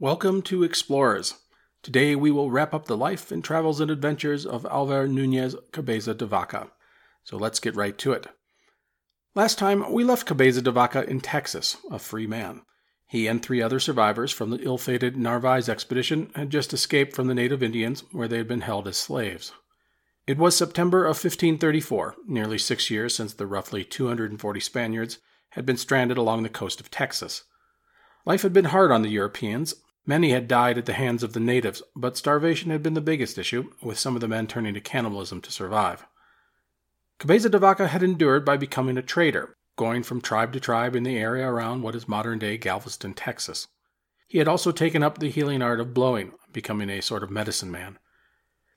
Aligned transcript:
Welcome 0.00 0.42
to 0.42 0.64
Explorers. 0.64 1.34
Today 1.80 2.16
we 2.16 2.32
will 2.32 2.50
wrap 2.50 2.74
up 2.74 2.86
the 2.86 2.96
life 2.96 3.30
and 3.30 3.44
travels 3.44 3.78
and 3.78 3.92
adventures 3.92 4.44
of 4.44 4.66
Alvar 4.66 5.06
Nunez 5.06 5.54
Cabeza 5.70 6.14
de 6.14 6.26
Vaca. 6.26 6.72
So 7.22 7.36
let's 7.36 7.60
get 7.60 7.76
right 7.76 7.96
to 7.98 8.10
it. 8.10 8.26
Last 9.36 9.56
time 9.56 9.92
we 9.92 10.02
left 10.02 10.26
Cabeza 10.26 10.62
de 10.62 10.72
Vaca 10.72 11.08
in 11.08 11.20
Texas, 11.20 11.76
a 11.92 12.00
free 12.00 12.26
man. 12.26 12.62
He 13.06 13.28
and 13.28 13.40
three 13.40 13.62
other 13.62 13.78
survivors 13.78 14.32
from 14.32 14.50
the 14.50 14.60
ill 14.64 14.78
fated 14.78 15.16
Narvaez 15.16 15.68
expedition 15.68 16.32
had 16.34 16.50
just 16.50 16.72
escaped 16.72 17.14
from 17.14 17.28
the 17.28 17.34
native 17.34 17.62
Indians 17.62 18.02
where 18.10 18.26
they 18.26 18.38
had 18.38 18.48
been 18.48 18.62
held 18.62 18.88
as 18.88 18.96
slaves. 18.96 19.52
It 20.26 20.38
was 20.38 20.56
September 20.56 21.04
of 21.04 21.10
1534, 21.10 22.16
nearly 22.26 22.58
six 22.58 22.90
years 22.90 23.14
since 23.14 23.32
the 23.32 23.46
roughly 23.46 23.84
240 23.84 24.58
Spaniards 24.58 25.18
had 25.50 25.64
been 25.64 25.76
stranded 25.76 26.18
along 26.18 26.42
the 26.42 26.48
coast 26.48 26.80
of 26.80 26.90
Texas. 26.90 27.44
Life 28.26 28.42
had 28.42 28.52
been 28.52 28.66
hard 28.66 28.90
on 28.90 29.02
the 29.02 29.10
Europeans, 29.10 29.74
Many 30.06 30.30
had 30.30 30.48
died 30.48 30.76
at 30.76 30.84
the 30.84 30.92
hands 30.92 31.22
of 31.22 31.32
the 31.32 31.40
natives, 31.40 31.82
but 31.96 32.16
starvation 32.16 32.70
had 32.70 32.82
been 32.82 32.94
the 32.94 33.00
biggest 33.00 33.38
issue, 33.38 33.70
with 33.82 33.98
some 33.98 34.14
of 34.14 34.20
the 34.20 34.28
men 34.28 34.46
turning 34.46 34.74
to 34.74 34.80
cannibalism 34.80 35.40
to 35.40 35.50
survive. 35.50 36.06
Cabeza 37.18 37.48
de 37.48 37.58
Vaca 37.58 37.88
had 37.88 38.02
endured 38.02 38.44
by 38.44 38.58
becoming 38.58 38.98
a 38.98 39.02
trader, 39.02 39.56
going 39.76 40.02
from 40.02 40.20
tribe 40.20 40.52
to 40.52 40.60
tribe 40.60 40.94
in 40.94 41.04
the 41.04 41.16
area 41.16 41.48
around 41.48 41.80
what 41.80 41.94
is 41.94 42.06
modern 42.06 42.38
day 42.38 42.58
Galveston, 42.58 43.14
Texas. 43.14 43.68
He 44.28 44.38
had 44.38 44.48
also 44.48 44.72
taken 44.72 45.02
up 45.02 45.18
the 45.18 45.30
healing 45.30 45.62
art 45.62 45.80
of 45.80 45.94
blowing, 45.94 46.32
becoming 46.52 46.90
a 46.90 47.00
sort 47.00 47.22
of 47.22 47.30
medicine 47.30 47.70
man. 47.70 47.98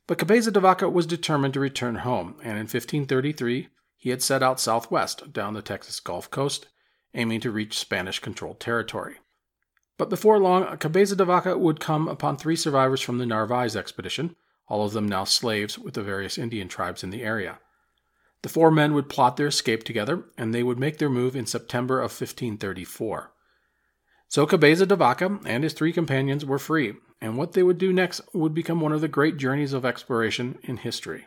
But 0.06 0.20
Cabeza 0.20 0.52
de 0.52 0.62
Vaca 0.62 0.90
was 0.90 1.06
determined 1.06 1.54
to 1.56 1.60
return 1.60 1.96
home, 1.96 2.36
and 2.40 2.54
in 2.54 2.68
1533 2.68 3.68
he 3.98 4.12
had 4.12 4.22
set 4.22 4.42
out 4.42 4.62
southwest 4.62 5.34
down 5.34 5.54
the 5.54 5.62
Texas 5.62 6.00
Gulf 6.00 6.32
Coast, 6.32 6.68
aiming 7.14 7.42
to 7.42 7.52
reach 7.52 7.78
Spanish 7.78 8.20
controlled 8.20 8.62
territory. 8.62 9.18
But 9.98 10.10
before 10.10 10.40
long, 10.40 10.78
Cabeza 10.78 11.16
de 11.16 11.26
Vaca 11.26 11.58
would 11.58 11.80
come 11.80 12.08
upon 12.08 12.38
three 12.38 12.56
survivors 12.56 13.02
from 13.02 13.18
the 13.18 13.26
Narvaez 13.26 13.76
expedition, 13.76 14.36
all 14.68 14.86
of 14.86 14.94
them 14.94 15.08
now 15.08 15.24
slaves 15.24 15.80
with 15.80 15.96
the 15.96 16.04
various 16.04 16.38
Indian 16.38 16.68
tribes 16.68 17.04
in 17.04 17.10
the 17.10 17.24
area. 17.24 17.60
The 18.44 18.50
four 18.50 18.70
men 18.70 18.94
would 18.94 19.10
plot 19.10 19.38
their 19.38 19.48
escape 19.48 19.84
together, 19.84 20.26
and 20.38 20.54
they 20.54 20.64
would 20.64 20.78
make 20.78 21.00
their 21.00 21.10
move 21.10 21.36
in 21.36 21.46
September 21.46 21.98
of 21.98 22.12
1534. 22.12 23.32
So 24.28 24.46
Cabeza 24.46 24.86
de 24.86 24.96
Vaca 24.96 25.40
and 25.46 25.64
his 25.64 25.74
three 25.74 25.94
companions 25.94 26.46
were 26.46 26.60
free, 26.60 26.94
and 27.22 27.38
what 27.38 27.54
they 27.54 27.64
would 27.64 27.78
do 27.78 27.92
next 27.92 28.22
would 28.34 28.54
become 28.54 28.82
one 28.82 28.92
of 28.92 29.02
the 29.02 29.08
great 29.08 29.38
journeys 29.38 29.74
of 29.74 29.86
exploration 29.86 30.60
in 30.64 30.78
history. 30.78 31.26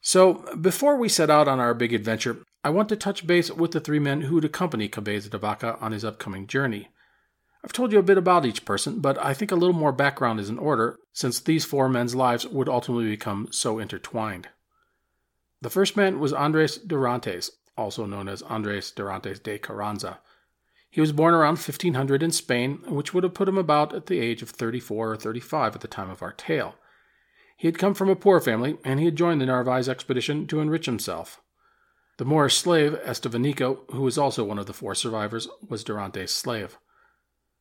So, 0.00 0.54
before 0.60 0.96
we 0.96 1.08
set 1.08 1.30
out 1.30 1.48
on 1.48 1.60
our 1.60 1.72
big 1.72 1.94
adventure, 1.94 2.42
I 2.62 2.68
want 2.68 2.90
to 2.90 2.96
touch 2.96 3.26
base 3.26 3.50
with 3.50 3.70
the 3.70 3.80
three 3.80 3.98
men 3.98 4.22
who 4.22 4.34
would 4.34 4.44
accompany 4.44 4.86
Cabeza 4.86 5.30
de 5.30 5.38
Vaca 5.38 5.78
on 5.80 5.92
his 5.92 6.04
upcoming 6.04 6.46
journey. 6.46 6.88
I've 7.64 7.72
told 7.72 7.92
you 7.92 7.98
a 7.98 8.02
bit 8.02 8.18
about 8.18 8.44
each 8.44 8.66
person, 8.66 9.00
but 9.00 9.16
I 9.24 9.32
think 9.32 9.50
a 9.50 9.56
little 9.56 9.74
more 9.74 9.90
background 9.90 10.38
is 10.38 10.50
in 10.50 10.58
order, 10.58 10.98
since 11.14 11.40
these 11.40 11.64
four 11.64 11.88
men's 11.88 12.14
lives 12.14 12.46
would 12.46 12.68
ultimately 12.68 13.08
become 13.08 13.48
so 13.50 13.78
intertwined. 13.78 14.48
The 15.62 15.70
first 15.70 15.96
man 15.96 16.20
was 16.20 16.34
Andres 16.34 16.78
Dorantes, 16.78 17.52
also 17.74 18.04
known 18.04 18.28
as 18.28 18.42
Andres 18.42 18.92
Dorantes 18.92 19.42
de 19.42 19.56
Carranza. 19.58 20.18
He 20.90 21.00
was 21.00 21.12
born 21.12 21.32
around 21.32 21.56
1500 21.56 22.22
in 22.22 22.32
Spain, 22.32 22.82
which 22.86 23.14
would 23.14 23.24
have 23.24 23.32
put 23.32 23.48
him 23.48 23.56
about 23.56 23.94
at 23.94 24.06
the 24.06 24.20
age 24.20 24.42
of 24.42 24.50
34 24.50 25.12
or 25.12 25.16
35 25.16 25.74
at 25.74 25.80
the 25.80 25.88
time 25.88 26.10
of 26.10 26.20
our 26.22 26.32
tale. 26.32 26.74
He 27.56 27.66
had 27.66 27.78
come 27.78 27.94
from 27.94 28.10
a 28.10 28.16
poor 28.16 28.40
family, 28.40 28.76
and 28.84 29.00
he 29.00 29.06
had 29.06 29.16
joined 29.16 29.40
the 29.40 29.46
Narvaez 29.46 29.88
expedition 29.88 30.46
to 30.48 30.60
enrich 30.60 30.84
himself. 30.84 31.40
The 32.18 32.26
Moorish 32.26 32.58
slave, 32.58 32.92
Estevanico, 33.06 33.90
who 33.90 34.02
was 34.02 34.18
also 34.18 34.44
one 34.44 34.58
of 34.58 34.66
the 34.66 34.74
four 34.74 34.94
survivors, 34.94 35.48
was 35.66 35.82
Dorantes' 35.82 36.28
slave. 36.28 36.76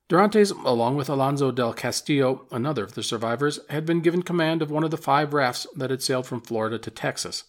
Dorantes, 0.10 0.52
along 0.66 0.96
with 0.96 1.10
Alonso 1.10 1.52
del 1.52 1.74
Castillo, 1.74 2.46
another 2.52 2.84
of 2.84 2.94
the 2.94 3.04
survivors, 3.04 3.60
had 3.70 3.86
been 3.86 4.02
given 4.02 4.22
command 4.22 4.62
of 4.62 4.70
one 4.70 4.84
of 4.84 4.92
the 4.92 4.98
five 4.98 5.34
rafts 5.34 5.66
that 5.76 5.90
had 5.90 6.02
sailed 6.02 6.28
from 6.28 6.42
Florida 6.42 6.78
to 6.78 6.92
Texas. 6.92 7.46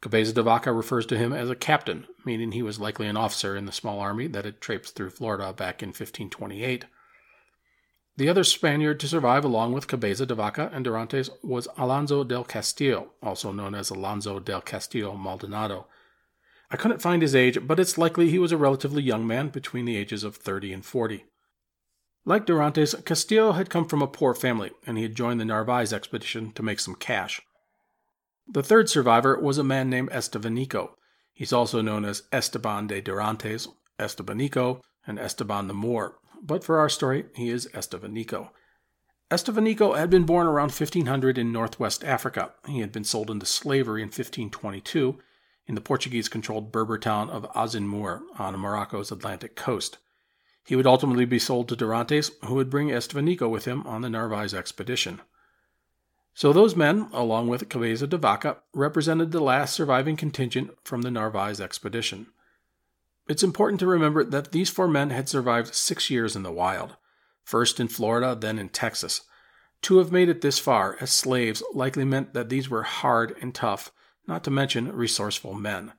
Cabeza 0.00 0.32
de 0.32 0.42
Vaca 0.42 0.72
refers 0.72 1.04
to 1.06 1.18
him 1.18 1.32
as 1.32 1.50
a 1.50 1.56
captain, 1.56 2.06
meaning 2.24 2.52
he 2.52 2.62
was 2.62 2.80
likely 2.80 3.06
an 3.06 3.16
officer 3.16 3.56
in 3.56 3.66
the 3.66 3.72
small 3.72 4.00
army 4.00 4.26
that 4.28 4.44
had 4.44 4.60
traipsed 4.60 4.94
through 4.94 5.10
Florida 5.10 5.52
back 5.52 5.82
in 5.82 5.88
1528. 5.88 6.86
The 8.16 8.28
other 8.28 8.44
Spaniard 8.44 9.00
to 9.00 9.08
survive 9.08 9.44
along 9.44 9.72
with 9.72 9.88
Cabeza 9.88 10.26
de 10.26 10.34
Vaca 10.34 10.70
and 10.72 10.84
Dorantes 10.84 11.30
was 11.42 11.68
Alonso 11.76 12.22
del 12.24 12.44
Castillo, 12.44 13.12
also 13.22 13.52
known 13.52 13.74
as 13.74 13.90
Alonso 13.90 14.38
del 14.38 14.60
Castillo 14.60 15.16
Maldonado. 15.16 15.86
I 16.70 16.76
couldn't 16.76 17.02
find 17.02 17.20
his 17.20 17.34
age, 17.34 17.66
but 17.66 17.80
it's 17.80 17.98
likely 17.98 18.30
he 18.30 18.38
was 18.38 18.52
a 18.52 18.56
relatively 18.56 19.02
young 19.02 19.26
man 19.26 19.48
between 19.48 19.86
the 19.86 19.96
ages 19.96 20.22
of 20.22 20.36
30 20.36 20.72
and 20.72 20.84
40. 20.84 21.24
Like 22.24 22.46
Dorantes, 22.46 23.04
Castillo 23.04 23.52
had 23.52 23.70
come 23.70 23.86
from 23.86 24.02
a 24.02 24.06
poor 24.06 24.34
family, 24.34 24.70
and 24.86 24.96
he 24.96 25.02
had 25.02 25.14
joined 25.14 25.40
the 25.40 25.44
Narvaez 25.44 25.92
expedition 25.92 26.52
to 26.52 26.62
make 26.62 26.80
some 26.80 26.94
cash. 26.94 27.40
The 28.46 28.62
third 28.62 28.88
survivor 28.88 29.38
was 29.38 29.58
a 29.58 29.64
man 29.64 29.88
named 29.88 30.10
Estevanico. 30.10 30.90
He's 31.32 31.52
also 31.52 31.80
known 31.80 32.04
as 32.04 32.24
Esteban 32.32 32.88
de 32.88 33.00
Dorantes, 33.00 33.68
Estebanico, 33.98 34.80
and 35.06 35.18
Esteban 35.18 35.68
the 35.68 35.74
Moor, 35.74 36.18
but 36.42 36.64
for 36.64 36.78
our 36.78 36.88
story, 36.88 37.26
he 37.34 37.48
is 37.48 37.68
Estevanico. 37.72 38.50
Estevanico 39.30 39.96
had 39.96 40.10
been 40.10 40.24
born 40.24 40.46
around 40.46 40.72
1500 40.72 41.38
in 41.38 41.52
northwest 41.52 42.02
Africa. 42.02 42.52
He 42.66 42.80
had 42.80 42.90
been 42.90 43.04
sold 43.04 43.30
into 43.30 43.46
slavery 43.46 44.02
in 44.02 44.08
1522 44.08 45.18
in 45.68 45.74
the 45.76 45.80
Portuguese 45.80 46.28
controlled 46.28 46.72
Berber 46.72 46.98
town 46.98 47.30
of 47.30 47.46
Azemmour 47.54 48.22
on 48.38 48.56
Morocco's 48.56 49.12
Atlantic 49.12 49.54
coast. 49.54 49.98
He 50.66 50.76
would 50.76 50.86
ultimately 50.86 51.24
be 51.24 51.38
sold 51.38 51.68
to 51.68 51.76
Dorantes, 51.76 52.30
who 52.44 52.54
would 52.54 52.70
bring 52.70 52.88
Estevanico 52.88 53.48
with 53.48 53.64
him 53.64 53.86
on 53.86 54.02
the 54.02 54.10
Narvaez 54.10 54.54
expedition. 54.54 55.20
So 56.34 56.52
those 56.52 56.76
men, 56.76 57.08
along 57.12 57.48
with 57.48 57.68
Cabeza 57.68 58.06
de 58.06 58.16
Vaca, 58.16 58.58
represented 58.72 59.32
the 59.32 59.42
last 59.42 59.74
surviving 59.74 60.16
contingent 60.16 60.70
from 60.84 61.02
the 61.02 61.10
Narvaez 61.10 61.60
expedition. 61.60 62.28
It's 63.28 63.42
important 63.42 63.80
to 63.80 63.86
remember 63.86 64.24
that 64.24 64.52
these 64.52 64.70
four 64.70 64.88
men 64.88 65.10
had 65.10 65.28
survived 65.28 65.74
six 65.74 66.10
years 66.10 66.34
in 66.34 66.42
the 66.42 66.52
wild, 66.52 66.96
first 67.44 67.78
in 67.80 67.88
Florida, 67.88 68.36
then 68.38 68.58
in 68.58 68.68
Texas. 68.68 69.22
To 69.82 69.98
have 69.98 70.12
made 70.12 70.28
it 70.28 70.40
this 70.40 70.58
far 70.58 70.96
as 71.00 71.10
slaves 71.10 71.62
likely 71.72 72.04
meant 72.04 72.34
that 72.34 72.48
these 72.48 72.68
were 72.68 72.82
hard 72.82 73.36
and 73.40 73.54
tough, 73.54 73.92
not 74.26 74.44
to 74.44 74.50
mention 74.50 74.92
resourceful 74.92 75.54
men. 75.54 75.92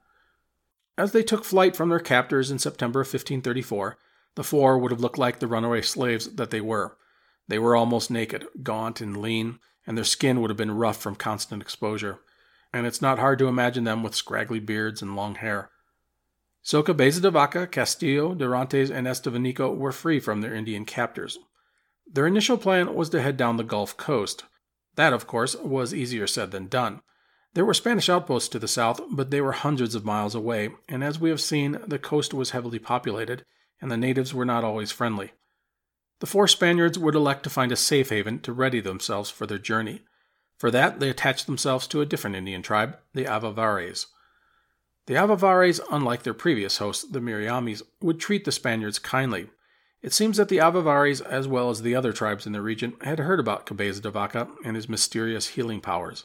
As 0.98 1.12
they 1.14 1.24
took 1.24 1.44
flight 1.46 1.76
from 1.76 1.90
their 1.90 2.00
captors 2.00 2.52
in 2.52 2.60
September 2.60 3.02
of 3.02 3.08
1534, 3.08 3.98
the 4.36 4.44
four 4.44 4.78
would 4.78 4.92
have 4.92 5.02
looked 5.02 5.18
like 5.18 5.40
the 5.40 5.48
runaway 5.48 5.82
slaves 5.82 6.36
that 6.36 6.52
they 6.52 6.62
were. 6.62 6.98
They 7.48 7.60
were 7.60 7.76
almost 7.76 8.12
naked, 8.12 8.46
gaunt 8.64 9.02
and 9.02 9.18
lean, 9.18 9.60
and 9.86 9.98
their 9.98 10.06
skin 10.06 10.40
would 10.40 10.50
have 10.50 10.58
been 10.58 10.72
rough 10.72 10.98
from 10.98 11.16
constant 11.16 11.62
exposure. 11.62 12.20
And 12.72 12.88
it's 12.88 13.02
not 13.02 13.20
hard 13.20 13.40
to 13.40 13.48
imagine 13.48 13.84
them 13.84 14.04
with 14.04 14.16
scraggly 14.16 14.60
beards 14.60 15.02
and 15.02 15.16
long 15.16 15.36
hair. 15.36 15.70
So 16.62 16.84
Cabeza 16.84 17.22
de 17.22 17.32
Vaca, 17.32 17.68
Castillo, 17.68 18.36
Dorantes, 18.36 18.92
and 18.92 19.08
Estevanico 19.08 19.76
were 19.76 19.92
free 19.92 20.20
from 20.20 20.42
their 20.42 20.54
Indian 20.54 20.86
captors. 20.86 21.38
Their 22.06 22.28
initial 22.28 22.58
plan 22.58 22.94
was 22.94 23.10
to 23.10 23.22
head 23.22 23.36
down 23.36 23.58
the 23.58 23.64
Gulf 23.64 23.98
Coast. 23.98 24.44
That, 24.96 25.12
of 25.12 25.28
course, 25.28 25.56
was 25.56 25.94
easier 25.94 26.28
said 26.28 26.52
than 26.52 26.68
done. 26.68 27.02
There 27.54 27.66
were 27.66 27.74
Spanish 27.74 28.10
outposts 28.10 28.50
to 28.50 28.60
the 28.60 28.68
south, 28.68 29.02
but 29.12 29.32
they 29.32 29.42
were 29.42 29.52
hundreds 29.52 29.96
of 29.96 30.06
miles 30.06 30.36
away, 30.36 30.70
and 30.88 31.04
as 31.04 31.20
we 31.20 31.30
have 31.30 31.42
seen, 31.42 31.80
the 31.86 32.00
coast 32.00 32.34
was 32.34 32.52
heavily 32.52 32.80
populated, 32.80 33.44
and 33.82 33.92
the 33.92 33.98
natives 33.98 34.34
were 34.34 34.46
not 34.46 34.64
always 34.64 34.92
friendly. 34.92 35.32
The 36.20 36.28
four 36.28 36.48
Spaniards 36.48 37.00
would 37.00 37.16
elect 37.16 37.44
to 37.44 37.50
find 37.50 37.72
a 37.72 37.76
safe 37.76 38.10
haven 38.10 38.40
to 38.42 38.54
ready 38.54 38.80
themselves 38.80 39.32
for 39.32 39.48
their 39.48 39.58
journey. 39.58 40.02
For 40.58 40.70
that, 40.70 41.00
they 41.00 41.10
attached 41.10 41.48
themselves 41.48 41.88
to 41.88 42.02
a 42.02 42.06
different 42.06 42.36
Indian 42.36 42.62
tribe, 42.62 42.98
the 43.14 43.26
Avavares. 43.26 44.06
The 45.08 45.16
Avavares, 45.16 45.80
unlike 45.92 46.22
their 46.22 46.36
previous 46.36 46.78
hosts, 46.78 47.04
the 47.04 47.20
Miriamis, 47.20 47.82
would 48.02 48.20
treat 48.20 48.46
the 48.46 48.52
Spaniards 48.52 49.00
kindly. 49.00 49.50
It 50.04 50.14
seems 50.14 50.38
that 50.38 50.50
the 50.50 50.60
Avavares, 50.60 51.22
as 51.26 51.48
well 51.48 51.72
as 51.72 51.82
the 51.82 51.96
other 51.96 52.14
tribes 52.14 52.46
in 52.46 52.54
the 52.54 52.62
region, 52.62 52.94
had 53.02 53.18
heard 53.18 53.40
about 53.40 53.66
Cabeza 53.66 54.02
de 54.02 54.12
Vaca 54.12 54.48
and 54.64 54.76
his 54.76 54.88
mysterious 54.88 55.50
healing 55.50 55.82
powers. 55.82 56.24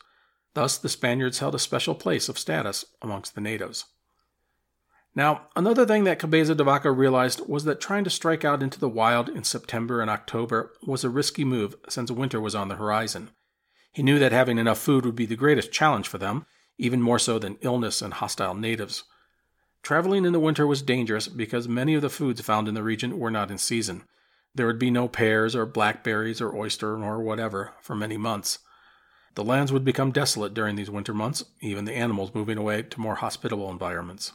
Thus, 0.53 0.77
the 0.77 0.91
Spaniards 0.91 1.39
held 1.39 1.55
a 1.55 1.59
special 1.59 1.95
place 1.95 2.29
of 2.29 2.39
status 2.39 2.85
amongst 3.01 3.35
the 3.35 3.41
natives. 3.41 3.87
Now, 5.17 5.49
another 5.57 5.87
thing 5.87 6.05
that 6.05 6.19
Cabeza 6.19 6.55
de 6.55 6.63
Vaca 6.63 6.93
realized 6.93 7.41
was 7.49 7.65
that 7.65 7.81
trying 7.81 8.05
to 8.05 8.11
strike 8.11 8.45
out 8.45 8.63
into 8.63 8.79
the 8.79 8.89
wild 8.89 9.31
in 9.31 9.45
September 9.45 10.03
and 10.03 10.11
October 10.11 10.75
was 10.87 11.05
a 11.05 11.09
risky 11.09 11.43
move 11.43 11.75
since 11.89 12.11
winter 12.11 12.39
was 12.39 12.55
on 12.55 12.69
the 12.69 12.77
horizon. 12.77 13.31
He 13.91 14.03
knew 14.03 14.19
that 14.19 14.33
having 14.33 14.59
enough 14.59 14.79
food 14.79 15.07
would 15.07 15.17
be 15.17 15.25
the 15.25 15.35
greatest 15.35 15.73
challenge 15.73 16.07
for 16.07 16.19
them, 16.19 16.45
even 16.77 17.01
more 17.01 17.19
so 17.19 17.39
than 17.39 17.57
illness 17.63 18.03
and 18.03 18.13
hostile 18.13 18.55
natives. 18.55 19.05
Traveling 19.83 20.27
in 20.27 20.35
the 20.35 20.41
winter 20.41 20.67
was 20.67 20.83
dangerous 20.83 21.29
because 21.29 21.67
many 21.67 21.95
of 21.95 22.03
the 22.03 22.11
foods 22.11 22.43
found 22.43 22.69
in 22.69 22.75
the 22.75 22.83
region 22.83 23.19
were 23.19 23.31
not 23.31 23.51
in 23.51 23.57
season. 23.57 24.05
There 24.55 24.67
would 24.67 24.79
be 24.79 24.91
no 24.91 25.09
pears 25.09 25.57
or 25.57 25.65
blackberries 25.65 26.43
or 26.43 26.55
oyster 26.55 27.03
or 27.03 27.23
whatever 27.23 27.73
for 27.81 27.97
many 27.97 28.19
months. 28.19 28.59
The 29.35 29.45
lands 29.45 29.73
would 29.73 29.85
become 29.85 30.13
desolate 30.13 30.53
during 30.53 30.77
these 30.77 30.91
winter 30.91 31.15
months, 31.15 31.43
even 31.63 31.87
the 31.87 31.95
animals 31.95 32.35
moving 32.35 32.59
away 32.59 32.83
to 32.83 33.01
more 33.01 33.15
hospitable 33.15 33.71
environments. 33.71 34.33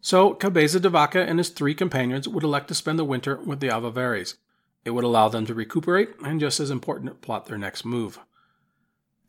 So, 0.00 0.34
Cabeza 0.34 0.78
de 0.78 0.88
Vaca 0.88 1.20
and 1.20 1.38
his 1.38 1.48
three 1.48 1.74
companions 1.74 2.28
would 2.28 2.44
elect 2.44 2.68
to 2.68 2.74
spend 2.74 2.98
the 2.98 3.04
winter 3.04 3.36
with 3.36 3.60
the 3.60 3.68
Avavares. 3.68 4.36
It 4.84 4.90
would 4.90 5.04
allow 5.04 5.28
them 5.28 5.46
to 5.46 5.54
recuperate 5.54 6.10
and, 6.24 6.38
just 6.38 6.60
as 6.60 6.70
important, 6.70 7.20
plot 7.20 7.46
their 7.46 7.58
next 7.58 7.84
move. 7.84 8.20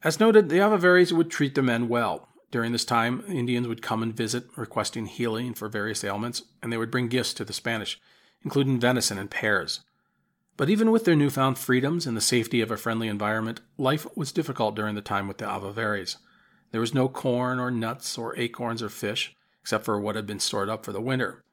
As 0.03 0.19
noted, 0.19 0.49
the 0.49 0.57
Avavares 0.57 1.11
would 1.11 1.31
treat 1.31 1.55
the 1.55 1.63
men 1.63 1.87
well. 1.87 2.29
During 2.51 2.71
this 2.71 2.85
time, 2.85 3.23
Indians 3.27 3.67
would 3.67 3.81
come 3.81 4.03
and 4.03 4.15
visit, 4.15 4.45
requesting 4.55 5.07
healing 5.07 5.53
for 5.53 5.67
various 5.67 6.03
ailments, 6.03 6.43
and 6.61 6.71
they 6.71 6.77
would 6.77 6.91
bring 6.91 7.07
gifts 7.07 7.33
to 7.35 7.43
the 7.43 7.53
Spanish, 7.53 7.99
including 8.43 8.79
venison 8.79 9.17
and 9.17 9.31
pears. 9.31 9.81
But 10.55 10.69
even 10.69 10.91
with 10.91 11.05
their 11.05 11.15
newfound 11.15 11.57
freedoms 11.57 12.07
and 12.07 12.17
the 12.17 12.21
safety 12.21 12.61
of 12.61 12.71
a 12.71 12.77
friendly 12.77 13.07
environment, 13.07 13.61
life 13.77 14.07
was 14.15 14.31
difficult 14.31 14.75
during 14.75 14.95
the 14.95 15.01
time 15.01 15.27
with 15.27 15.37
the 15.39 15.45
Avavares. 15.45 16.17
There 16.71 16.81
was 16.81 16.93
no 16.93 17.09
corn 17.09 17.59
or 17.59 17.69
nuts 17.69 18.17
or 18.17 18.37
acorns 18.37 18.81
or 18.81 18.89
fish, 18.89 19.35
except 19.67 19.83
for 19.83 19.99
what 19.99 20.15
had 20.15 20.25
been 20.25 20.39
stored 20.39 20.69
up 20.69 20.85
for 20.85 20.93
the 20.93 21.01
winter. 21.01 21.43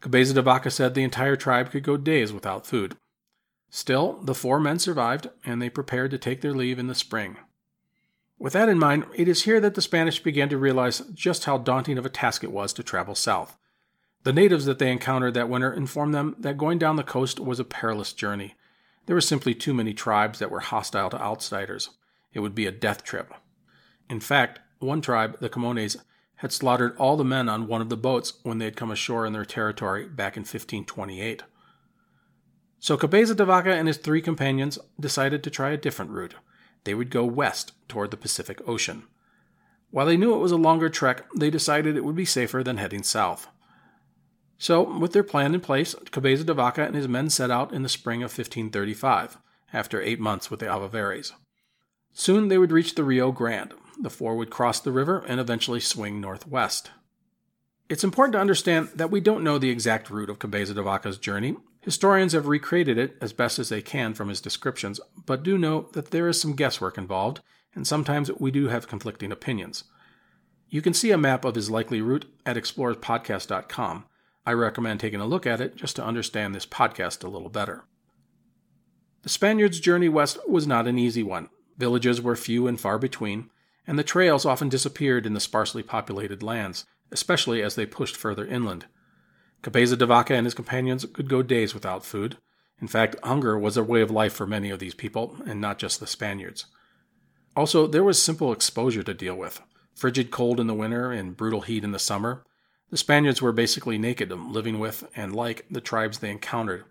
Cabeza 0.00 0.34
de 0.34 0.42
Vaca 0.42 0.68
said 0.68 0.94
the 0.94 1.04
entire 1.04 1.36
tribe 1.36 1.70
could 1.70 1.84
go 1.84 1.96
days 1.96 2.32
without 2.32 2.66
food. 2.66 2.96
Still, 3.70 4.14
the 4.14 4.34
four 4.34 4.58
men 4.58 4.80
survived, 4.80 5.28
and 5.44 5.62
they 5.62 5.70
prepared 5.70 6.10
to 6.10 6.18
take 6.18 6.40
their 6.40 6.54
leave 6.54 6.80
in 6.80 6.88
the 6.88 6.94
spring. 6.96 7.36
With 8.36 8.54
that 8.54 8.68
in 8.68 8.80
mind, 8.80 9.04
it 9.14 9.28
is 9.28 9.44
here 9.44 9.60
that 9.60 9.76
the 9.76 9.80
Spanish 9.80 10.20
began 10.20 10.48
to 10.48 10.58
realize 10.58 11.02
just 11.14 11.44
how 11.44 11.56
daunting 11.56 11.98
of 11.98 12.04
a 12.04 12.08
task 12.08 12.42
it 12.42 12.50
was 12.50 12.72
to 12.72 12.82
travel 12.82 13.14
south. 13.14 13.56
The 14.24 14.32
natives 14.32 14.64
that 14.64 14.80
they 14.80 14.90
encountered 14.90 15.34
that 15.34 15.48
winter 15.48 15.72
informed 15.72 16.14
them 16.14 16.34
that 16.40 16.58
going 16.58 16.78
down 16.78 16.96
the 16.96 17.04
coast 17.04 17.38
was 17.38 17.60
a 17.60 17.64
perilous 17.64 18.12
journey. 18.12 18.56
There 19.06 19.14
were 19.14 19.20
simply 19.20 19.54
too 19.54 19.72
many 19.72 19.94
tribes 19.94 20.40
that 20.40 20.50
were 20.50 20.58
hostile 20.58 21.10
to 21.10 21.22
outsiders. 21.22 21.90
It 22.32 22.40
would 22.40 22.56
be 22.56 22.66
a 22.66 22.72
death 22.72 23.04
trip. 23.04 23.32
In 24.10 24.18
fact, 24.18 24.58
one 24.80 25.00
tribe, 25.00 25.38
the 25.38 25.48
Camones, 25.48 25.96
had 26.42 26.52
slaughtered 26.52 26.96
all 26.96 27.16
the 27.16 27.24
men 27.24 27.48
on 27.48 27.68
one 27.68 27.80
of 27.80 27.88
the 27.88 27.96
boats 27.96 28.32
when 28.42 28.58
they 28.58 28.64
had 28.64 28.76
come 28.76 28.90
ashore 28.90 29.24
in 29.24 29.32
their 29.32 29.44
territory 29.44 30.08
back 30.08 30.36
in 30.36 30.40
1528. 30.40 31.44
So 32.80 32.96
Cabeza 32.96 33.36
de 33.36 33.44
Vaca 33.44 33.72
and 33.72 33.86
his 33.86 33.96
three 33.96 34.20
companions 34.20 34.76
decided 34.98 35.44
to 35.44 35.50
try 35.50 35.70
a 35.70 35.76
different 35.76 36.10
route. 36.10 36.34
They 36.82 36.94
would 36.94 37.10
go 37.10 37.24
west 37.24 37.70
toward 37.86 38.10
the 38.10 38.16
Pacific 38.16 38.60
Ocean. 38.66 39.04
While 39.92 40.06
they 40.06 40.16
knew 40.16 40.34
it 40.34 40.40
was 40.40 40.50
a 40.50 40.56
longer 40.56 40.88
trek, 40.88 41.26
they 41.36 41.48
decided 41.48 41.96
it 41.96 42.04
would 42.04 42.16
be 42.16 42.24
safer 42.24 42.64
than 42.64 42.78
heading 42.78 43.04
south. 43.04 43.46
So, 44.58 44.98
with 44.98 45.12
their 45.12 45.22
plan 45.22 45.54
in 45.54 45.60
place, 45.60 45.94
Cabeza 46.10 46.42
de 46.42 46.54
Vaca 46.54 46.82
and 46.82 46.96
his 46.96 47.06
men 47.06 47.30
set 47.30 47.52
out 47.52 47.72
in 47.72 47.84
the 47.84 47.88
spring 47.88 48.18
of 48.24 48.32
1535, 48.32 49.38
after 49.72 50.02
eight 50.02 50.18
months 50.18 50.50
with 50.50 50.58
the 50.58 50.66
Avavares. 50.66 51.34
Soon 52.12 52.48
they 52.48 52.58
would 52.58 52.72
reach 52.72 52.96
the 52.96 53.04
Rio 53.04 53.30
Grande. 53.30 53.74
The 54.02 54.10
four 54.10 54.36
would 54.36 54.50
cross 54.50 54.80
the 54.80 54.92
river 54.92 55.24
and 55.26 55.40
eventually 55.40 55.80
swing 55.80 56.20
northwest. 56.20 56.90
It's 57.88 58.04
important 58.04 58.32
to 58.34 58.40
understand 58.40 58.88
that 58.96 59.10
we 59.10 59.20
don't 59.20 59.44
know 59.44 59.58
the 59.58 59.70
exact 59.70 60.10
route 60.10 60.28
of 60.28 60.38
Cabeza 60.38 60.74
de 60.74 60.82
Vaca's 60.82 61.18
journey. 61.18 61.56
Historians 61.80 62.32
have 62.32 62.46
recreated 62.46 62.98
it 62.98 63.16
as 63.20 63.32
best 63.32 63.58
as 63.58 63.68
they 63.68 63.80
can 63.80 64.12
from 64.12 64.28
his 64.28 64.40
descriptions, 64.40 65.00
but 65.24 65.42
do 65.42 65.56
know 65.56 65.88
that 65.92 66.10
there 66.10 66.28
is 66.28 66.40
some 66.40 66.54
guesswork 66.54 66.98
involved, 66.98 67.40
and 67.74 67.86
sometimes 67.86 68.30
we 68.38 68.50
do 68.50 68.68
have 68.68 68.88
conflicting 68.88 69.32
opinions. 69.32 69.84
You 70.68 70.82
can 70.82 70.94
see 70.94 71.10
a 71.10 71.18
map 71.18 71.44
of 71.44 71.54
his 71.54 71.70
likely 71.70 72.00
route 72.00 72.26
at 72.44 72.56
explorerspodcast.com, 72.56 74.04
I 74.44 74.52
recommend 74.52 74.98
taking 74.98 75.20
a 75.20 75.26
look 75.26 75.46
at 75.46 75.60
it 75.60 75.76
just 75.76 75.96
to 75.96 76.04
understand 76.04 76.54
this 76.54 76.66
podcast 76.66 77.22
a 77.22 77.28
little 77.28 77.48
better. 77.48 77.84
The 79.22 79.28
Spaniards' 79.28 79.78
journey 79.78 80.08
west 80.08 80.38
was 80.48 80.66
not 80.66 80.88
an 80.88 80.98
easy 80.98 81.22
one. 81.22 81.48
Villages 81.78 82.20
were 82.20 82.34
few 82.34 82.66
and 82.66 82.80
far 82.80 82.98
between, 82.98 83.50
and 83.86 83.98
the 83.98 84.04
trails 84.04 84.44
often 84.44 84.68
disappeared 84.68 85.26
in 85.26 85.34
the 85.34 85.40
sparsely 85.40 85.82
populated 85.82 86.42
lands, 86.42 86.84
especially 87.10 87.62
as 87.62 87.74
they 87.74 87.86
pushed 87.86 88.16
further 88.16 88.46
inland. 88.46 88.86
Cabeza 89.62 89.96
de 89.96 90.06
Vaca 90.06 90.34
and 90.34 90.46
his 90.46 90.54
companions 90.54 91.04
could 91.12 91.28
go 91.28 91.42
days 91.42 91.74
without 91.74 92.04
food. 92.04 92.36
In 92.80 92.88
fact, 92.88 93.16
hunger 93.22 93.58
was 93.58 93.76
a 93.76 93.84
way 93.84 94.00
of 94.00 94.10
life 94.10 94.32
for 94.32 94.46
many 94.46 94.70
of 94.70 94.78
these 94.78 94.94
people, 94.94 95.36
and 95.46 95.60
not 95.60 95.78
just 95.78 96.00
the 96.00 96.06
Spaniards. 96.06 96.66
Also, 97.54 97.86
there 97.86 98.02
was 98.02 98.20
simple 98.20 98.52
exposure 98.52 99.02
to 99.02 99.14
deal 99.14 99.34
with 99.34 99.60
frigid 99.94 100.30
cold 100.30 100.58
in 100.58 100.66
the 100.66 100.74
winter 100.74 101.12
and 101.12 101.36
brutal 101.36 101.60
heat 101.60 101.84
in 101.84 101.92
the 101.92 101.98
summer, 101.98 102.44
the 102.92 102.98
Spaniards 102.98 103.40
were 103.40 103.52
basically 103.52 103.96
naked, 103.96 104.30
living 104.30 104.78
with 104.78 105.08
and 105.16 105.34
like 105.34 105.64
the 105.70 105.80
tribes 105.80 106.18
they 106.18 106.30
encountered. 106.30 106.84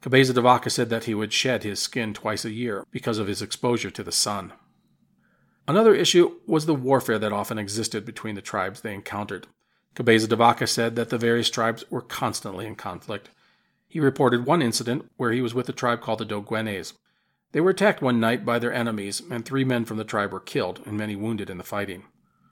Cabeza 0.00 0.32
de 0.32 0.40
Vaca 0.40 0.70
said 0.70 0.88
that 0.88 1.04
he 1.04 1.14
would 1.14 1.30
shed 1.30 1.62
his 1.62 1.78
skin 1.78 2.14
twice 2.14 2.46
a 2.46 2.50
year 2.50 2.86
because 2.90 3.18
of 3.18 3.26
his 3.26 3.42
exposure 3.42 3.90
to 3.90 4.02
the 4.02 4.12
sun. 4.12 4.54
Another 5.68 5.94
issue 5.94 6.36
was 6.46 6.66
the 6.66 6.74
warfare 6.74 7.18
that 7.18 7.32
often 7.32 7.58
existed 7.58 8.04
between 8.04 8.36
the 8.36 8.42
tribes 8.42 8.80
they 8.80 8.94
encountered. 8.94 9.48
Cabeza 9.94 10.28
de 10.28 10.36
Vaca 10.36 10.66
said 10.66 10.94
that 10.94 11.08
the 11.08 11.18
various 11.18 11.50
tribes 11.50 11.84
were 11.90 12.02
constantly 12.02 12.66
in 12.66 12.76
conflict. 12.76 13.30
He 13.88 13.98
reported 13.98 14.46
one 14.46 14.62
incident 14.62 15.10
where 15.16 15.32
he 15.32 15.40
was 15.40 15.54
with 15.54 15.68
a 15.68 15.72
tribe 15.72 16.00
called 16.00 16.20
the 16.20 16.26
Doguenes. 16.26 16.92
They 17.52 17.60
were 17.60 17.70
attacked 17.70 18.02
one 18.02 18.20
night 18.20 18.44
by 18.44 18.58
their 18.58 18.72
enemies, 18.72 19.22
and 19.30 19.44
three 19.44 19.64
men 19.64 19.84
from 19.84 19.96
the 19.96 20.04
tribe 20.04 20.32
were 20.32 20.40
killed 20.40 20.82
and 20.84 20.96
many 20.96 21.16
wounded 21.16 21.48
in 21.48 21.58
the 21.58 21.64
fighting. 21.64 22.04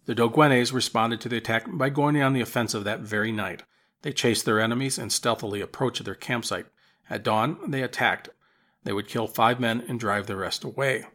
The 0.06 0.14
Doguenes 0.14 0.72
responded 0.72 1.20
to 1.20 1.28
the 1.28 1.36
attack 1.36 1.66
by 1.68 1.90
going 1.90 2.20
on 2.20 2.32
the 2.32 2.40
offensive 2.40 2.84
that 2.84 3.00
very 3.00 3.30
night. 3.30 3.62
They 4.02 4.12
chased 4.12 4.44
their 4.44 4.60
enemies 4.60 4.98
and 4.98 5.12
stealthily 5.12 5.60
approached 5.60 6.04
their 6.04 6.14
campsite. 6.14 6.66
At 7.08 7.22
dawn, 7.22 7.58
they 7.68 7.82
attacked. 7.82 8.30
They 8.82 8.92
would 8.92 9.08
kill 9.08 9.26
five 9.26 9.60
men 9.60 9.84
and 9.88 10.00
drive 10.00 10.26
the 10.26 10.36
rest 10.36 10.64
away. 10.64 11.06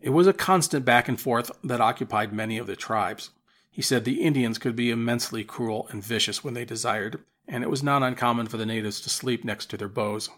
It 0.00 0.10
was 0.10 0.26
a 0.26 0.32
constant 0.32 0.84
back 0.84 1.08
and 1.08 1.20
forth 1.20 1.50
that 1.64 1.80
occupied 1.80 2.32
many 2.32 2.58
of 2.58 2.66
the 2.66 2.76
tribes. 2.76 3.30
He 3.70 3.82
said 3.82 4.04
the 4.04 4.22
Indians 4.22 4.58
could 4.58 4.76
be 4.76 4.90
immensely 4.90 5.44
cruel 5.44 5.88
and 5.90 6.02
vicious 6.02 6.44
when 6.44 6.54
they 6.54 6.64
desired, 6.64 7.22
and 7.46 7.64
it 7.64 7.70
was 7.70 7.82
not 7.82 8.02
uncommon 8.02 8.46
for 8.46 8.56
the 8.56 8.66
natives 8.66 9.00
to 9.00 9.10
sleep 9.10 9.44
next 9.44 9.66
to 9.66 9.76
their 9.76 9.88
bows. 9.88 10.30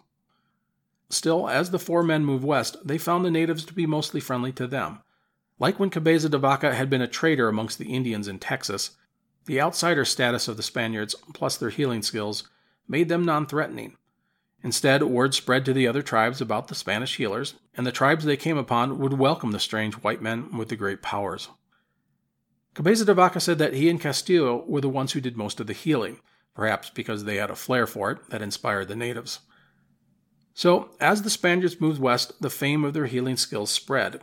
Still, 1.09 1.49
as 1.49 1.71
the 1.71 1.79
four 1.79 2.03
men 2.03 2.25
moved 2.25 2.43
west, 2.43 2.77
they 2.83 2.97
found 2.97 3.25
the 3.25 3.31
natives 3.31 3.65
to 3.65 3.73
be 3.73 3.85
mostly 3.85 4.19
friendly 4.19 4.51
to 4.53 4.65
them. 4.65 5.01
Like 5.59 5.79
when 5.79 5.89
Cabeza 5.89 6.29
de 6.29 6.37
Vaca 6.37 6.73
had 6.73 6.89
been 6.89 7.01
a 7.01 7.07
trader 7.07 7.47
amongst 7.47 7.77
the 7.77 7.93
Indians 7.93 8.27
in 8.27 8.39
Texas, 8.39 8.91
the 9.45 9.61
outsider 9.61 10.05
status 10.05 10.47
of 10.47 10.57
the 10.57 10.63
Spaniards, 10.63 11.15
plus 11.33 11.57
their 11.57 11.69
healing 11.69 12.01
skills, 12.01 12.49
made 12.87 13.09
them 13.09 13.25
non 13.25 13.45
threatening. 13.45 13.97
Instead, 14.63 15.03
word 15.03 15.33
spread 15.33 15.65
to 15.65 15.73
the 15.73 15.87
other 15.87 16.01
tribes 16.01 16.39
about 16.39 16.67
the 16.67 16.75
Spanish 16.75 17.17
healers, 17.17 17.55
and 17.73 17.85
the 17.85 17.91
tribes 17.91 18.25
they 18.25 18.37
came 18.37 18.57
upon 18.57 18.99
would 18.99 19.13
welcome 19.13 19.51
the 19.51 19.59
strange 19.59 19.95
white 19.95 20.21
men 20.21 20.55
with 20.55 20.69
the 20.69 20.75
great 20.75 21.01
powers. 21.01 21.49
Cabeza 22.73 23.03
de 23.03 23.13
Vaca 23.13 23.39
said 23.39 23.57
that 23.57 23.73
he 23.73 23.89
and 23.89 23.99
Castillo 23.99 24.63
were 24.67 24.81
the 24.81 24.87
ones 24.87 25.11
who 25.11 25.21
did 25.21 25.35
most 25.35 25.59
of 25.59 25.67
the 25.67 25.73
healing, 25.73 26.19
perhaps 26.55 26.89
because 26.89 27.23
they 27.23 27.37
had 27.37 27.49
a 27.49 27.55
flair 27.55 27.87
for 27.87 28.11
it 28.11 28.29
that 28.29 28.41
inspired 28.41 28.87
the 28.87 28.95
natives. 28.95 29.39
So, 30.53 30.91
as 30.99 31.21
the 31.21 31.29
Spaniards 31.29 31.81
moved 31.81 31.99
west, 31.99 32.41
the 32.41 32.49
fame 32.49 32.83
of 32.83 32.93
their 32.93 33.07
healing 33.07 33.37
skills 33.37 33.71
spread, 33.71 34.21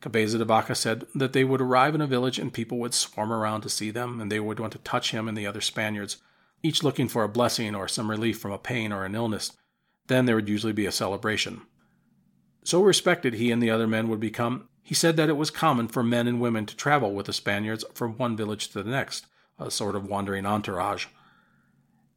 Cabeza 0.00 0.38
de 0.38 0.44
Vaca 0.44 0.74
said 0.74 1.06
that 1.14 1.32
they 1.32 1.44
would 1.44 1.60
arrive 1.60 1.94
in 1.94 2.00
a 2.00 2.06
village 2.06 2.38
and 2.38 2.52
people 2.52 2.78
would 2.78 2.94
swarm 2.94 3.32
around 3.32 3.62
to 3.62 3.68
see 3.68 3.90
them, 3.90 4.20
and 4.20 4.30
they 4.30 4.40
would 4.40 4.60
want 4.60 4.72
to 4.72 4.78
touch 4.78 5.10
him 5.10 5.28
and 5.28 5.36
the 5.36 5.46
other 5.46 5.60
Spaniards, 5.60 6.18
each 6.62 6.82
looking 6.82 7.08
for 7.08 7.22
a 7.22 7.28
blessing 7.28 7.74
or 7.74 7.88
some 7.88 8.10
relief 8.10 8.38
from 8.38 8.52
a 8.52 8.58
pain 8.58 8.92
or 8.92 9.04
an 9.04 9.14
illness. 9.14 9.52
Then 10.10 10.26
there 10.26 10.34
would 10.34 10.48
usually 10.48 10.72
be 10.72 10.86
a 10.86 10.92
celebration. 10.92 11.62
So 12.64 12.82
respected 12.82 13.34
he 13.34 13.52
and 13.52 13.62
the 13.62 13.70
other 13.70 13.86
men 13.86 14.08
would 14.08 14.18
become 14.18 14.68
He 14.82 14.92
said 14.92 15.16
that 15.16 15.28
it 15.28 15.36
was 15.36 15.52
common 15.52 15.86
for 15.86 16.02
men 16.02 16.26
and 16.26 16.40
women 16.40 16.66
to 16.66 16.74
travel 16.74 17.14
with 17.14 17.26
the 17.26 17.32
Spaniards 17.32 17.84
from 17.94 18.18
one 18.18 18.36
village 18.36 18.70
to 18.70 18.82
the 18.82 18.90
next, 18.90 19.26
a 19.56 19.70
sort 19.70 19.94
of 19.94 20.08
wandering 20.08 20.46
entourage. 20.46 21.06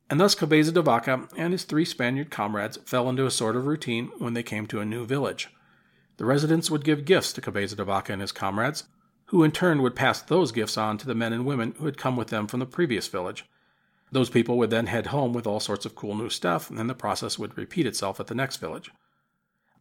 And 0.10 0.20
thus 0.20 0.34
Cabeza 0.34 0.72
de 0.72 0.82
Vaca 0.82 1.28
and 1.38 1.54
his 1.54 1.66
three 1.66 1.86
Spaniard 1.86 2.32
comrades 2.32 2.80
fell 2.84 3.08
into 3.10 3.28
a 3.28 3.32
sort 3.32 3.56
of 3.56 3.68
routine 3.68 4.10
when 4.18 4.34
they 4.34 4.42
came 4.42 4.66
to 4.68 4.80
a 4.80 4.86
new 4.86 5.06
village. 5.06 5.50
The 6.18 6.26
residents 6.26 6.72
would 6.72 6.84
give 6.84 7.06
gifts 7.06 7.32
to 7.34 7.42
Cabeza 7.42 7.76
de 7.76 7.86
Vaca 7.86 8.12
and 8.12 8.24
his 8.24 8.32
comrades, 8.32 8.86
who 9.26 9.44
in 9.44 9.52
turn 9.52 9.84
would 9.84 9.96
pass 9.96 10.20
those 10.20 10.52
gifts 10.52 10.80
on 10.80 10.98
to 10.98 11.06
the 11.06 11.14
men 11.14 11.32
and 11.32 11.46
women 11.46 11.76
who 11.78 11.86
had 11.86 12.00
come 12.00 12.18
with 12.18 12.30
them 12.30 12.48
from 12.48 12.60
the 12.60 12.66
previous 12.66 13.08
village. 13.08 13.46
Those 14.14 14.30
people 14.30 14.60
would 14.60 14.70
then 14.70 14.86
head 14.86 15.08
home 15.08 15.34
with 15.34 15.48
all 15.48 15.60
sorts 15.60 15.88
of 15.88 15.96
cool 15.96 16.16
new 16.16 16.30
stuff, 16.30 16.70
and 16.70 16.78
then 16.78 16.86
the 16.86 16.94
process 16.94 17.40
would 17.40 17.58
repeat 17.58 17.88
itself 17.88 18.20
at 18.20 18.28
the 18.28 18.36
next 18.36 18.58
village. 18.58 18.92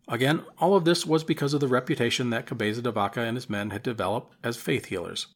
Again, 0.09 0.43
all 0.59 0.75
of 0.75 0.87
this 0.87 1.05
was 1.05 1.23
because 1.23 1.53
of 1.53 1.61
the 1.61 1.69
reputation 1.69 2.31
that 2.31 2.47
Cabeza 2.47 2.81
de 2.81 2.91
Vaca 2.91 3.21
and 3.21 3.37
his 3.37 3.51
men 3.51 3.71
had 3.71 3.83
developed 3.83 4.35
as 4.43 4.57
faith 4.57 4.87
healers. 4.87 5.27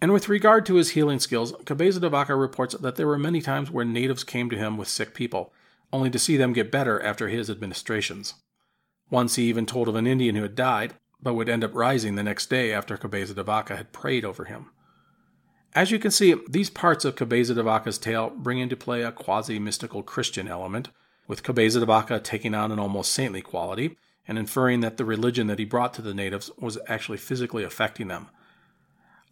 And 0.00 0.12
with 0.12 0.28
regard 0.28 0.64
to 0.66 0.76
his 0.76 0.90
healing 0.90 1.18
skills, 1.18 1.52
Cabeza 1.64 1.98
de 1.98 2.08
Vaca 2.08 2.36
reports 2.36 2.76
that 2.76 2.94
there 2.94 3.08
were 3.08 3.18
many 3.18 3.40
times 3.40 3.68
where 3.68 3.84
natives 3.84 4.22
came 4.22 4.48
to 4.48 4.56
him 4.56 4.76
with 4.76 4.86
sick 4.86 5.12
people, 5.12 5.52
only 5.92 6.08
to 6.08 6.20
see 6.20 6.36
them 6.36 6.52
get 6.52 6.70
better 6.70 7.02
after 7.02 7.26
his 7.26 7.50
administrations. 7.50 8.34
Once 9.10 9.34
he 9.34 9.48
even 9.48 9.66
told 9.66 9.88
of 9.88 9.96
an 9.96 10.06
Indian 10.06 10.36
who 10.36 10.42
had 10.42 10.54
died, 10.54 10.94
but 11.20 11.34
would 11.34 11.48
end 11.48 11.64
up 11.64 11.74
rising 11.74 12.14
the 12.14 12.22
next 12.22 12.48
day 12.48 12.72
after 12.72 12.96
Cabeza 12.96 13.34
de 13.34 13.42
Vaca 13.42 13.76
had 13.76 13.92
prayed 13.92 14.24
over 14.24 14.44
him. 14.44 14.70
As 15.74 15.90
you 15.90 15.98
can 15.98 16.10
see, 16.10 16.34
these 16.48 16.70
parts 16.70 17.04
of 17.04 17.16
Cabeza 17.16 17.54
de 17.54 17.62
Vaca's 17.62 17.98
tale 17.98 18.30
bring 18.30 18.58
into 18.58 18.76
play 18.76 19.02
a 19.02 19.12
quasi 19.12 19.58
mystical 19.58 20.02
Christian 20.02 20.48
element, 20.48 20.88
with 21.26 21.42
Cabeza 21.42 21.80
de 21.80 21.86
Vaca 21.86 22.18
taking 22.18 22.54
on 22.54 22.72
an 22.72 22.78
almost 22.78 23.12
saintly 23.12 23.42
quality 23.42 23.96
and 24.26 24.38
inferring 24.38 24.80
that 24.80 24.98
the 24.98 25.04
religion 25.04 25.46
that 25.46 25.58
he 25.58 25.64
brought 25.64 25.94
to 25.94 26.02
the 26.02 26.14
natives 26.14 26.50
was 26.58 26.78
actually 26.86 27.18
physically 27.18 27.64
affecting 27.64 28.08
them. 28.08 28.28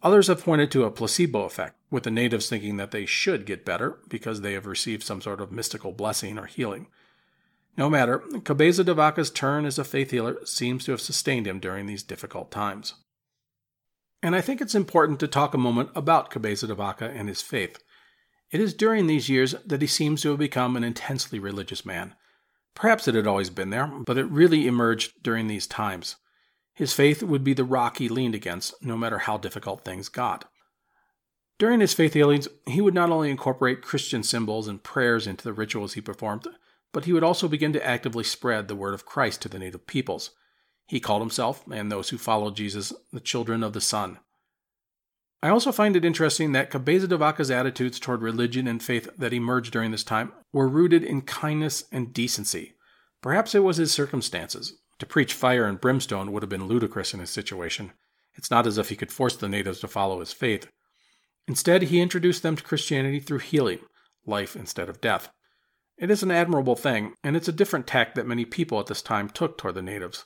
Others 0.03 0.27
have 0.27 0.43
pointed 0.43 0.71
to 0.71 0.83
a 0.83 0.91
placebo 0.91 1.43
effect, 1.43 1.75
with 1.89 2.03
the 2.03 2.11
natives 2.11 2.49
thinking 2.49 2.77
that 2.77 2.91
they 2.91 3.05
should 3.05 3.45
get 3.45 3.65
better 3.65 3.97
because 4.07 4.41
they 4.41 4.53
have 4.53 4.65
received 4.65 5.03
some 5.03 5.21
sort 5.21 5.41
of 5.41 5.51
mystical 5.51 5.91
blessing 5.91 6.37
or 6.37 6.45
healing. 6.45 6.87
No 7.75 7.89
matter, 7.89 8.19
Cabeza 8.43 8.83
de 8.83 8.93
Vaca's 8.93 9.31
turn 9.31 9.65
as 9.65 9.77
a 9.77 9.83
faith 9.83 10.11
healer 10.11 10.43
seems 10.45 10.85
to 10.85 10.91
have 10.91 11.01
sustained 11.01 11.47
him 11.47 11.59
during 11.59 11.85
these 11.85 12.03
difficult 12.03 12.51
times. 12.51 12.95
And 14.27 14.35
I 14.35 14.41
think 14.41 14.59
it's 14.59 14.75
important 14.75 15.21
to 15.21 15.27
talk 15.29 15.53
a 15.53 15.57
moment 15.57 15.89
about 15.95 16.29
Cabeza 16.29 16.67
de 16.67 16.75
Vaca 16.75 17.09
and 17.09 17.29
his 17.29 17.41
faith. 17.41 17.81
It 18.51 18.59
is 18.59 18.73
during 18.73 19.07
these 19.07 19.29
years 19.29 19.55
that 19.65 19.79
he 19.79 19.87
seems 19.87 20.21
to 20.21 20.31
have 20.31 20.37
become 20.37 20.75
an 20.75 20.83
intensely 20.83 21.39
religious 21.39 21.85
man. 21.85 22.13
Perhaps 22.75 23.07
it 23.07 23.15
had 23.15 23.25
always 23.25 23.49
been 23.49 23.69
there, 23.69 23.87
but 23.87 24.17
it 24.17 24.25
really 24.25 24.67
emerged 24.67 25.13
during 25.23 25.47
these 25.47 25.65
times. 25.65 26.17
His 26.73 26.91
faith 26.91 27.23
would 27.23 27.45
be 27.45 27.53
the 27.53 27.63
rock 27.63 27.99
he 27.99 28.09
leaned 28.09 28.35
against, 28.35 28.73
no 28.83 28.97
matter 28.97 29.19
how 29.19 29.37
difficult 29.37 29.85
things 29.85 30.09
got. 30.09 30.43
During 31.57 31.79
his 31.79 31.93
faith 31.93 32.13
healings, 32.13 32.49
he 32.65 32.81
would 32.81 32.93
not 32.93 33.11
only 33.11 33.29
incorporate 33.29 33.81
Christian 33.81 34.23
symbols 34.23 34.67
and 34.67 34.83
prayers 34.83 35.25
into 35.25 35.45
the 35.45 35.53
rituals 35.53 35.93
he 35.93 36.01
performed, 36.01 36.45
but 36.91 37.05
he 37.05 37.13
would 37.13 37.23
also 37.23 37.47
begin 37.47 37.71
to 37.71 37.87
actively 37.87 38.25
spread 38.25 38.67
the 38.67 38.75
word 38.75 38.93
of 38.93 39.05
Christ 39.05 39.41
to 39.43 39.47
the 39.47 39.57
native 39.57 39.87
peoples. 39.87 40.31
He 40.87 40.99
called 40.99 41.21
himself, 41.21 41.63
and 41.69 41.91
those 41.91 42.09
who 42.09 42.17
followed 42.17 42.55
Jesus, 42.55 42.93
the 43.11 43.19
children 43.19 43.61
of 43.61 43.73
the 43.73 43.81
sun. 43.81 44.19
I 45.43 45.49
also 45.49 45.71
find 45.71 45.95
it 45.95 46.05
interesting 46.05 46.53
that 46.53 46.71
Cabeza 46.71 47.07
de 47.07 47.17
Vaca's 47.17 47.51
attitudes 47.51 47.99
toward 47.99 48.21
religion 48.21 48.67
and 48.67 48.81
faith 48.81 49.07
that 49.17 49.33
emerged 49.33 49.71
during 49.71 49.91
this 49.91 50.03
time 50.03 50.31
were 50.51 50.67
rooted 50.67 51.03
in 51.03 51.21
kindness 51.21 51.85
and 51.91 52.13
decency. 52.13 52.73
Perhaps 53.21 53.53
it 53.53 53.63
was 53.63 53.77
his 53.77 53.91
circumstances. 53.91 54.73
To 54.99 55.05
preach 55.05 55.33
fire 55.33 55.65
and 55.65 55.79
brimstone 55.79 56.31
would 56.31 56.41
have 56.41 56.49
been 56.49 56.67
ludicrous 56.67 57.13
in 57.13 57.19
his 57.19 57.29
situation. 57.29 57.91
It's 58.35 58.49
not 58.49 58.65
as 58.65 58.77
if 58.77 58.89
he 58.89 58.95
could 58.95 59.11
force 59.11 59.35
the 59.35 59.47
natives 59.47 59.79
to 59.81 59.87
follow 59.87 60.21
his 60.21 60.33
faith. 60.33 60.67
Instead, 61.47 61.83
he 61.83 62.01
introduced 62.01 62.43
them 62.43 62.55
to 62.55 62.63
Christianity 62.63 63.19
through 63.19 63.39
healing, 63.39 63.79
life 64.25 64.55
instead 64.55 64.89
of 64.89 65.01
death. 65.01 65.29
It 65.97 66.09
is 66.09 66.23
an 66.23 66.31
admirable 66.31 66.75
thing, 66.75 67.13
and 67.23 67.35
it's 67.35 67.47
a 67.47 67.53
different 67.53 67.87
tack 67.87 68.15
that 68.15 68.27
many 68.27 68.45
people 68.45 68.79
at 68.79 68.87
this 68.87 69.01
time 69.01 69.29
took 69.29 69.57
toward 69.57 69.75
the 69.75 69.81
natives. 69.81 70.25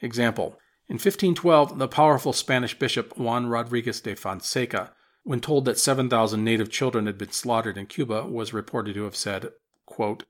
Example 0.00 0.58
In 0.88 0.94
1512, 0.94 1.78
the 1.78 1.88
powerful 1.88 2.32
Spanish 2.32 2.78
bishop 2.78 3.16
Juan 3.18 3.46
Rodriguez 3.46 4.00
de 4.00 4.14
Fonseca, 4.14 4.92
when 5.22 5.40
told 5.40 5.64
that 5.66 5.78
7,000 5.78 6.42
native 6.42 6.70
children 6.70 7.06
had 7.06 7.18
been 7.18 7.32
slaughtered 7.32 7.76
in 7.76 7.86
Cuba, 7.86 8.26
was 8.26 8.52
reported 8.52 8.94
to 8.94 9.04
have 9.04 9.16
said, 9.16 9.50
quote, 9.86 10.24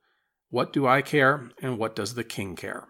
What 0.48 0.72
do 0.72 0.86
I 0.86 1.02
care, 1.02 1.50
and 1.62 1.78
what 1.78 1.94
does 1.94 2.14
the 2.14 2.24
king 2.24 2.56
care? 2.56 2.88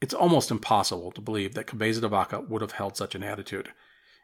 It's 0.00 0.14
almost 0.14 0.50
impossible 0.50 1.10
to 1.12 1.20
believe 1.20 1.54
that 1.54 1.66
Cabeza 1.66 2.00
de 2.00 2.08
Vaca 2.08 2.40
would 2.40 2.60
have 2.60 2.72
held 2.72 2.96
such 2.96 3.14
an 3.14 3.24
attitude. 3.24 3.70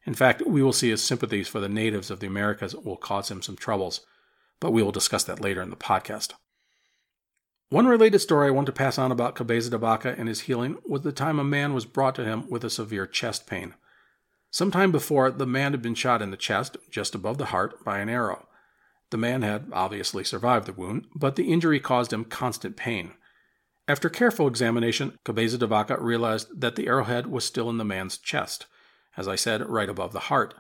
In 0.05 0.15
fact, 0.15 0.43
we 0.47 0.63
will 0.63 0.73
see 0.73 0.91
his 0.91 1.03
sympathies 1.03 1.49
for 1.49 1.61
the 1.61 1.69
natives 1.69 2.11
of 2.11 2.21
the 2.21 2.27
Americas 2.27 2.75
will 2.77 2.97
cause 2.97 3.31
him 3.31 3.43
some 3.43 3.57
troubles, 3.57 4.05
but 4.61 4.73
we 4.73 4.83
will 4.83 4.93
discuss 4.93 5.25
that 5.25 5.41
later 5.41 5.63
in 5.63 5.71
the 5.71 5.77
podcast. 5.77 6.35
One 7.73 7.87
related 7.87 8.19
story 8.19 8.49
I 8.49 8.51
want 8.51 8.67
to 8.67 8.73
pass 8.73 8.99
on 8.99 9.11
about 9.11 9.35
Cabeza 9.35 9.71
de 9.71 9.79
Vaca 9.79 10.15
and 10.19 10.29
his 10.29 10.41
healing 10.41 10.77
was 10.85 11.01
the 11.01 11.11
time 11.11 11.39
a 11.39 11.43
man 11.43 11.73
was 11.73 11.87
brought 11.87 12.15
to 12.17 12.23
him 12.23 12.47
with 12.51 12.65
a 12.65 12.69
severe 12.69 13.07
chest 13.07 13.47
pain. 13.47 13.73
Some 14.51 14.71
time 14.71 14.93
before, 14.93 15.31
the 15.31 15.47
man 15.47 15.73
had 15.73 15.81
been 15.81 15.95
shot 15.95 16.21
in 16.21 16.31
the 16.31 16.37
chest, 16.37 16.77
just 16.91 17.15
above 17.15 17.39
the 17.39 17.47
heart, 17.47 17.83
by 17.83 18.01
an 18.01 18.11
arrow. 18.11 18.47
The 19.09 19.17
man 19.17 19.41
had 19.41 19.71
obviously 19.73 20.23
survived 20.23 20.67
the 20.67 20.75
wound, 20.75 21.07
but 21.15 21.37
the 21.37 21.51
injury 21.51 21.81
caused 21.81 22.13
him 22.13 22.27
constant 22.27 22.77
pain. 22.77 23.15
After 23.89 24.11
careful 24.11 24.49
examination, 24.49 25.19
Cabeza 25.25 25.57
de 25.57 25.67
Vaca 25.67 25.99
realized 25.99 26.61
that 26.61 26.77
the 26.77 26.89
arrowhead 26.89 27.29
was 27.29 27.47
still 27.47 27.71
in 27.71 27.79
the 27.79 27.87
man's 27.87 28.19
chest, 28.19 28.67
as 29.17 29.27
I 29.27 29.37
said, 29.37 29.67
right 29.67 29.89
above 29.89 30.13
the 30.13 30.29
heart. 30.29 30.53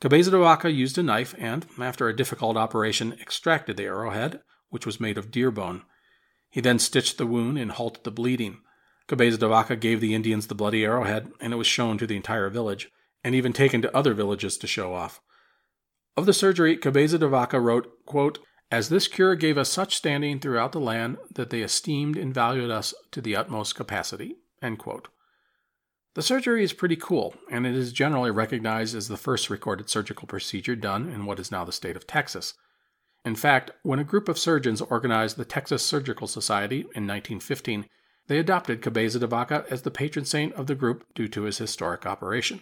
Cabeza 0.00 0.30
de 0.30 0.38
Vaca 0.38 0.70
used 0.70 0.96
a 0.96 1.02
knife 1.02 1.34
and, 1.36 1.66
after 1.78 2.08
a 2.08 2.16
difficult 2.16 2.56
operation, 2.56 3.12
extracted 3.20 3.76
the 3.76 3.84
arrowhead, 3.84 4.40
which 4.70 4.86
was 4.86 4.98
made 4.98 5.18
of 5.18 5.30
deer 5.30 5.50
bone. 5.50 5.82
He 6.54 6.60
then 6.60 6.78
stitched 6.78 7.18
the 7.18 7.26
wound 7.26 7.58
and 7.58 7.72
halted 7.72 8.04
the 8.04 8.12
bleeding. 8.12 8.60
Cabeza 9.08 9.36
de 9.36 9.48
Vaca 9.48 9.74
gave 9.74 10.00
the 10.00 10.14
Indians 10.14 10.46
the 10.46 10.54
bloody 10.54 10.84
arrowhead, 10.84 11.32
and 11.40 11.52
it 11.52 11.56
was 11.56 11.66
shown 11.66 11.98
to 11.98 12.06
the 12.06 12.14
entire 12.14 12.48
village, 12.48 12.92
and 13.24 13.34
even 13.34 13.52
taken 13.52 13.82
to 13.82 13.92
other 13.96 14.14
villages 14.14 14.56
to 14.58 14.68
show 14.68 14.94
off. 14.94 15.20
Of 16.16 16.26
the 16.26 16.32
surgery, 16.32 16.76
Cabeza 16.76 17.18
de 17.18 17.26
Vaca 17.26 17.58
wrote, 17.58 17.90
quote, 18.06 18.38
as 18.70 18.88
this 18.88 19.08
cure 19.08 19.34
gave 19.34 19.58
us 19.58 19.68
such 19.68 19.96
standing 19.96 20.38
throughout 20.38 20.70
the 20.70 20.78
land 20.78 21.16
that 21.34 21.50
they 21.50 21.60
esteemed 21.60 22.16
and 22.16 22.32
valued 22.32 22.70
us 22.70 22.94
to 23.10 23.20
the 23.20 23.34
utmost 23.34 23.74
capacity. 23.74 24.36
The 24.62 26.22
surgery 26.22 26.62
is 26.62 26.72
pretty 26.72 26.94
cool, 26.94 27.34
and 27.50 27.66
it 27.66 27.74
is 27.74 27.92
generally 27.92 28.30
recognized 28.30 28.94
as 28.94 29.08
the 29.08 29.16
first 29.16 29.50
recorded 29.50 29.90
surgical 29.90 30.28
procedure 30.28 30.76
done 30.76 31.08
in 31.08 31.26
what 31.26 31.40
is 31.40 31.50
now 31.50 31.64
the 31.64 31.72
state 31.72 31.96
of 31.96 32.06
Texas. 32.06 32.54
In 33.24 33.34
fact, 33.34 33.70
when 33.82 33.98
a 33.98 34.04
group 34.04 34.28
of 34.28 34.38
surgeons 34.38 34.80
organized 34.80 35.36
the 35.36 35.44
Texas 35.44 35.82
Surgical 35.82 36.26
Society 36.26 36.80
in 36.80 37.06
1915, 37.06 37.86
they 38.26 38.38
adopted 38.38 38.82
Cabeza 38.82 39.18
de 39.18 39.26
Vaca 39.26 39.64
as 39.70 39.82
the 39.82 39.90
patron 39.90 40.24
saint 40.24 40.52
of 40.54 40.66
the 40.66 40.74
group 40.74 41.04
due 41.14 41.28
to 41.28 41.42
his 41.42 41.58
historic 41.58 42.06
operation. 42.06 42.60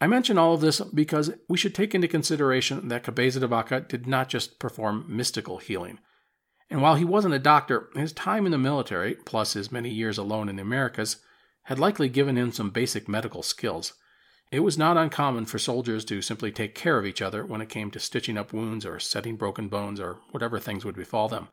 I 0.00 0.06
mention 0.06 0.38
all 0.38 0.54
of 0.54 0.60
this 0.60 0.80
because 0.80 1.32
we 1.48 1.56
should 1.56 1.74
take 1.74 1.94
into 1.94 2.08
consideration 2.08 2.88
that 2.88 3.04
Cabeza 3.04 3.40
de 3.40 3.46
Vaca 3.46 3.80
did 3.80 4.06
not 4.06 4.28
just 4.28 4.58
perform 4.58 5.06
mystical 5.08 5.58
healing. 5.58 5.98
And 6.70 6.82
while 6.82 6.96
he 6.96 7.04
wasn't 7.04 7.34
a 7.34 7.38
doctor, 7.38 7.88
his 7.94 8.12
time 8.12 8.46
in 8.46 8.52
the 8.52 8.58
military, 8.58 9.14
plus 9.14 9.52
his 9.52 9.70
many 9.70 9.90
years 9.90 10.18
alone 10.18 10.48
in 10.48 10.56
the 10.56 10.62
Americas, 10.62 11.18
had 11.64 11.78
likely 11.78 12.08
given 12.08 12.36
him 12.36 12.52
some 12.52 12.70
basic 12.70 13.08
medical 13.08 13.42
skills. 13.42 13.94
It 14.50 14.60
was 14.60 14.78
not 14.78 14.96
uncommon 14.96 15.46
for 15.46 15.58
soldiers 15.58 16.04
to 16.06 16.22
simply 16.22 16.52
take 16.52 16.74
care 16.74 16.98
of 16.98 17.06
each 17.06 17.20
other 17.20 17.44
when 17.44 17.60
it 17.60 17.68
came 17.68 17.90
to 17.90 18.00
stitching 18.00 18.38
up 18.38 18.52
wounds 18.52 18.86
or 18.86 19.00
setting 19.00 19.36
broken 19.36 19.68
bones 19.68 19.98
or 19.98 20.20
whatever 20.30 20.60
things 20.60 20.84
would 20.84 20.94
befall 20.94 21.28
them. 21.28 21.48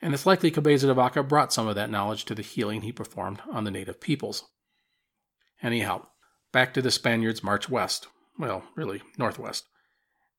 And 0.00 0.14
it's 0.14 0.26
likely 0.26 0.50
Cabeza 0.50 0.86
de 0.86 0.94
Vaca 0.94 1.22
brought 1.22 1.52
some 1.52 1.66
of 1.66 1.74
that 1.74 1.90
knowledge 1.90 2.24
to 2.26 2.34
the 2.34 2.42
healing 2.42 2.82
he 2.82 2.92
performed 2.92 3.40
on 3.50 3.64
the 3.64 3.70
native 3.70 4.00
peoples. 4.00 4.44
Anyhow, 5.62 6.06
back 6.52 6.72
to 6.74 6.82
the 6.82 6.90
Spaniards' 6.90 7.42
march 7.42 7.68
west. 7.68 8.06
Well, 8.38 8.62
really, 8.76 9.02
northwest. 9.16 9.64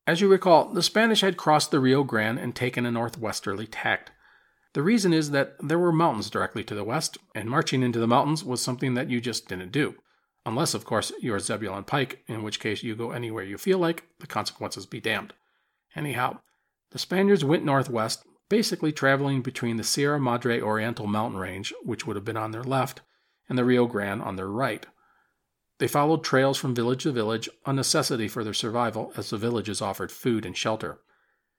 As 0.08 0.22
you 0.22 0.28
recall, 0.28 0.74
the 0.74 0.82
Spanish 0.82 1.22
had 1.22 1.38
crossed 1.38 1.72
the 1.72 1.80
Rio 1.80 2.04
Grande 2.04 2.40
and 2.40 2.56
taken 2.56 2.86
a 2.86 2.92
northwesterly 2.92 3.68
tack. 3.68 4.12
The 4.74 4.82
reason 4.82 5.14
is 5.14 5.32
that 5.32 5.56
there 5.62 5.80
were 5.80 5.92
mountains 5.92 6.30
directly 6.30 6.64
to 6.64 6.76
the 6.76 6.84
west, 6.84 7.18
and 7.36 7.50
marching 7.50 7.84
into 7.84 8.00
the 8.00 8.08
mountains 8.08 8.44
was 8.44 8.62
something 8.62 8.94
that 8.94 9.10
you 9.10 9.20
just 9.20 9.48
didn't 9.48 9.72
do. 9.72 9.96
Unless, 10.46 10.74
of 10.74 10.86
course, 10.86 11.12
you're 11.22 11.40
Zebulon 11.40 11.84
Pike, 11.84 12.24
in 12.28 12.44
which 12.44 12.60
case 12.60 12.82
you 12.82 12.96
go 12.96 13.12
anywhere 13.12 13.44
you 13.44 13.58
feel 13.58 13.78
like, 13.78 14.06
the 14.20 14.28
consequences 14.28 14.86
be 14.86 15.00
damned. 15.00 15.34
Anyhow, 15.96 16.40
the 16.92 17.00
Spaniards 17.00 17.46
went 17.46 17.66
northwest, 17.66 18.24
basically 18.50 18.92
traveling 18.92 19.42
between 19.42 19.78
the 19.78 19.84
Sierra 19.84 20.20
Madre 20.20 20.60
Oriental 20.60 21.06
mountain 21.08 21.40
range, 21.40 21.74
which 21.84 22.08
would 22.08 22.16
have 22.16 22.26
been 22.26 22.38
on 22.38 22.52
their 22.52 22.64
left, 22.64 23.02
and 23.48 23.58
the 23.58 23.66
Rio 23.66 23.86
Grande 23.86 24.22
on 24.22 24.38
their 24.38 24.48
right. 24.48 24.86
They 25.78 25.88
followed 25.88 26.24
trails 26.24 26.58
from 26.58 26.74
village 26.76 27.04
to 27.04 27.12
village, 27.12 27.48
a 27.66 27.72
necessity 27.72 28.28
for 28.28 28.44
their 28.44 28.54
survival 28.54 29.14
as 29.16 29.30
the 29.30 29.38
villages 29.38 29.82
offered 29.82 30.12
food 30.12 30.46
and 30.46 30.58
shelter. 30.58 31.00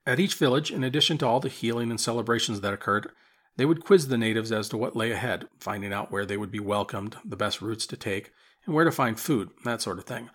At 0.05 0.19
each 0.19 0.35
village, 0.35 0.71
in 0.71 0.83
addition 0.83 1.17
to 1.19 1.27
all 1.27 1.41
the 1.41 1.49
healing 1.49 1.91
and 1.91 2.01
celebrations 2.01 2.61
that 2.61 2.75
occurred, 2.75 3.11
They 3.57 3.67
would 3.67 3.85
quiz 3.85 4.09
the 4.09 4.19
natives 4.19 4.53
as 4.53 4.69
to 4.71 4.77
what 4.77 4.97
lay 4.97 5.11
ahead, 5.11 5.47
finding 5.59 5.93
out 5.93 6.11
where 6.11 6.25
they 6.25 6.37
would 6.37 6.51
be 6.51 6.61
welcomed, 6.61 7.17
the 7.25 7.37
best 7.37 7.61
routes 7.61 7.87
to 7.89 7.97
take, 7.97 8.33
and 8.67 8.75
where 8.75 8.85
to 8.85 8.93
find 8.93 9.19
food, 9.19 9.51
that 9.65 9.83
sort 9.83 9.99
of 9.99 10.05
thing. 10.05 10.31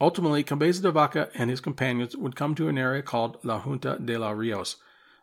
Ultimately, 0.00 0.42
Cabeza 0.42 0.82
de 0.82 0.90
Vaca 0.90 1.30
and 1.34 1.50
his 1.50 1.60
companions 1.60 2.16
would 2.16 2.36
come 2.36 2.54
to 2.54 2.68
an 2.68 2.78
area 2.78 3.02
called 3.02 3.38
La 3.44 3.60
Junta 3.60 3.98
de 4.04 4.18
los 4.18 4.36
Rios, 4.36 4.76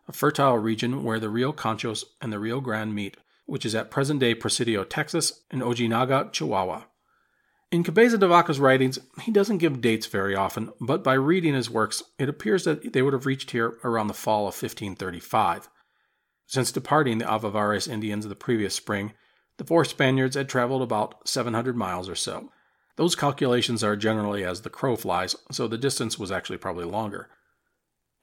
a 0.08 0.12
fertile 0.12 0.58
region 0.58 1.04
where 1.04 1.20
the 1.20 1.28
Rio 1.28 1.52
Conchos 1.52 2.04
and 2.20 2.32
the 2.32 2.38
Rio 2.38 2.60
Grande 2.60 2.94
meet, 2.94 3.16
which 3.46 3.66
is 3.66 3.74
at 3.74 3.90
present 3.90 4.20
day 4.20 4.34
Presidio, 4.34 4.84
Texas, 4.84 5.42
and 5.50 5.62
Ojinaga, 5.62 6.32
Chihuahua. 6.32 6.84
In 7.70 7.84
Cabeza 7.84 8.18
de 8.18 8.28
Vaca's 8.28 8.60
writings, 8.60 8.98
he 9.22 9.32
doesn't 9.32 9.58
give 9.58 9.80
dates 9.80 10.06
very 10.06 10.34
often, 10.34 10.70
but 10.80 11.02
by 11.02 11.14
reading 11.14 11.54
his 11.54 11.70
works, 11.70 12.02
it 12.18 12.28
appears 12.28 12.64
that 12.64 12.92
they 12.92 13.00
would 13.00 13.14
have 13.14 13.24
reached 13.24 13.52
here 13.52 13.78
around 13.82 14.08
the 14.08 14.14
fall 14.14 14.42
of 14.42 14.54
1535. 14.54 15.70
Since 16.46 16.72
departing 16.72 17.18
the 17.18 17.24
Avavares 17.24 17.90
Indians 17.90 18.26
the 18.26 18.34
previous 18.34 18.74
spring, 18.74 19.14
the 19.62 19.68
four 19.68 19.84
Spaniards 19.84 20.34
had 20.34 20.48
traveled 20.48 20.82
about 20.82 21.28
700 21.28 21.76
miles 21.76 22.08
or 22.08 22.16
so. 22.16 22.50
Those 22.96 23.14
calculations 23.14 23.84
are 23.84 23.94
generally 23.94 24.44
as 24.44 24.62
the 24.62 24.68
crow 24.68 24.96
flies, 24.96 25.36
so 25.52 25.68
the 25.68 25.78
distance 25.78 26.18
was 26.18 26.32
actually 26.32 26.56
probably 26.56 26.84
longer. 26.84 27.28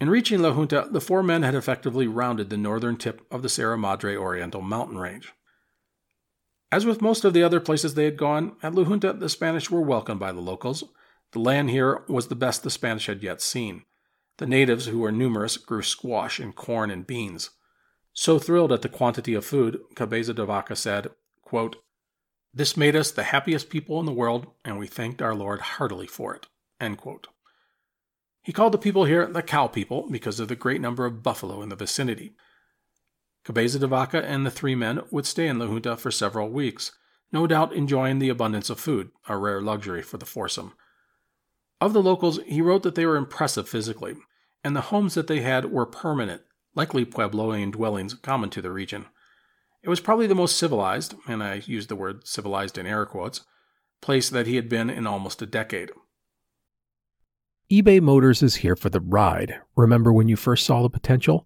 In 0.01 0.09
reaching 0.09 0.41
La 0.41 0.51
Junta, 0.51 0.89
the 0.91 0.99
four 0.99 1.23
men 1.23 1.43
had 1.43 1.55
effectively 1.55 2.07
rounded 2.07 2.49
the 2.49 2.57
northern 2.57 2.97
tip 2.97 3.25
of 3.31 3.41
the 3.41 3.47
Sierra 3.47 3.77
Madre 3.77 4.17
Oriental 4.17 4.61
mountain 4.61 4.97
range. 4.97 5.31
As 6.73 6.85
with 6.85 7.01
most 7.01 7.23
of 7.23 7.31
the 7.31 7.43
other 7.43 7.61
places 7.61 7.93
they 7.93 8.03
had 8.03 8.17
gone, 8.17 8.57
at 8.61 8.75
La 8.75 8.83
Junta 8.83 9.13
the 9.13 9.29
Spanish 9.29 9.71
were 9.71 9.79
welcomed 9.79 10.19
by 10.19 10.33
the 10.33 10.41
locals. 10.41 10.83
The 11.31 11.39
land 11.39 11.69
here 11.69 12.03
was 12.09 12.27
the 12.27 12.35
best 12.35 12.63
the 12.63 12.69
Spanish 12.69 13.05
had 13.05 13.23
yet 13.23 13.41
seen. 13.41 13.85
The 14.39 14.45
natives, 14.45 14.87
who 14.87 14.99
were 14.99 15.11
numerous, 15.13 15.55
grew 15.55 15.83
squash 15.83 16.37
and 16.37 16.53
corn 16.53 16.91
and 16.91 17.07
beans. 17.07 17.51
So 18.11 18.39
thrilled 18.39 18.73
at 18.73 18.81
the 18.81 18.89
quantity 18.89 19.35
of 19.35 19.45
food, 19.45 19.79
Cabeza 19.95 20.33
de 20.33 20.45
Vaca 20.45 20.75
said, 20.75 21.11
quote, 21.49 21.77
This 22.53 22.77
made 22.77 22.95
us 22.95 23.09
the 23.09 23.23
happiest 23.23 23.71
people 23.71 23.99
in 23.99 24.05
the 24.05 24.13
world, 24.13 24.51
and 24.63 24.77
we 24.77 24.85
thanked 24.85 25.19
our 25.19 25.33
Lord 25.33 25.61
heartily 25.61 26.05
for 26.05 26.35
it. 26.35 26.45
He 28.43 28.53
called 28.53 28.71
the 28.71 28.77
people 28.77 29.05
here 29.05 29.25
the 29.25 29.41
cow 29.41 29.65
people 29.65 30.07
because 30.11 30.39
of 30.39 30.47
the 30.47 30.55
great 30.55 30.79
number 30.79 31.07
of 31.07 31.23
buffalo 31.23 31.63
in 31.63 31.69
the 31.69 31.75
vicinity. 31.75 32.35
Cabeza 33.43 33.79
de 33.79 33.87
Vaca 33.87 34.23
and 34.23 34.45
the 34.45 34.51
three 34.51 34.75
men 34.75 35.01
would 35.09 35.25
stay 35.25 35.47
in 35.47 35.57
La 35.57 35.65
Junta 35.65 35.97
for 35.97 36.11
several 36.11 36.49
weeks, 36.49 36.91
no 37.31 37.47
doubt 37.47 37.73
enjoying 37.73 38.19
the 38.19 38.29
abundance 38.29 38.69
of 38.69 38.79
food, 38.79 39.09
a 39.27 39.35
rare 39.35 39.59
luxury 39.59 40.03
for 40.03 40.19
the 40.19 40.27
foursome. 40.27 40.73
Of 41.81 41.93
the 41.93 42.03
locals, 42.03 42.39
he 42.45 42.61
wrote 42.61 42.83
that 42.83 42.93
they 42.93 43.07
were 43.07 43.17
impressive 43.17 43.67
physically, 43.67 44.17
and 44.63 44.75
the 44.75 44.89
homes 44.93 45.15
that 45.15 45.25
they 45.25 45.41
had 45.41 45.71
were 45.71 45.87
permanent, 45.87 46.43
likely 46.75 47.05
Puebloan 47.05 47.71
dwellings 47.71 48.13
common 48.13 48.51
to 48.51 48.61
the 48.61 48.71
region. 48.71 49.07
It 49.81 49.89
was 49.89 50.01
probably 50.01 50.27
the 50.27 50.35
most 50.35 50.57
civilized, 50.57 51.15
and 51.27 51.41
I 51.41 51.61
use 51.65 51.87
the 51.87 51.95
word 51.95 52.27
civilized 52.27 52.77
in 52.77 52.85
air 52.85 53.05
quotes, 53.05 53.41
place 54.01 54.29
that 54.29 54.47
he 54.47 54.55
had 54.55 54.67
been 54.67 54.89
in 54.89 55.07
almost 55.07 55.41
a 55.41 55.45
decade. 55.45 55.91
eBay 57.71 58.01
Motors 58.01 58.43
is 58.43 58.55
here 58.55 58.75
for 58.75 58.89
the 58.89 58.99
ride. 58.99 59.55
Remember 59.75 60.11
when 60.11 60.27
you 60.27 60.35
first 60.35 60.65
saw 60.65 60.81
the 60.81 60.89
potential? 60.89 61.45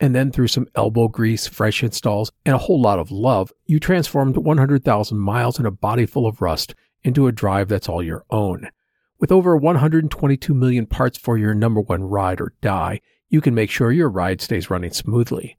And 0.00 0.14
then 0.14 0.32
through 0.32 0.48
some 0.48 0.66
elbow 0.74 1.08
grease, 1.08 1.46
fresh 1.46 1.82
installs, 1.82 2.32
and 2.44 2.54
a 2.54 2.58
whole 2.58 2.80
lot 2.80 2.98
of 2.98 3.10
love, 3.10 3.52
you 3.66 3.78
transformed 3.78 4.36
100,000 4.36 5.18
miles 5.18 5.58
and 5.58 5.66
a 5.66 5.70
body 5.70 6.06
full 6.06 6.26
of 6.26 6.40
rust 6.40 6.74
into 7.04 7.26
a 7.26 7.32
drive 7.32 7.68
that's 7.68 7.88
all 7.88 8.02
your 8.02 8.24
own. 8.30 8.68
With 9.20 9.30
over 9.30 9.56
122 9.56 10.54
million 10.54 10.86
parts 10.86 11.16
for 11.16 11.38
your 11.38 11.54
number 11.54 11.80
one 11.80 12.02
ride 12.02 12.40
or 12.40 12.54
die, 12.60 13.00
you 13.28 13.40
can 13.40 13.54
make 13.54 13.70
sure 13.70 13.92
your 13.92 14.10
ride 14.10 14.40
stays 14.40 14.70
running 14.70 14.92
smoothly. 14.92 15.58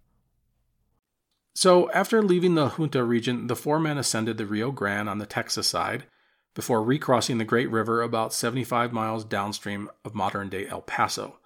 So, 1.53 1.91
after 1.91 2.21
leaving 2.21 2.55
the 2.55 2.69
Junta 2.69 3.03
region, 3.03 3.47
the 3.47 3.55
four 3.55 3.79
men 3.79 3.97
ascended 3.97 4.37
the 4.37 4.45
Rio 4.45 4.71
Grande 4.71 5.09
on 5.09 5.17
the 5.17 5.25
Texas 5.25 5.67
side 5.67 6.05
before 6.53 6.83
recrossing 6.83 7.37
the 7.37 7.45
Great 7.45 7.69
River 7.69 8.01
about 8.01 8.33
75 8.33 8.91
miles 8.91 9.23
downstream 9.23 9.89
of 10.03 10.15
modern 10.15 10.49
day 10.49 10.67
El 10.67 10.81
Paso. 10.81 11.39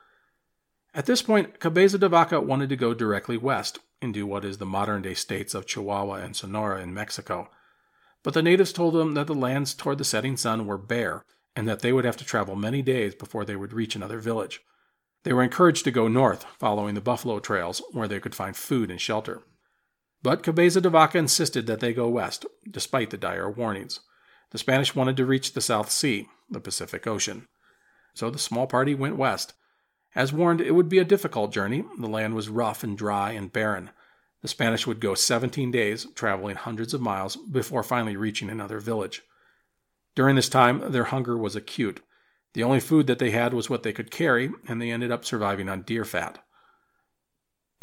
At 0.93 1.05
this 1.05 1.21
point, 1.21 1.59
Cabeza 1.59 1.97
de 1.97 2.07
Vaca 2.07 2.39
wanted 2.39 2.69
to 2.69 2.75
go 2.75 2.93
directly 2.93 3.37
west 3.37 3.79
into 4.01 4.25
what 4.25 4.45
is 4.45 4.57
the 4.57 4.65
modern 4.65 5.01
day 5.01 5.13
states 5.13 5.53
of 5.53 5.65
Chihuahua 5.65 6.15
and 6.15 6.35
Sonora 6.35 6.81
in 6.81 6.93
Mexico. 6.93 7.49
But 8.23 8.33
the 8.33 8.41
natives 8.41 8.73
told 8.73 8.95
him 8.95 9.13
that 9.13 9.27
the 9.27 9.35
lands 9.35 9.73
toward 9.73 9.97
the 9.97 10.03
setting 10.03 10.37
sun 10.37 10.65
were 10.65 10.77
bare 10.77 11.25
and 11.55 11.67
that 11.67 11.79
they 11.79 11.91
would 11.91 12.05
have 12.05 12.17
to 12.17 12.25
travel 12.25 12.55
many 12.55 12.81
days 12.81 13.15
before 13.15 13.45
they 13.45 13.55
would 13.55 13.73
reach 13.73 13.95
another 13.95 14.19
village. 14.19 14.61
They 15.23 15.33
were 15.33 15.43
encouraged 15.43 15.83
to 15.85 15.91
go 15.91 16.07
north, 16.07 16.45
following 16.59 16.95
the 16.95 17.01
buffalo 17.01 17.39
trails, 17.39 17.81
where 17.91 18.07
they 18.07 18.19
could 18.19 18.35
find 18.35 18.55
food 18.55 18.91
and 18.91 19.01
shelter. 19.01 19.41
But 20.25 20.41
Cabeza 20.41 20.81
de 20.81 20.89
Vaca 20.89 21.19
insisted 21.19 21.67
that 21.67 21.81
they 21.81 21.93
go 21.93 22.07
west, 22.07 22.47
despite 22.67 23.11
the 23.11 23.15
dire 23.17 23.47
warnings. 23.47 23.99
The 24.49 24.57
Spanish 24.57 24.95
wanted 24.95 25.17
to 25.17 25.25
reach 25.25 25.53
the 25.53 25.61
South 25.61 25.91
Sea, 25.91 26.27
the 26.49 26.59
Pacific 26.59 27.05
Ocean. 27.05 27.47
So 28.15 28.31
the 28.31 28.39
small 28.39 28.65
party 28.65 28.95
went 28.95 29.17
west. 29.17 29.53
As 30.15 30.33
warned, 30.33 30.61
it 30.61 30.71
would 30.71 30.89
be 30.89 30.97
a 30.97 31.05
difficult 31.05 31.53
journey. 31.53 31.85
The 31.99 32.07
land 32.07 32.33
was 32.33 32.49
rough 32.49 32.83
and 32.83 32.97
dry 32.97 33.33
and 33.33 33.53
barren. 33.53 33.91
The 34.41 34.47
Spanish 34.47 34.87
would 34.87 34.99
go 34.99 35.13
17 35.13 35.69
days, 35.69 36.07
traveling 36.15 36.55
hundreds 36.55 36.95
of 36.95 37.01
miles, 37.01 37.35
before 37.35 37.83
finally 37.83 38.17
reaching 38.17 38.49
another 38.49 38.79
village. 38.79 39.21
During 40.15 40.37
this 40.37 40.49
time, 40.49 40.91
their 40.91 41.03
hunger 41.03 41.37
was 41.37 41.55
acute. 41.55 42.01
The 42.55 42.63
only 42.63 42.79
food 42.79 43.05
that 43.05 43.19
they 43.19 43.29
had 43.29 43.53
was 43.53 43.69
what 43.69 43.83
they 43.83 43.93
could 43.93 44.09
carry, 44.09 44.49
and 44.67 44.81
they 44.81 44.89
ended 44.89 45.11
up 45.11 45.23
surviving 45.23 45.69
on 45.69 45.83
deer 45.83 46.03
fat. 46.03 46.43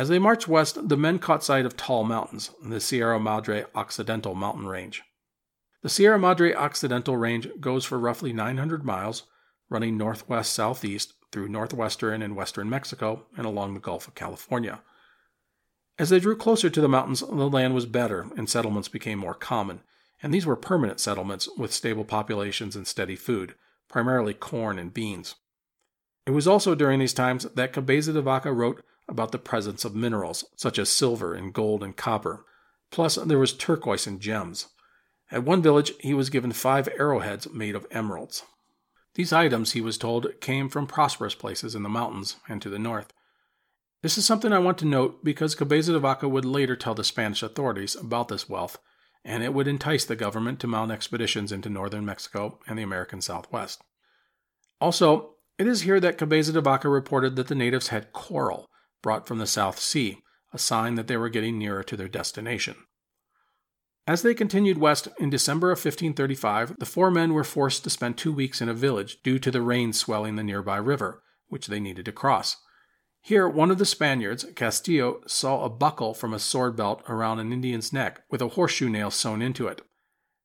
As 0.03 0.09
they 0.09 0.19
marched 0.19 0.49
west, 0.49 0.89
the 0.89 0.97
men 0.97 1.21
caught 1.21 1.45
sight 1.45 1.65
of 1.65 1.77
tall 1.77 2.03
mountains, 2.03 2.51
the 2.61 2.81
Sierra 2.81 3.21
Madre 3.21 3.67
Occidental 3.73 4.35
mountain 4.35 4.67
range. 4.67 5.05
The 5.83 5.89
Sierra 5.89 6.19
Madre 6.19 6.53
Occidental 6.53 7.17
range 7.17 7.47
goes 7.61 7.85
for 7.85 8.01
roughly 8.01 8.33
900 8.33 8.85
miles, 8.85 9.23
running 9.71 9.97
northwest 9.97 10.55
southeast 10.55 11.15
through 11.31 11.51
northwestern 11.51 12.21
and 12.21 12.35
western 12.35 12.69
Mexico 12.69 13.27
and 13.37 13.47
along 13.47 13.75
the 13.75 13.81
Gulf 13.81 14.09
of 14.09 14.17
California. 14.17 14.83
As 16.01 16.11
they 16.11 16.19
drew 16.19 16.35
closer 16.35 16.69
to 16.69 16.81
the 16.81 16.89
mountains, 16.89 17.21
the 17.21 17.49
land 17.49 17.73
was 17.73 17.87
better 17.87 18.27
and 18.37 18.51
settlements 18.51 18.89
became 18.89 19.21
more 19.21 19.35
common, 19.35 19.83
and 20.21 20.35
these 20.35 20.47
were 20.47 20.57
permanent 20.57 20.99
settlements 20.99 21.49
with 21.57 21.73
stable 21.73 22.05
populations 22.05 22.75
and 22.75 22.89
steady 22.89 23.15
food, 23.15 23.55
primarily 23.89 24.35
corn 24.35 24.81
and 24.81 24.93
beans. 24.93 25.37
It 26.27 26.33
was 26.33 26.49
also 26.49 26.75
during 26.75 26.99
these 26.99 27.15
times 27.15 27.45
that 27.55 27.73
Cabeza 27.73 28.13
de 28.13 28.21
Vaca 28.21 28.53
wrote 28.53 28.83
about 29.09 29.33
the 29.33 29.39
presence 29.39 29.85
of 29.85 29.95
minerals, 29.95 30.45
such 30.57 30.79
as 30.79 30.89
silver 30.89 31.35
and 31.35 31.53
gold 31.53 31.83
and 31.83 31.97
copper. 31.97 32.45
Plus, 32.91 33.17
there 33.17 33.39
was 33.39 33.53
turquoise 33.53 34.07
and 34.07 34.21
gems. 34.21 34.69
At 35.31 35.45
one 35.45 35.63
village, 35.63 35.93
he 36.01 36.15
was 36.15 36.31
given 36.31 36.53
five 36.53 36.89
arrowheads 36.99 37.51
made 37.51 37.75
of 37.75 37.87
emeralds. 37.91 38.45
These 39.15 39.33
items, 39.33 39.73
he 39.73 39.81
was 39.81 39.99
told, 39.99 40.41
came 40.41 40.69
from 40.69 40.87
prosperous 40.87 41.35
places 41.35 41.75
in 41.75 41.83
the 41.83 41.89
mountains 41.89 42.37
and 42.49 42.61
to 42.63 42.71
the 42.71 42.79
north. 42.79 43.13
This 44.03 44.19
is 44.19 44.27
something 44.27 44.53
I 44.53 44.59
want 44.59 44.79
to 44.79 44.85
note 44.85 45.23
because 45.23 45.55
Cabeza 45.55 45.93
de 45.93 46.01
Vaca 46.01 46.29
would 46.29 46.45
later 46.45 46.77
tell 46.77 46.95
the 46.95 47.05
Spanish 47.05 47.43
authorities 47.43 47.95
about 47.95 48.29
this 48.29 48.49
wealth, 48.49 48.79
and 49.25 49.43
it 49.43 49.55
would 49.55 49.69
entice 49.69 50.05
the 50.05 50.17
government 50.17 50.61
to 50.61 50.67
mount 50.67 50.91
expeditions 50.91 51.53
into 51.53 51.69
northern 51.69 52.05
Mexico 52.05 52.59
and 52.67 52.79
the 52.79 52.83
American 52.83 53.21
Southwest. 53.21 53.83
Also, 54.81 55.37
it 55.59 55.69
is 55.69 55.83
here 55.83 56.01
that 56.01 56.19
Cabeza 56.19 56.53
de 56.53 56.61
Vaca 56.61 56.89
reported 56.89 57.37
that 57.37 57.47
the 57.47 57.55
natives 57.55 57.89
had 57.89 58.13
coral, 58.13 58.69
brought 59.03 59.27
from 59.27 59.39
the 59.39 59.47
South 59.47 59.79
Sea, 59.79 60.19
a 60.53 60.59
sign 60.59 60.95
that 60.95 61.09
they 61.09 61.17
were 61.17 61.29
getting 61.29 61.59
nearer 61.59 61.83
to 61.83 61.97
their 61.97 62.09
destination. 62.09 62.77
As 64.07 64.23
they 64.23 64.35
continued 64.35 64.79
west 64.79 65.09
in 65.19 65.31
December 65.31 65.69
of 65.69 65.79
1535, 65.79 66.77
the 66.79 66.87
four 66.87 67.11
men 67.11 67.35
were 67.35 67.45
forced 67.45 67.85
to 67.85 67.91
spend 67.91 68.19
two 68.19 68.33
weeks 68.33 68.61
in 68.61 68.69
a 68.69 68.75
village 68.75 69.23
due 69.23 69.39
to 69.39 69.51
the 69.51 69.63
rain 69.63 69.93
swelling 69.93 70.35
the 70.35 70.43
nearby 70.43 70.77
river, 70.77 71.23
which 71.49 71.69
they 71.69 71.79
needed 71.79 72.05
to 72.07 72.13
cross. 72.13 72.57
Here, 73.21 73.49
one 73.49 73.71
of 73.71 73.79
the 73.79 73.87
Spaniards, 73.87 74.45
Castillo, 74.57 75.21
saw 75.29 75.65
a 75.65 75.71
buckle 75.71 76.15
from 76.15 76.35
a 76.35 76.41
sword 76.41 76.75
belt 76.75 77.05
around 77.09 77.39
an 77.39 77.53
Indian's 77.53 77.93
neck 77.93 78.23
with 78.29 78.43
a 78.43 78.49
horseshoe 78.49 78.89
nail 78.89 79.13
sewn 79.13 79.41
into 79.41 79.69
it. 79.69 79.83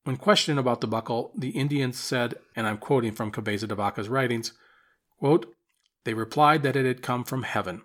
When 0.04 0.18
questioned 0.18 0.60
about 0.60 0.82
the 0.82 0.88
buckle, 0.88 1.34
the 1.36 1.50
Indians 1.50 1.98
said, 1.98 2.36
and 2.56 2.68
I'm 2.68 2.78
quoting 2.78 3.14
from 3.14 3.32
Cabeza 3.32 3.66
de 3.66 3.74
Vaca's 3.74 4.08
writings, 4.08 4.54
quote, 5.18 5.52
They 6.06 6.14
replied 6.14 6.62
that 6.62 6.76
it 6.76 6.86
had 6.86 7.02
come 7.02 7.24
from 7.24 7.42
heaven. 7.42 7.82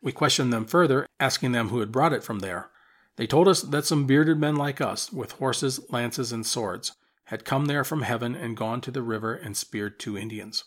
We 0.00 0.12
questioned 0.12 0.52
them 0.52 0.64
further, 0.64 1.06
asking 1.18 1.52
them 1.52 1.68
who 1.68 1.80
had 1.80 1.92
brought 1.92 2.12
it 2.12 2.22
from 2.22 2.38
there. 2.38 2.70
They 3.16 3.26
told 3.26 3.48
us 3.48 3.62
that 3.62 3.84
some 3.84 4.06
bearded 4.06 4.38
men 4.38 4.56
like 4.56 4.80
us, 4.80 5.12
with 5.12 5.32
horses, 5.32 5.80
lances, 5.90 6.32
and 6.32 6.46
swords, 6.46 6.92
had 7.24 7.44
come 7.44 7.66
there 7.66 7.84
from 7.84 8.02
heaven 8.02 8.34
and 8.34 8.56
gone 8.56 8.80
to 8.82 8.90
the 8.90 9.02
river 9.02 9.34
and 9.34 9.56
speared 9.56 9.98
two 9.98 10.16
Indians. 10.16 10.64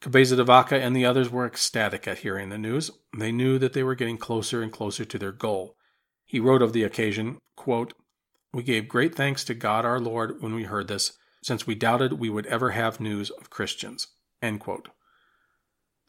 Cabeza 0.00 0.36
de 0.36 0.44
Vaca 0.44 0.78
and 0.78 0.94
the 0.94 1.04
others 1.04 1.30
were 1.30 1.46
ecstatic 1.46 2.06
at 2.06 2.18
hearing 2.18 2.50
the 2.50 2.58
news. 2.58 2.90
They 3.16 3.32
knew 3.32 3.58
that 3.58 3.72
they 3.72 3.82
were 3.82 3.96
getting 3.96 4.18
closer 4.18 4.62
and 4.62 4.70
closer 4.70 5.04
to 5.04 5.18
their 5.18 5.32
goal. 5.32 5.74
He 6.24 6.38
wrote 6.38 6.62
of 6.62 6.72
the 6.72 6.84
occasion, 6.84 7.38
quote, 7.56 7.94
We 8.52 8.62
gave 8.62 8.88
great 8.88 9.14
thanks 9.14 9.42
to 9.44 9.54
God 9.54 9.84
our 9.84 9.98
Lord 9.98 10.40
when 10.40 10.54
we 10.54 10.64
heard 10.64 10.86
this, 10.86 11.12
since 11.42 11.66
we 11.66 11.74
doubted 11.74 12.12
we 12.12 12.30
would 12.30 12.46
ever 12.46 12.70
have 12.70 13.00
news 13.00 13.30
of 13.30 13.50
Christians. 13.50 14.06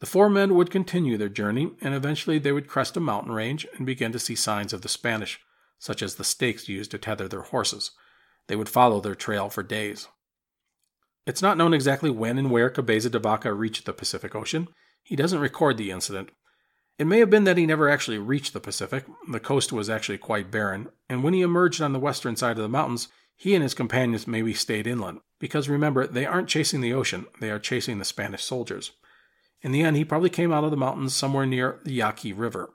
The 0.00 0.06
four 0.06 0.30
men 0.30 0.54
would 0.54 0.70
continue 0.70 1.18
their 1.18 1.28
journey, 1.28 1.72
and 1.82 1.94
eventually 1.94 2.38
they 2.38 2.52
would 2.52 2.68
crest 2.68 2.96
a 2.96 3.00
mountain 3.00 3.32
range 3.32 3.66
and 3.76 3.84
begin 3.84 4.12
to 4.12 4.18
see 4.18 4.34
signs 4.34 4.72
of 4.72 4.80
the 4.80 4.88
Spanish, 4.88 5.38
such 5.78 6.02
as 6.02 6.14
the 6.14 6.24
stakes 6.24 6.68
used 6.68 6.90
to 6.92 6.98
tether 6.98 7.28
their 7.28 7.42
horses. 7.42 7.90
They 8.48 8.56
would 8.56 8.68
follow 8.68 9.00
their 9.00 9.14
trail 9.14 9.50
for 9.50 9.62
days. 9.62 10.08
It's 11.26 11.42
not 11.42 11.58
known 11.58 11.74
exactly 11.74 12.10
when 12.10 12.38
and 12.38 12.50
where 12.50 12.70
Cabeza 12.70 13.10
de 13.10 13.18
Vaca 13.18 13.52
reached 13.52 13.84
the 13.84 13.92
Pacific 13.92 14.34
Ocean. 14.34 14.68
He 15.02 15.16
doesn't 15.16 15.38
record 15.38 15.76
the 15.76 15.90
incident. 15.90 16.30
It 16.98 17.06
may 17.06 17.18
have 17.18 17.30
been 17.30 17.44
that 17.44 17.58
he 17.58 17.66
never 17.66 17.88
actually 17.88 18.18
reached 18.18 18.54
the 18.54 18.60
Pacific. 18.60 19.04
The 19.30 19.40
coast 19.40 19.70
was 19.70 19.90
actually 19.90 20.18
quite 20.18 20.50
barren, 20.50 20.88
and 21.10 21.22
when 21.22 21.34
he 21.34 21.42
emerged 21.42 21.82
on 21.82 21.92
the 21.92 21.98
western 21.98 22.36
side 22.36 22.56
of 22.56 22.62
the 22.62 22.68
mountains, 22.68 23.08
he 23.36 23.54
and 23.54 23.62
his 23.62 23.74
companions 23.74 24.26
maybe 24.26 24.54
stayed 24.54 24.86
inland. 24.86 25.20
Because 25.38 25.68
remember, 25.68 26.06
they 26.06 26.26
aren't 26.26 26.48
chasing 26.48 26.80
the 26.80 26.92
ocean, 26.94 27.26
they 27.40 27.50
are 27.50 27.58
chasing 27.58 27.98
the 27.98 28.04
Spanish 28.04 28.42
soldiers. 28.42 28.92
In 29.62 29.72
the 29.72 29.82
end, 29.82 29.96
he 29.96 30.04
probably 30.04 30.30
came 30.30 30.52
out 30.52 30.64
of 30.64 30.70
the 30.70 30.76
mountains 30.76 31.14
somewhere 31.14 31.46
near 31.46 31.80
the 31.84 31.92
Yaqui 31.92 32.32
River. 32.32 32.70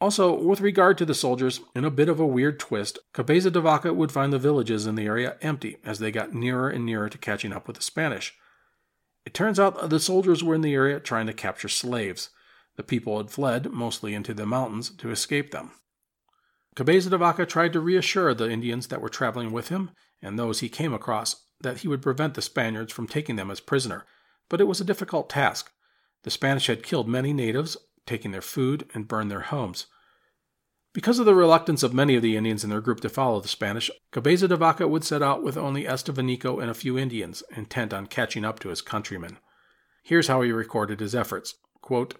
Also, 0.00 0.38
with 0.38 0.60
regard 0.60 0.98
to 0.98 1.04
the 1.04 1.14
soldiers, 1.14 1.60
in 1.74 1.84
a 1.84 1.90
bit 1.90 2.08
of 2.08 2.20
a 2.20 2.26
weird 2.26 2.58
twist, 2.58 2.98
Cabeza 3.12 3.50
de 3.50 3.60
Vaca 3.60 3.94
would 3.94 4.12
find 4.12 4.32
the 4.32 4.38
villages 4.38 4.86
in 4.86 4.96
the 4.96 5.06
area 5.06 5.36
empty 5.40 5.78
as 5.84 5.98
they 5.98 6.10
got 6.10 6.34
nearer 6.34 6.68
and 6.68 6.84
nearer 6.84 7.08
to 7.08 7.18
catching 7.18 7.52
up 7.52 7.66
with 7.66 7.76
the 7.76 7.82
Spanish. 7.82 8.34
It 9.24 9.32
turns 9.32 9.58
out 9.58 9.88
the 9.88 10.00
soldiers 10.00 10.44
were 10.44 10.54
in 10.54 10.60
the 10.60 10.74
area 10.74 11.00
trying 11.00 11.26
to 11.26 11.32
capture 11.32 11.68
slaves. 11.68 12.30
The 12.76 12.82
people 12.82 13.16
had 13.16 13.30
fled, 13.30 13.70
mostly 13.72 14.14
into 14.14 14.34
the 14.34 14.46
mountains, 14.46 14.90
to 14.90 15.10
escape 15.10 15.52
them. 15.52 15.72
Cabeza 16.74 17.08
de 17.08 17.16
Vaca 17.16 17.46
tried 17.46 17.72
to 17.72 17.80
reassure 17.80 18.34
the 18.34 18.50
Indians 18.50 18.88
that 18.88 19.00
were 19.00 19.08
traveling 19.08 19.52
with 19.52 19.68
him, 19.68 19.92
and 20.20 20.38
those 20.38 20.60
he 20.60 20.68
came 20.68 20.92
across, 20.92 21.46
that 21.60 21.78
he 21.78 21.88
would 21.88 22.02
prevent 22.02 22.34
the 22.34 22.42
Spaniards 22.42 22.92
from 22.92 23.06
taking 23.06 23.36
them 23.36 23.50
as 23.50 23.60
prisoner, 23.60 24.04
but 24.48 24.60
it 24.60 24.64
was 24.64 24.80
a 24.80 24.84
difficult 24.84 25.28
task. 25.30 25.70
The 26.22 26.30
Spanish 26.30 26.66
had 26.66 26.82
killed 26.82 27.08
many 27.08 27.32
natives, 27.32 27.76
taken 28.06 28.30
their 28.30 28.42
food, 28.42 28.88
and 28.94 29.08
burned 29.08 29.30
their 29.30 29.40
homes. 29.40 29.86
Because 30.92 31.18
of 31.18 31.26
the 31.26 31.34
reluctance 31.34 31.82
of 31.82 31.92
many 31.92 32.14
of 32.14 32.22
the 32.22 32.36
Indians 32.36 32.62
in 32.62 32.70
their 32.70 32.80
group 32.80 33.00
to 33.00 33.08
follow 33.08 33.40
the 33.40 33.48
Spanish, 33.48 33.90
Cabeza 34.12 34.46
de 34.46 34.56
Vaca 34.56 34.86
would 34.86 35.02
set 35.02 35.22
out 35.22 35.42
with 35.42 35.56
only 35.56 35.84
Estevanico 35.84 36.60
and 36.60 36.70
a 36.70 36.74
few 36.74 36.96
Indians, 36.96 37.42
intent 37.56 37.92
on 37.92 38.06
catching 38.06 38.44
up 38.44 38.60
to 38.60 38.68
his 38.68 38.80
countrymen. 38.80 39.38
Here's 40.04 40.28
how 40.28 40.42
he 40.42 40.52
recorded 40.52 41.00
his 41.00 41.14
efforts. 41.14 41.54
Quote, 41.80 42.14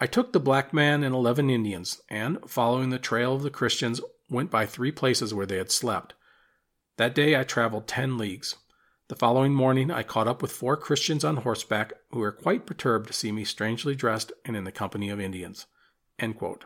I 0.00 0.06
took 0.06 0.32
the 0.32 0.40
black 0.40 0.72
man 0.72 1.04
and 1.04 1.14
eleven 1.14 1.50
Indians, 1.50 2.00
and, 2.08 2.38
following 2.48 2.90
the 2.90 2.98
trail 2.98 3.34
of 3.34 3.42
the 3.42 3.50
Christians, 3.50 4.00
went 4.28 4.50
by 4.50 4.66
three 4.66 4.90
places 4.90 5.32
where 5.32 5.46
they 5.46 5.58
had 5.58 5.70
slept. 5.70 6.14
That 6.96 7.14
day 7.14 7.38
I 7.38 7.44
traveled 7.44 7.86
ten 7.86 8.18
leagues. 8.18 8.56
The 9.10 9.16
following 9.16 9.54
morning 9.54 9.90
I 9.90 10.04
caught 10.04 10.28
up 10.28 10.40
with 10.40 10.52
four 10.52 10.76
Christians 10.76 11.24
on 11.24 11.38
horseback 11.38 11.94
who 12.12 12.20
were 12.20 12.30
quite 12.30 12.64
perturbed 12.64 13.08
to 13.08 13.12
see 13.12 13.32
me 13.32 13.42
strangely 13.42 13.96
dressed 13.96 14.30
and 14.44 14.56
in 14.56 14.62
the 14.62 14.70
company 14.70 15.10
of 15.10 15.18
Indians. 15.18 15.66
The 16.20 16.60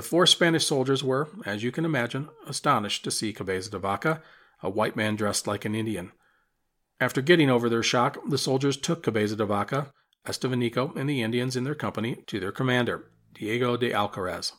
four 0.00 0.26
Spanish 0.26 0.64
soldiers 0.64 1.04
were, 1.04 1.28
as 1.44 1.62
you 1.62 1.70
can 1.70 1.84
imagine, 1.84 2.30
astonished 2.46 3.04
to 3.04 3.10
see 3.10 3.34
Cabeza 3.34 3.68
de 3.68 3.78
Vaca, 3.78 4.22
a 4.62 4.70
white 4.70 4.96
man 4.96 5.16
dressed 5.16 5.46
like 5.46 5.66
an 5.66 5.74
Indian. 5.74 6.12
After 6.98 7.20
getting 7.20 7.50
over 7.50 7.68
their 7.68 7.82
shock, 7.82 8.16
the 8.26 8.38
soldiers 8.38 8.78
took 8.78 9.02
Cabeza 9.02 9.36
de 9.36 9.44
Vaca, 9.44 9.92
Estevanico, 10.26 10.96
and 10.96 11.10
the 11.10 11.20
Indians 11.20 11.56
in 11.56 11.64
their 11.64 11.74
company 11.74 12.24
to 12.26 12.40
their 12.40 12.52
commander, 12.52 13.04
Diego 13.34 13.76
de 13.76 13.92
Alcaraz. 13.92 14.52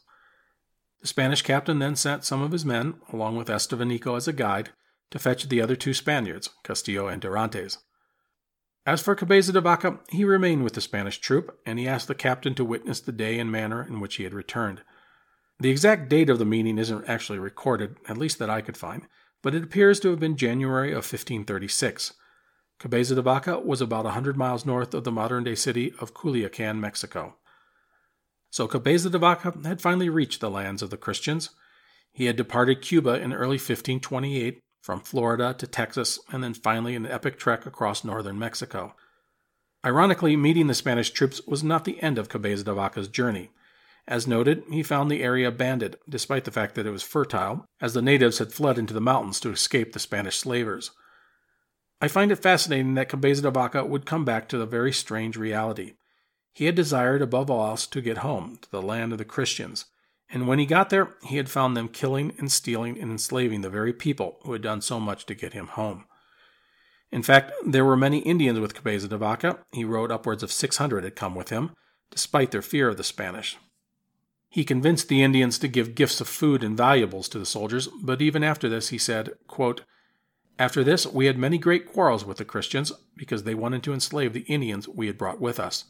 The 1.01 1.07
Spanish 1.07 1.41
captain 1.41 1.79
then 1.79 1.95
sent 1.95 2.25
some 2.25 2.43
of 2.43 2.51
his 2.51 2.63
men, 2.63 3.01
along 3.11 3.37
with 3.37 3.47
Estevanico 3.47 4.15
as 4.15 4.27
a 4.27 4.33
guide, 4.33 4.69
to 5.11 5.19
fetch 5.19 5.47
the 5.47 5.61
other 5.61 5.75
two 5.75 5.93
Spaniards, 5.93 6.49
Castillo 6.63 7.07
and 7.07 7.21
Dorantes. 7.21 7.77
As 8.85 9.01
for 9.01 9.15
Cabeza 9.15 9.51
de 9.51 9.59
Vaca, 9.59 9.99
he 10.09 10.23
remained 10.23 10.63
with 10.63 10.73
the 10.73 10.81
Spanish 10.81 11.19
troop, 11.19 11.59
and 11.65 11.77
he 11.77 11.87
asked 11.87 12.07
the 12.07 12.15
captain 12.15 12.55
to 12.55 12.63
witness 12.63 13.01
the 13.01 13.11
day 13.11 13.37
and 13.37 13.51
manner 13.51 13.83
in 13.83 13.99
which 13.99 14.15
he 14.15 14.23
had 14.23 14.33
returned. 14.33 14.81
The 15.59 15.69
exact 15.69 16.07
date 16.07 16.29
of 16.29 16.39
the 16.39 16.45
meeting 16.45 16.77
isn't 16.77 17.09
actually 17.09 17.39
recorded, 17.39 17.97
at 18.07 18.17
least 18.17 18.39
that 18.39 18.49
I 18.49 18.61
could 18.61 18.77
find, 18.77 19.07
but 19.41 19.53
it 19.55 19.63
appears 19.63 19.99
to 19.99 20.09
have 20.09 20.19
been 20.19 20.37
January 20.37 20.91
of 20.91 20.97
1536. 20.97 22.13
Cabeza 22.79 23.15
de 23.15 23.21
Vaca 23.21 23.59
was 23.59 23.81
about 23.81 24.05
a 24.05 24.13
100 24.15 24.37
miles 24.37 24.65
north 24.65 24.93
of 24.93 25.03
the 25.03 25.11
modern 25.11 25.43
day 25.43 25.55
city 25.55 25.93
of 25.99 26.13
Culiacan, 26.13 26.79
Mexico. 26.79 27.35
So 28.51 28.67
Cabeza 28.67 29.09
de 29.09 29.17
Vaca 29.17 29.53
had 29.65 29.81
finally 29.81 30.09
reached 30.09 30.39
the 30.39 30.49
lands 30.49 30.81
of 30.81 30.91
the 30.91 30.97
Christians. 30.97 31.49
He 32.11 32.25
had 32.25 32.35
departed 32.35 32.81
Cuba 32.81 33.15
in 33.15 33.33
early 33.33 33.57
1528 33.57 34.61
from 34.87 35.01
Florida 35.01 35.53
to 35.57 35.67
Texas, 35.67 36.17
and 36.31 36.41
then 36.41 36.53
finally 36.53 36.95
an 36.95 37.05
epic 37.05 37.37
trek 37.37 37.65
across 37.65 38.05
northern 38.05 38.39
Mexico. 38.39 38.95
Ironically, 39.85 40.37
meeting 40.37 40.67
the 40.67 40.73
Spanish 40.73 41.09
troops 41.09 41.41
was 41.45 41.61
not 41.61 41.83
the 41.83 42.01
end 42.01 42.17
of 42.17 42.29
Cabeza 42.29 42.63
de 42.63 42.73
Vaca's 42.73 43.09
journey. 43.09 43.49
As 44.07 44.27
noted, 44.27 44.63
he 44.71 44.81
found 44.83 45.11
the 45.11 45.21
area 45.21 45.49
abandoned, 45.49 45.97
despite 46.07 46.45
the 46.45 46.51
fact 46.51 46.75
that 46.75 46.85
it 46.85 46.91
was 46.91 47.03
fertile, 47.03 47.65
as 47.81 47.93
the 47.93 48.01
natives 48.01 48.37
had 48.37 48.53
fled 48.53 48.77
into 48.77 48.93
the 48.93 49.01
mountains 49.01 49.41
to 49.41 49.51
escape 49.51 49.91
the 49.91 49.99
Spanish 49.99 50.37
slavers. 50.37 50.91
I 51.99 52.07
find 52.07 52.31
it 52.31 52.37
fascinating 52.37 52.93
that 52.93 53.09
Cabeza 53.09 53.41
de 53.41 53.51
Vaca 53.51 53.83
would 53.83 54.05
come 54.05 54.23
back 54.23 54.47
to 54.47 54.57
the 54.57 54.65
very 54.65 54.93
strange 54.93 55.35
reality. 55.35 55.95
He 56.53 56.63
had 56.63 56.75
desired 56.75 57.21
above 57.21 57.51
all 57.51 57.71
else 57.71 57.87
to 57.87 57.99
get 57.99 58.19
home, 58.19 58.57
to 58.61 58.71
the 58.71 58.81
land 58.81 59.11
of 59.11 59.17
the 59.17 59.25
Christians, 59.25 59.83
and 60.29 60.47
when 60.47 60.59
he 60.59 60.65
got 60.65 60.89
there, 60.89 61.15
he 61.23 61.37
had 61.37 61.49
found 61.49 61.75
them 61.75 61.87
killing 61.87 62.33
and 62.37 62.51
stealing 62.51 62.99
and 62.99 63.11
enslaving 63.11 63.61
the 63.61 63.69
very 63.69 63.93
people 63.93 64.39
who 64.43 64.53
had 64.53 64.61
done 64.61 64.81
so 64.81 64.99
much 64.99 65.25
to 65.25 65.35
get 65.35 65.53
him 65.53 65.67
home. 65.67 66.05
In 67.11 67.23
fact, 67.23 67.53
there 67.65 67.85
were 67.85 67.95
many 67.95 68.19
Indians 68.19 68.59
with 68.59 68.73
Cabeza 68.73 69.07
de 69.07 69.17
Vaca. 69.17 69.59
He 69.71 69.85
wrote 69.85 70.11
upwards 70.11 70.43
of 70.43 70.51
600 70.51 71.05
had 71.05 71.15
come 71.15 71.35
with 71.35 71.49
him, 71.49 71.71
despite 72.11 72.51
their 72.51 72.61
fear 72.61 72.89
of 72.89 72.97
the 72.97 73.03
Spanish. 73.03 73.57
He 74.49 74.65
convinced 74.65 75.07
the 75.07 75.23
Indians 75.23 75.57
to 75.59 75.67
give 75.67 75.95
gifts 75.95 76.19
of 76.19 76.27
food 76.27 76.63
and 76.63 76.75
valuables 76.75 77.29
to 77.29 77.39
the 77.39 77.45
soldiers, 77.45 77.87
but 78.01 78.21
even 78.21 78.43
after 78.43 78.67
this 78.67 78.89
he 78.89 78.97
said, 78.97 79.31
quote, 79.47 79.81
After 80.59 80.83
this 80.83 81.07
we 81.07 81.27
had 81.27 81.37
many 81.37 81.57
great 81.57 81.85
quarrels 81.85 82.25
with 82.25 82.37
the 82.37 82.45
Christians 82.45 82.91
because 83.15 83.43
they 83.43 83.55
wanted 83.55 83.83
to 83.83 83.93
enslave 83.93 84.33
the 84.33 84.41
Indians 84.41 84.87
we 84.87 85.07
had 85.07 85.17
brought 85.17 85.39
with 85.39 85.59
us. 85.59 85.85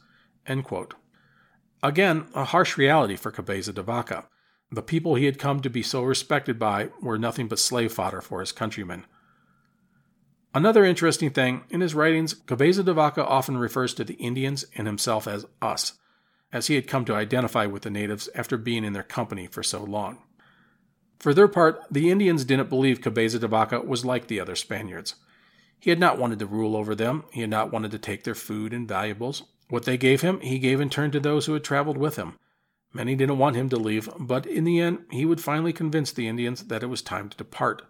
Again, 1.88 2.28
a 2.36 2.44
harsh 2.44 2.78
reality 2.78 3.16
for 3.16 3.32
Cabeza 3.32 3.72
de 3.72 3.82
Vaca. 3.82 4.26
The 4.70 4.82
people 4.82 5.16
he 5.16 5.24
had 5.24 5.40
come 5.40 5.62
to 5.62 5.70
be 5.70 5.82
so 5.82 6.04
respected 6.04 6.60
by 6.60 6.90
were 7.02 7.18
nothing 7.18 7.48
but 7.48 7.60
slave 7.60 7.94
fodder 7.94 8.20
for 8.20 8.42
his 8.42 8.52
countrymen. 8.52 9.06
Another 10.54 10.84
interesting 10.84 11.30
thing, 11.30 11.64
in 11.70 11.80
his 11.80 11.96
writings, 11.96 12.34
Cabeza 12.34 12.84
de 12.84 12.94
Vaca 12.94 13.26
often 13.26 13.56
refers 13.56 13.94
to 13.94 14.04
the 14.04 14.16
Indians 14.16 14.66
and 14.76 14.86
himself 14.86 15.30
as 15.30 15.46
us 15.62 15.94
as 16.52 16.68
he 16.68 16.76
had 16.76 16.88
come 16.88 17.06
to 17.06 17.16
identify 17.16 17.66
with 17.66 17.84
the 17.84 17.90
natives 17.90 18.28
after 18.36 18.58
being 18.58 18.84
in 18.84 18.92
their 18.92 19.02
company 19.02 19.48
for 19.48 19.64
so 19.64 19.82
long. 19.82 20.18
For 21.20 21.34
their 21.34 21.48
part, 21.48 21.82
the 21.90 22.12
Indians 22.12 22.44
didn't 22.44 22.70
believe 22.70 23.00
Cabeza 23.00 23.40
de 23.40 23.48
Vaca 23.48 23.80
was 23.80 24.04
like 24.04 24.28
the 24.28 24.42
other 24.42 24.58
Spaniards. 24.58 25.16
He 25.80 25.90
had 25.90 26.02
not 26.02 26.20
wanted 26.20 26.40
to 26.40 26.48
rule 26.48 26.76
over 26.76 26.96
them, 26.96 27.24
he 27.32 27.40
had 27.40 27.50
not 27.50 27.72
wanted 27.72 27.92
to 27.92 27.98
take 27.98 28.26
their 28.26 28.36
food 28.36 28.74
and 28.74 28.90
valuables. 28.90 29.44
What 29.70 29.86
they 29.86 29.98
gave 29.98 30.22
him, 30.22 30.40
he 30.40 30.60
gave 30.60 30.80
in 30.80 30.90
turn 30.90 31.12
to 31.12 31.20
those 31.20 31.46
who 31.46 31.54
had 31.54 31.64
traveled 31.64 31.98
with 31.98 32.16
him. 32.16 32.38
Many 32.94 33.16
didn't 33.16 33.38
want 33.38 33.56
him 33.56 33.70
to 33.70 33.78
leave, 33.78 34.10
but 34.18 34.46
in 34.46 34.64
the 34.64 34.80
end, 34.80 35.06
he 35.12 35.26
would 35.26 35.42
finally 35.42 35.74
convince 35.74 36.12
the 36.12 36.28
Indians 36.28 36.64
that 36.64 36.84
it 36.84 36.88
was 36.88 37.02
time 37.02 37.30
to 37.30 37.38
depart. 37.38 37.84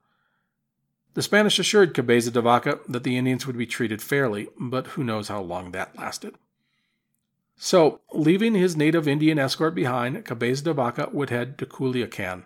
The 1.14 1.22
Spanish 1.22 1.60
assured 1.60 1.94
Cabeza 1.94 2.32
de 2.32 2.42
Vaca 2.42 2.80
that 2.88 3.04
the 3.04 3.18
Indians 3.18 3.48
would 3.48 3.58
be 3.58 3.66
treated 3.66 4.02
fairly, 4.02 4.50
but 4.60 4.88
who 4.88 5.04
knows 5.04 5.30
how 5.30 5.42
long 5.42 5.72
that 5.72 5.98
lasted. 5.98 6.36
So, 7.56 8.02
leaving 8.14 8.54
his 8.54 8.78
native 8.78 9.08
Indian 9.08 9.40
escort 9.40 9.74
behind, 9.74 10.26
Cabeza 10.26 10.64
de 10.64 10.74
Vaca 10.74 11.10
would 11.12 11.32
head 11.32 11.58
to 11.58 11.66
Culiacan. 11.66 12.44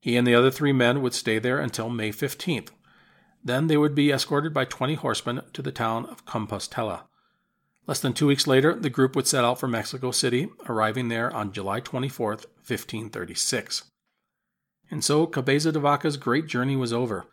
He 0.00 0.16
and 0.16 0.26
the 0.26 0.34
other 0.34 0.50
three 0.50 0.72
men 0.72 1.02
would 1.02 1.12
stay 1.12 1.38
there 1.38 1.58
until 1.58 1.90
May 1.90 2.10
15th. 2.10 2.68
Then 3.44 3.66
they 3.66 3.76
would 3.76 3.94
be 3.94 4.10
escorted 4.10 4.54
by 4.54 4.64
20 4.64 4.94
horsemen 4.94 5.42
to 5.52 5.60
the 5.60 5.72
town 5.72 6.06
of 6.06 6.24
Compostela. 6.24 7.07
Less 7.88 8.00
than 8.00 8.12
two 8.12 8.26
weeks 8.26 8.46
later, 8.46 8.74
the 8.74 8.90
group 8.90 9.16
would 9.16 9.26
set 9.26 9.46
out 9.46 9.58
for 9.58 9.66
Mexico 9.66 10.10
City, 10.10 10.50
arriving 10.68 11.08
there 11.08 11.34
on 11.34 11.52
July 11.52 11.80
24th, 11.80 12.44
1536. 12.66 13.84
And 14.90 15.02
so 15.02 15.26
Cabeza 15.26 15.72
de 15.72 15.80
Vaca's 15.80 16.18
great 16.18 16.46
journey 16.46 16.76
was 16.76 16.92
over. 16.92 17.24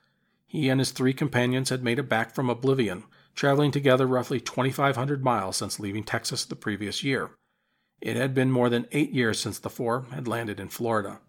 He 0.48 0.70
and 0.70 0.80
his 0.80 0.92
three 0.92 1.14
companions 1.14 1.70
had 1.70 1.84
made 1.84 2.00
it 2.00 2.08
back 2.08 2.34
from 2.34 2.50
oblivion, 2.50 3.04
traveling 3.36 3.72
together 3.72 4.08
roughly 4.08 4.40
2,500 4.40 5.22
miles 5.22 5.58
since 5.58 5.78
leaving 5.78 6.06
Texas 6.06 6.46
the 6.46 6.56
previous 6.56 7.04
year. 7.04 7.32
It 8.00 8.16
had 8.16 8.34
been 8.34 8.50
more 8.50 8.70
than 8.70 8.88
eight 8.94 9.12
years 9.12 9.38
since 9.38 9.60
the 9.60 9.70
four 9.70 10.06
had 10.14 10.26
landed 10.26 10.62
in 10.62 10.70
Florida. 10.70 11.20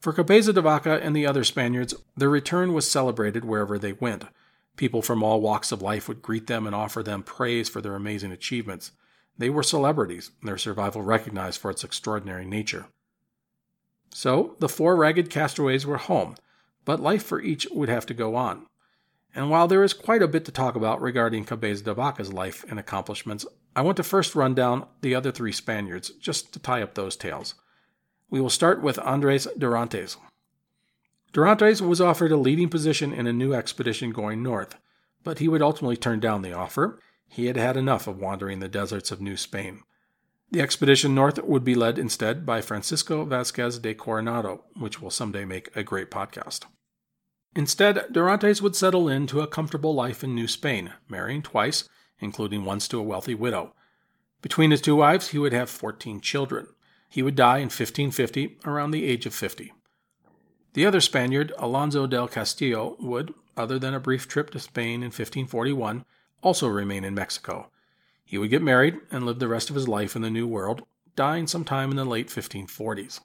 For 0.00 0.14
Cabeza 0.14 0.54
de 0.54 0.62
Vaca 0.62 0.98
and 1.02 1.14
the 1.14 1.26
other 1.26 1.44
Spaniards, 1.44 1.94
their 2.16 2.30
return 2.30 2.72
was 2.72 2.90
celebrated 2.90 3.44
wherever 3.44 3.78
they 3.78 3.92
went. 3.92 4.24
People 4.76 5.02
from 5.02 5.22
all 5.22 5.40
walks 5.40 5.72
of 5.72 5.82
life 5.82 6.06
would 6.06 6.22
greet 6.22 6.46
them 6.46 6.66
and 6.66 6.74
offer 6.74 7.02
them 7.02 7.22
praise 7.22 7.68
for 7.68 7.80
their 7.80 7.94
amazing 7.94 8.32
achievements. 8.32 8.92
They 9.38 9.50
were 9.50 9.62
celebrities, 9.62 10.30
their 10.42 10.58
survival 10.58 11.02
recognized 11.02 11.60
for 11.60 11.70
its 11.70 11.84
extraordinary 11.84 12.46
nature. 12.46 12.86
So, 14.12 14.56
the 14.60 14.68
four 14.68 14.96
ragged 14.96 15.28
castaways 15.28 15.84
were 15.84 15.98
home, 15.98 16.36
but 16.84 17.00
life 17.00 17.22
for 17.22 17.40
each 17.40 17.66
would 17.70 17.88
have 17.88 18.06
to 18.06 18.14
go 18.14 18.34
on. 18.34 18.66
And 19.34 19.50
while 19.50 19.68
there 19.68 19.84
is 19.84 19.92
quite 19.92 20.22
a 20.22 20.28
bit 20.28 20.46
to 20.46 20.52
talk 20.52 20.76
about 20.76 21.02
regarding 21.02 21.44
Cabeza 21.44 21.84
de 21.84 21.92
Vaca's 21.92 22.32
life 22.32 22.64
and 22.70 22.78
accomplishments, 22.78 23.44
I 23.74 23.82
want 23.82 23.98
to 23.98 24.02
first 24.02 24.34
run 24.34 24.54
down 24.54 24.86
the 25.02 25.14
other 25.14 25.30
three 25.30 25.52
Spaniards, 25.52 26.10
just 26.10 26.54
to 26.54 26.58
tie 26.58 26.80
up 26.80 26.94
those 26.94 27.16
tales. 27.16 27.54
We 28.30 28.40
will 28.40 28.48
start 28.48 28.80
with 28.80 28.98
Andres 29.00 29.46
Dorantes. 29.58 30.16
Dorantes 31.32 31.80
was 31.80 32.00
offered 32.00 32.32
a 32.32 32.36
leading 32.36 32.68
position 32.68 33.12
in 33.12 33.26
a 33.26 33.32
new 33.32 33.52
expedition 33.52 34.10
going 34.10 34.42
north, 34.42 34.76
but 35.22 35.38
he 35.38 35.48
would 35.48 35.62
ultimately 35.62 35.96
turn 35.96 36.20
down 36.20 36.42
the 36.42 36.52
offer. 36.52 36.98
He 37.28 37.46
had 37.46 37.56
had 37.56 37.76
enough 37.76 38.06
of 38.06 38.18
wandering 38.18 38.60
the 38.60 38.68
deserts 38.68 39.10
of 39.10 39.20
New 39.20 39.36
Spain. 39.36 39.82
The 40.50 40.60
expedition 40.60 41.14
north 41.14 41.42
would 41.42 41.64
be 41.64 41.74
led 41.74 41.98
instead 41.98 42.46
by 42.46 42.60
Francisco 42.60 43.24
Vasquez 43.24 43.80
de 43.80 43.94
Coronado, 43.94 44.64
which 44.76 45.02
will 45.02 45.10
someday 45.10 45.44
make 45.44 45.74
a 45.74 45.82
great 45.82 46.10
podcast. 46.10 46.64
Instead, 47.56 48.06
Dorantes 48.12 48.62
would 48.62 48.76
settle 48.76 49.08
into 49.08 49.40
a 49.40 49.46
comfortable 49.46 49.94
life 49.94 50.22
in 50.22 50.34
New 50.34 50.46
Spain, 50.46 50.92
marrying 51.08 51.42
twice, 51.42 51.88
including 52.20 52.64
once 52.64 52.86
to 52.88 52.98
a 52.98 53.02
wealthy 53.02 53.34
widow. 53.34 53.74
Between 54.42 54.70
his 54.70 54.80
two 54.80 54.94
wives, 54.94 55.28
he 55.28 55.38
would 55.38 55.52
have 55.52 55.68
14 55.68 56.20
children. 56.20 56.68
He 57.08 57.22
would 57.22 57.34
die 57.34 57.58
in 57.58 57.64
1550, 57.64 58.58
around 58.64 58.90
the 58.90 59.04
age 59.04 59.26
of 59.26 59.34
50. 59.34 59.72
The 60.76 60.84
other 60.84 61.00
Spaniard, 61.00 61.54
Alonso 61.56 62.06
del 62.06 62.28
Castillo, 62.28 62.98
would, 63.00 63.32
other 63.56 63.78
than 63.78 63.94
a 63.94 63.98
brief 63.98 64.28
trip 64.28 64.50
to 64.50 64.60
Spain 64.60 64.96
in 64.96 65.06
1541, 65.06 66.04
also 66.42 66.68
remain 66.68 67.02
in 67.02 67.14
Mexico. 67.14 67.70
He 68.26 68.36
would 68.36 68.50
get 68.50 68.60
married 68.60 68.98
and 69.10 69.24
live 69.24 69.38
the 69.38 69.48
rest 69.48 69.70
of 69.70 69.74
his 69.74 69.88
life 69.88 70.14
in 70.14 70.20
the 70.20 70.28
New 70.28 70.46
World, 70.46 70.82
dying 71.14 71.46
sometime 71.46 71.90
in 71.90 71.96
the 71.96 72.04
late 72.04 72.28
1540s. 72.28 73.20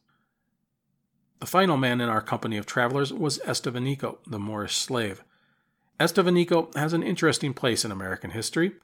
The 1.42 1.46
final 1.46 1.76
man 1.76 2.00
in 2.00 2.08
our 2.08 2.22
company 2.22 2.56
of 2.56 2.66
travelers 2.66 3.12
was 3.12 3.40
Estevanico, 3.40 4.20
the 4.26 4.40
Moorish 4.40 4.78
slave. 4.78 5.22
Estevanico 6.00 6.74
has 6.78 6.94
an 6.94 7.04
interesting 7.04 7.54
place 7.54 7.84
in 7.84 7.92
American 7.92 8.30
history. 8.30 8.76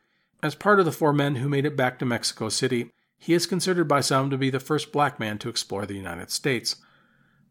As 0.44 0.56
part 0.56 0.80
of 0.80 0.86
the 0.86 0.92
four 0.92 1.14
men 1.14 1.36
who 1.36 1.48
made 1.48 1.66
it 1.66 1.78
back 1.78 2.00
to 2.00 2.06
Mexico 2.06 2.50
City, 2.50 2.92
he 3.18 3.34
is 3.34 3.46
considered 3.48 3.88
by 3.88 4.02
some 4.02 4.30
to 4.30 4.38
be 4.38 4.50
the 4.50 4.60
first 4.60 4.92
black 4.92 5.22
man 5.22 5.38
to 5.38 5.48
explore 5.48 5.86
the 5.86 5.96
United 5.96 6.32
States. 6.32 6.76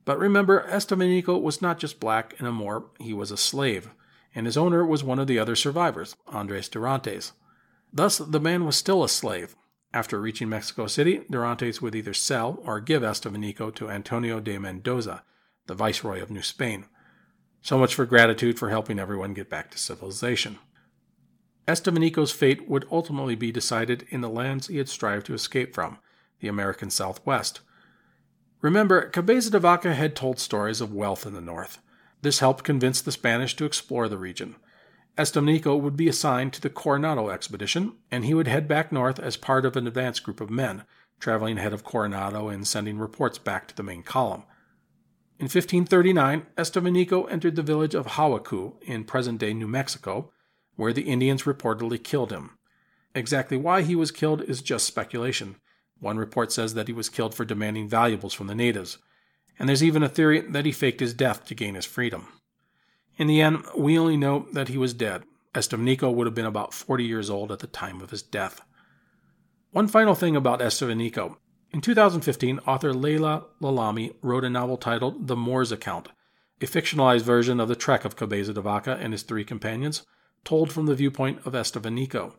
But 0.06 0.18
remember, 0.18 0.64
Estevanico 0.68 1.38
was 1.38 1.60
not 1.60 1.78
just 1.78 2.00
black 2.00 2.34
and 2.38 2.48
a 2.48 2.52
Moor, 2.52 2.86
he 2.98 3.12
was 3.12 3.30
a 3.30 3.36
slave, 3.36 3.90
and 4.34 4.46
his 4.46 4.56
owner 4.56 4.86
was 4.86 5.04
one 5.04 5.18
of 5.18 5.26
the 5.26 5.38
other 5.38 5.56
survivors, 5.56 6.16
Andres 6.28 6.70
Dorantes. 6.70 7.32
Thus, 7.92 8.18
the 8.18 8.40
man 8.40 8.64
was 8.64 8.76
still 8.76 9.02
a 9.02 9.08
slave. 9.08 9.56
After 9.92 10.20
reaching 10.20 10.48
Mexico 10.48 10.86
City, 10.86 11.22
Dorantes 11.30 11.82
would 11.82 11.96
either 11.96 12.14
sell 12.14 12.60
or 12.64 12.80
give 12.80 13.02
Estevanico 13.02 13.74
to 13.74 13.90
Antonio 13.90 14.38
de 14.38 14.58
Mendoza, 14.58 15.24
the 15.66 15.74
viceroy 15.74 16.22
of 16.22 16.30
New 16.30 16.42
Spain. 16.42 16.86
So 17.60 17.76
much 17.76 17.94
for 17.94 18.06
gratitude 18.06 18.60
for 18.60 18.70
helping 18.70 19.00
everyone 19.00 19.34
get 19.34 19.50
back 19.50 19.72
to 19.72 19.78
civilization. 19.78 20.60
Estevanico's 21.66 22.30
fate 22.30 22.68
would 22.68 22.86
ultimately 22.92 23.34
be 23.34 23.50
decided 23.50 24.06
in 24.10 24.20
the 24.20 24.28
lands 24.28 24.68
he 24.68 24.78
had 24.78 24.88
strived 24.88 25.26
to 25.26 25.34
escape 25.34 25.74
from, 25.74 25.98
the 26.38 26.46
American 26.46 26.90
Southwest. 26.90 27.60
Remember, 28.66 29.02
Cabeza 29.10 29.48
de 29.48 29.60
Vaca 29.60 29.94
had 29.94 30.16
told 30.16 30.40
stories 30.40 30.80
of 30.80 30.92
wealth 30.92 31.24
in 31.24 31.34
the 31.34 31.40
north. 31.40 31.78
This 32.22 32.40
helped 32.40 32.64
convince 32.64 33.00
the 33.00 33.12
Spanish 33.12 33.54
to 33.54 33.64
explore 33.64 34.08
the 34.08 34.18
region. 34.18 34.56
Estevanico 35.16 35.80
would 35.80 35.96
be 35.96 36.08
assigned 36.08 36.52
to 36.52 36.60
the 36.60 36.68
Coronado 36.68 37.28
expedition, 37.28 37.92
and 38.10 38.24
he 38.24 38.34
would 38.34 38.48
head 38.48 38.66
back 38.66 38.90
north 38.90 39.20
as 39.20 39.36
part 39.36 39.64
of 39.64 39.76
an 39.76 39.86
advance 39.86 40.18
group 40.18 40.40
of 40.40 40.50
men, 40.50 40.82
traveling 41.20 41.58
ahead 41.58 41.72
of 41.72 41.84
Coronado 41.84 42.48
and 42.48 42.66
sending 42.66 42.98
reports 42.98 43.38
back 43.38 43.68
to 43.68 43.76
the 43.76 43.84
main 43.84 44.02
column. 44.02 44.42
In 45.38 45.44
1539, 45.44 46.46
Estevanico 46.58 47.30
entered 47.30 47.54
the 47.54 47.62
village 47.62 47.94
of 47.94 48.06
Hawikuh 48.06 48.82
in 48.82 49.04
present 49.04 49.38
day 49.38 49.54
New 49.54 49.68
Mexico, 49.68 50.32
where 50.74 50.92
the 50.92 51.02
Indians 51.02 51.44
reportedly 51.44 52.02
killed 52.02 52.32
him. 52.32 52.58
Exactly 53.14 53.56
why 53.56 53.82
he 53.82 53.94
was 53.94 54.10
killed 54.10 54.42
is 54.42 54.60
just 54.60 54.86
speculation. 54.86 55.54
One 56.00 56.18
report 56.18 56.52
says 56.52 56.74
that 56.74 56.88
he 56.88 56.92
was 56.92 57.08
killed 57.08 57.34
for 57.34 57.44
demanding 57.44 57.88
valuables 57.88 58.34
from 58.34 58.46
the 58.46 58.54
natives, 58.54 58.98
and 59.58 59.68
there's 59.68 59.82
even 59.82 60.02
a 60.02 60.08
theory 60.08 60.40
that 60.40 60.66
he 60.66 60.72
faked 60.72 61.00
his 61.00 61.14
death 61.14 61.44
to 61.46 61.54
gain 61.54 61.74
his 61.74 61.86
freedom. 61.86 62.28
In 63.16 63.26
the 63.26 63.40
end, 63.40 63.64
we 63.76 63.98
only 63.98 64.16
know 64.16 64.46
that 64.52 64.68
he 64.68 64.76
was 64.76 64.92
dead. 64.92 65.24
Estevanico 65.54 66.12
would 66.12 66.26
have 66.26 66.34
been 66.34 66.44
about 66.44 66.74
40 66.74 67.04
years 67.04 67.30
old 67.30 67.50
at 67.50 67.60
the 67.60 67.66
time 67.66 68.02
of 68.02 68.10
his 68.10 68.22
death. 68.22 68.60
One 69.70 69.88
final 69.88 70.14
thing 70.14 70.36
about 70.36 70.60
Estevanico. 70.60 71.36
In 71.72 71.80
2015, 71.80 72.60
author 72.66 72.92
Laila 72.92 73.44
Lalami 73.60 74.14
wrote 74.22 74.44
a 74.44 74.50
novel 74.50 74.76
titled 74.76 75.28
The 75.28 75.36
Moor's 75.36 75.72
Account, 75.72 76.08
a 76.60 76.66
fictionalized 76.66 77.22
version 77.22 77.58
of 77.58 77.68
the 77.68 77.76
trek 77.76 78.04
of 78.04 78.16
Cabeza 78.16 78.52
de 78.52 78.60
Vaca 78.60 78.98
and 79.00 79.12
his 79.12 79.22
three 79.22 79.44
companions, 79.44 80.06
told 80.44 80.72
from 80.72 80.86
the 80.86 80.94
viewpoint 80.94 81.40
of 81.46 81.54
Estevanico. 81.54 82.34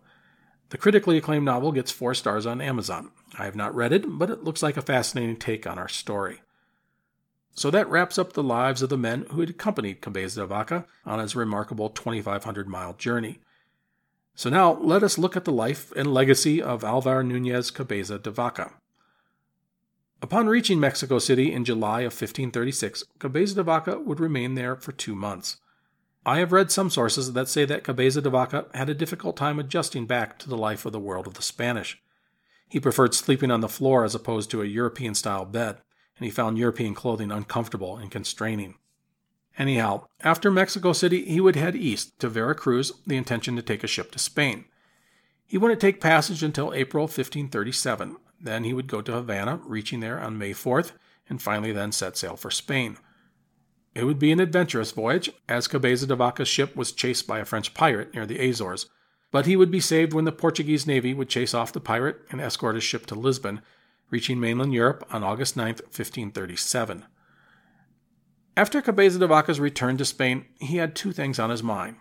The 0.70 0.78
critically 0.78 1.18
acclaimed 1.18 1.46
novel 1.46 1.72
gets 1.72 1.92
four 1.92 2.14
stars 2.14 2.46
on 2.46 2.62
Amazon. 2.62 3.12
I 3.38 3.46
have 3.46 3.56
not 3.56 3.76
read 3.76 3.94
it, 3.94 4.06
but 4.08 4.30
it 4.30 4.44
looks 4.44 4.64
like 4.64 4.78
a 4.78 4.82
fascinating 4.82 5.38
take 5.38 5.68
on 5.68 5.78
our 5.78 5.88
story. 5.88 6.42
So 7.54 7.72
that 7.72 7.90
wraps 7.90 8.18
up 8.18 8.34
the 8.34 8.44
lives 8.44 8.82
of 8.82 8.90
the 8.90 8.98
men 8.98 9.26
who 9.32 9.40
had 9.42 9.50
accompanied 9.50 10.02
Cabeza 10.02 10.42
de 10.42 10.48
Vaca 10.48 10.86
on 11.06 11.20
his 11.20 11.36
remarkable 11.36 11.90
2,500 11.90 12.68
mile 12.68 12.94
journey. 12.94 13.40
So 14.36 14.52
now 14.52 14.74
let 14.74 15.02
us 15.02 15.18
look 15.18 15.36
at 15.36 15.46
the 15.46 15.52
life 15.52 15.92
and 15.96 16.14
legacy 16.14 16.62
of 16.62 16.84
Alvar 16.84 17.24
Nunez 17.24 17.72
Cabeza 17.72 18.20
de 18.20 18.30
Vaca. 18.30 18.74
Upon 20.22 20.48
reaching 20.48 20.80
Mexico 20.80 21.18
City 21.20 21.52
in 21.52 21.66
July 21.66 22.02
of 22.02 22.14
1536, 22.14 23.04
Cabeza 23.18 23.56
de 23.56 23.64
Vaca 23.64 24.00
would 24.00 24.20
remain 24.20 24.54
there 24.54 24.76
for 24.76 24.92
two 24.92 25.16
months. 25.16 25.58
I 26.26 26.40
have 26.40 26.52
read 26.52 26.72
some 26.72 26.90
sources 26.90 27.34
that 27.34 27.48
say 27.48 27.66
that 27.66 27.84
Cabeza 27.84 28.22
de 28.22 28.30
Vaca 28.30 28.66
had 28.74 28.90
a 28.90 28.94
difficult 28.94 29.38
time 29.38 29.58
adjusting 29.58 30.06
back 30.06 30.38
to 30.40 30.50
the 30.50 30.58
life 30.58 30.86
of 30.86 30.92
the 30.92 31.00
world 31.00 31.26
of 31.26 31.36
the 31.36 31.42
Spanish. 31.42 32.00
He 32.68 32.80
preferred 32.80 33.14
sleeping 33.14 33.52
on 33.52 33.62
the 33.62 33.70
floor 33.70 34.04
as 34.04 34.14
opposed 34.14 34.52
to 34.52 34.62
a 34.62 34.66
European 34.66 35.16
style 35.16 35.46
bed, 35.46 35.78
and 36.18 36.26
he 36.26 36.32
found 36.32 36.58
European 36.58 36.94
clothing 36.94 37.32
uncomfortable 37.32 37.98
and 37.98 38.12
constraining. 38.12 38.76
Anyhow, 39.58 40.06
after 40.22 40.52
Mexico 40.52 40.94
City, 40.94 41.26
he 41.26 41.42
would 41.42 41.56
head 41.56 41.76
east 41.76 42.20
to 42.20 42.30
Veracruz, 42.30 42.92
the 43.08 43.18
intention 43.18 43.56
to 43.56 43.62
take 43.62 43.84
a 43.84 43.88
ship 43.88 44.12
to 44.12 44.20
Spain. 44.20 44.66
He 45.46 45.58
wouldn't 45.58 45.80
take 45.80 46.02
passage 46.02 46.44
until 46.44 46.74
April 46.74 47.04
1537. 47.04 48.18
Then 48.40 48.64
he 48.66 48.74
would 48.74 48.88
go 48.88 49.02
to 49.02 49.14
Havana, 49.14 49.62
reaching 49.64 50.00
there 50.00 50.20
on 50.20 50.38
May 50.38 50.52
4th, 50.52 50.92
and 51.30 51.42
finally 51.42 51.72
then 51.72 51.92
set 51.92 52.18
sail 52.18 52.36
for 52.36 52.52
Spain. 52.52 52.98
It 53.96 54.04
would 54.04 54.20
be 54.20 54.32
an 54.32 54.40
adventurous 54.40 54.92
voyage, 54.92 55.32
as 55.50 55.68
Cabeza 55.68 56.06
de 56.06 56.16
Vaca's 56.16 56.48
ship 56.48 56.76
was 56.76 56.92
chased 56.92 57.26
by 57.26 57.40
a 57.40 57.46
French 57.46 57.74
pirate 57.74 58.14
near 58.14 58.28
the 58.28 58.38
Azores, 58.48 58.88
but 59.32 59.46
he 59.46 59.56
would 59.56 59.72
be 59.72 59.80
saved 59.80 60.14
when 60.14 60.26
the 60.26 60.32
Portuguese 60.32 60.88
navy 60.88 61.14
would 61.14 61.30
chase 61.30 61.54
off 61.54 61.74
the 61.74 61.80
pirate 61.80 62.22
and 62.30 62.40
escort 62.40 62.76
his 62.76 62.84
ship 62.84 63.06
to 63.06 63.16
Lisbon, 63.16 63.62
reaching 64.10 64.40
mainland 64.40 64.74
Europe 64.74 65.06
on 65.12 65.24
August 65.24 65.58
9, 65.58 65.68
1537. 65.68 67.06
After 68.56 68.82
Cabeza 68.82 69.20
de 69.20 69.28
Vaca's 69.28 69.60
return 69.60 69.98
to 69.98 70.06
Spain, 70.06 70.46
he 70.60 70.78
had 70.78 70.96
two 70.96 71.12
things 71.12 71.38
on 71.38 71.50
his 71.50 71.62
mind. 71.62 71.98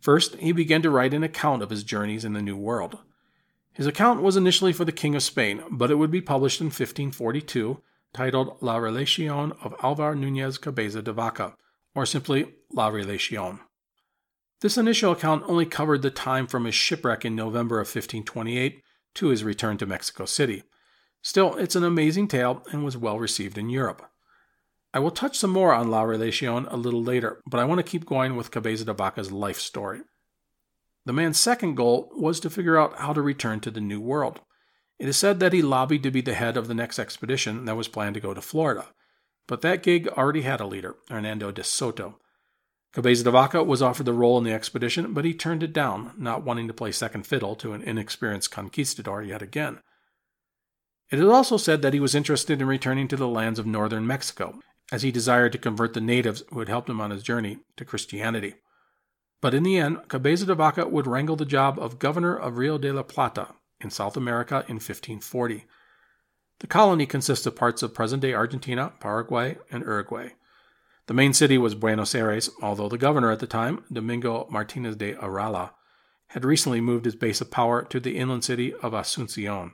First, 0.00 0.34
he 0.36 0.52
began 0.52 0.82
to 0.82 0.90
write 0.90 1.14
an 1.14 1.22
account 1.22 1.62
of 1.62 1.70
his 1.70 1.82
journeys 1.82 2.26
in 2.26 2.34
the 2.34 2.42
New 2.42 2.56
World. 2.56 2.98
His 3.72 3.86
account 3.86 4.20
was 4.20 4.36
initially 4.36 4.72
for 4.72 4.84
the 4.84 4.92
King 4.92 5.14
of 5.14 5.22
Spain, 5.22 5.62
but 5.70 5.90
it 5.90 5.94
would 5.94 6.10
be 6.10 6.20
published 6.20 6.60
in 6.60 6.66
1542 6.66 7.80
titled 8.12 8.56
La 8.60 8.76
Relacion 8.76 9.52
of 9.62 9.74
Alvar 9.82 10.14
Nunez 10.14 10.58
Cabeza 10.58 11.02
de 11.02 11.12
Vaca, 11.12 11.54
or 11.94 12.04
simply 12.04 12.52
La 12.72 12.88
Relacion. 12.88 13.60
This 14.60 14.78
initial 14.78 15.12
account 15.12 15.44
only 15.46 15.66
covered 15.66 16.02
the 16.02 16.10
time 16.10 16.46
from 16.46 16.64
his 16.64 16.74
shipwreck 16.74 17.24
in 17.24 17.34
November 17.34 17.76
of 17.76 17.86
1528 17.86 18.82
to 19.14 19.28
his 19.28 19.44
return 19.44 19.76
to 19.78 19.86
Mexico 19.86 20.24
City. 20.24 20.62
Still, 21.22 21.56
it's 21.56 21.76
an 21.76 21.84
amazing 21.84 22.28
tale 22.28 22.62
and 22.70 22.84
was 22.84 22.96
well 22.96 23.18
received 23.18 23.58
in 23.58 23.70
Europe. 23.70 24.10
I 24.92 25.00
will 25.00 25.10
touch 25.10 25.36
some 25.36 25.50
more 25.50 25.74
on 25.74 25.90
La 25.90 26.02
Relacion 26.02 26.66
a 26.70 26.76
little 26.76 27.02
later, 27.02 27.42
but 27.46 27.58
I 27.58 27.64
want 27.64 27.78
to 27.78 27.90
keep 27.90 28.06
going 28.06 28.36
with 28.36 28.50
Cabeza 28.50 28.84
de 28.84 28.94
Vaca's 28.94 29.32
life 29.32 29.58
story. 29.58 30.02
The 31.04 31.12
man's 31.12 31.38
second 31.38 31.74
goal 31.74 32.10
was 32.14 32.40
to 32.40 32.50
figure 32.50 32.78
out 32.78 32.98
how 32.98 33.12
to 33.12 33.20
return 33.20 33.60
to 33.60 33.70
the 33.70 33.80
New 33.80 34.00
World. 34.00 34.40
It 34.98 35.08
is 35.08 35.16
said 35.16 35.40
that 35.40 35.52
he 35.52 35.62
lobbied 35.62 36.02
to 36.04 36.10
be 36.10 36.20
the 36.20 36.34
head 36.34 36.56
of 36.56 36.68
the 36.68 36.74
next 36.74 36.98
expedition 36.98 37.64
that 37.64 37.76
was 37.76 37.88
planned 37.88 38.14
to 38.14 38.20
go 38.20 38.32
to 38.32 38.40
Florida, 38.40 38.86
but 39.46 39.60
that 39.62 39.82
gig 39.82 40.08
already 40.08 40.42
had 40.42 40.60
a 40.60 40.66
leader, 40.66 40.96
Hernando 41.08 41.50
de 41.50 41.64
Soto. 41.64 42.18
Cabeza 42.94 43.24
de 43.24 43.30
Vaca 43.32 43.64
was 43.64 43.82
offered 43.82 44.06
the 44.06 44.12
role 44.12 44.38
in 44.38 44.44
the 44.44 44.52
expedition, 44.52 45.12
but 45.12 45.24
he 45.24 45.34
turned 45.34 45.64
it 45.64 45.72
down, 45.72 46.12
not 46.16 46.44
wanting 46.44 46.68
to 46.68 46.74
play 46.74 46.92
second 46.92 47.26
fiddle 47.26 47.56
to 47.56 47.72
an 47.72 47.82
inexperienced 47.82 48.52
conquistador 48.52 49.20
yet 49.20 49.42
again. 49.42 49.80
It 51.10 51.18
is 51.18 51.26
also 51.26 51.56
said 51.56 51.82
that 51.82 51.92
he 51.92 51.98
was 51.98 52.14
interested 52.14 52.60
in 52.60 52.68
returning 52.68 53.08
to 53.08 53.16
the 53.16 53.26
lands 53.26 53.58
of 53.58 53.66
northern 53.66 54.06
Mexico, 54.06 54.60
as 54.92 55.02
he 55.02 55.10
desired 55.10 55.50
to 55.52 55.58
convert 55.58 55.92
the 55.92 56.00
natives 56.00 56.44
who 56.50 56.60
had 56.60 56.68
helped 56.68 56.88
him 56.88 57.00
on 57.00 57.10
his 57.10 57.24
journey 57.24 57.58
to 57.76 57.84
Christianity. 57.84 58.54
But 59.42 59.54
in 59.54 59.64
the 59.64 59.76
end, 59.76 60.06
Cabeza 60.06 60.46
de 60.46 60.54
Vaca 60.54 60.86
would 60.86 61.08
wrangle 61.08 61.36
the 61.36 61.44
job 61.44 61.80
of 61.80 61.98
governor 61.98 62.36
of 62.36 62.58
Rio 62.58 62.78
de 62.78 62.92
la 62.92 63.02
Plata 63.02 63.48
in 63.80 63.90
South 63.90 64.16
America 64.16 64.64
in 64.68 64.76
1540. 64.76 65.64
The 66.60 66.66
colony 66.68 67.06
consists 67.06 67.44
of 67.44 67.56
parts 67.56 67.82
of 67.82 67.92
present 67.92 68.22
day 68.22 68.34
Argentina, 68.34 68.92
Paraguay, 69.00 69.58
and 69.72 69.82
Uruguay. 69.82 70.30
The 71.06 71.14
main 71.14 71.34
city 71.34 71.58
was 71.58 71.74
Buenos 71.74 72.14
Aires, 72.14 72.48
although 72.62 72.88
the 72.88 72.96
governor 72.96 73.30
at 73.30 73.40
the 73.40 73.46
time, 73.46 73.84
Domingo 73.92 74.46
Martinez 74.50 74.96
de 74.96 75.14
Irala, 75.14 75.70
had 76.28 76.44
recently 76.44 76.80
moved 76.80 77.04
his 77.04 77.14
base 77.14 77.40
of 77.40 77.50
power 77.50 77.84
to 77.84 78.00
the 78.00 78.16
inland 78.16 78.44
city 78.44 78.72
of 78.74 78.92
Asuncion. 78.92 79.72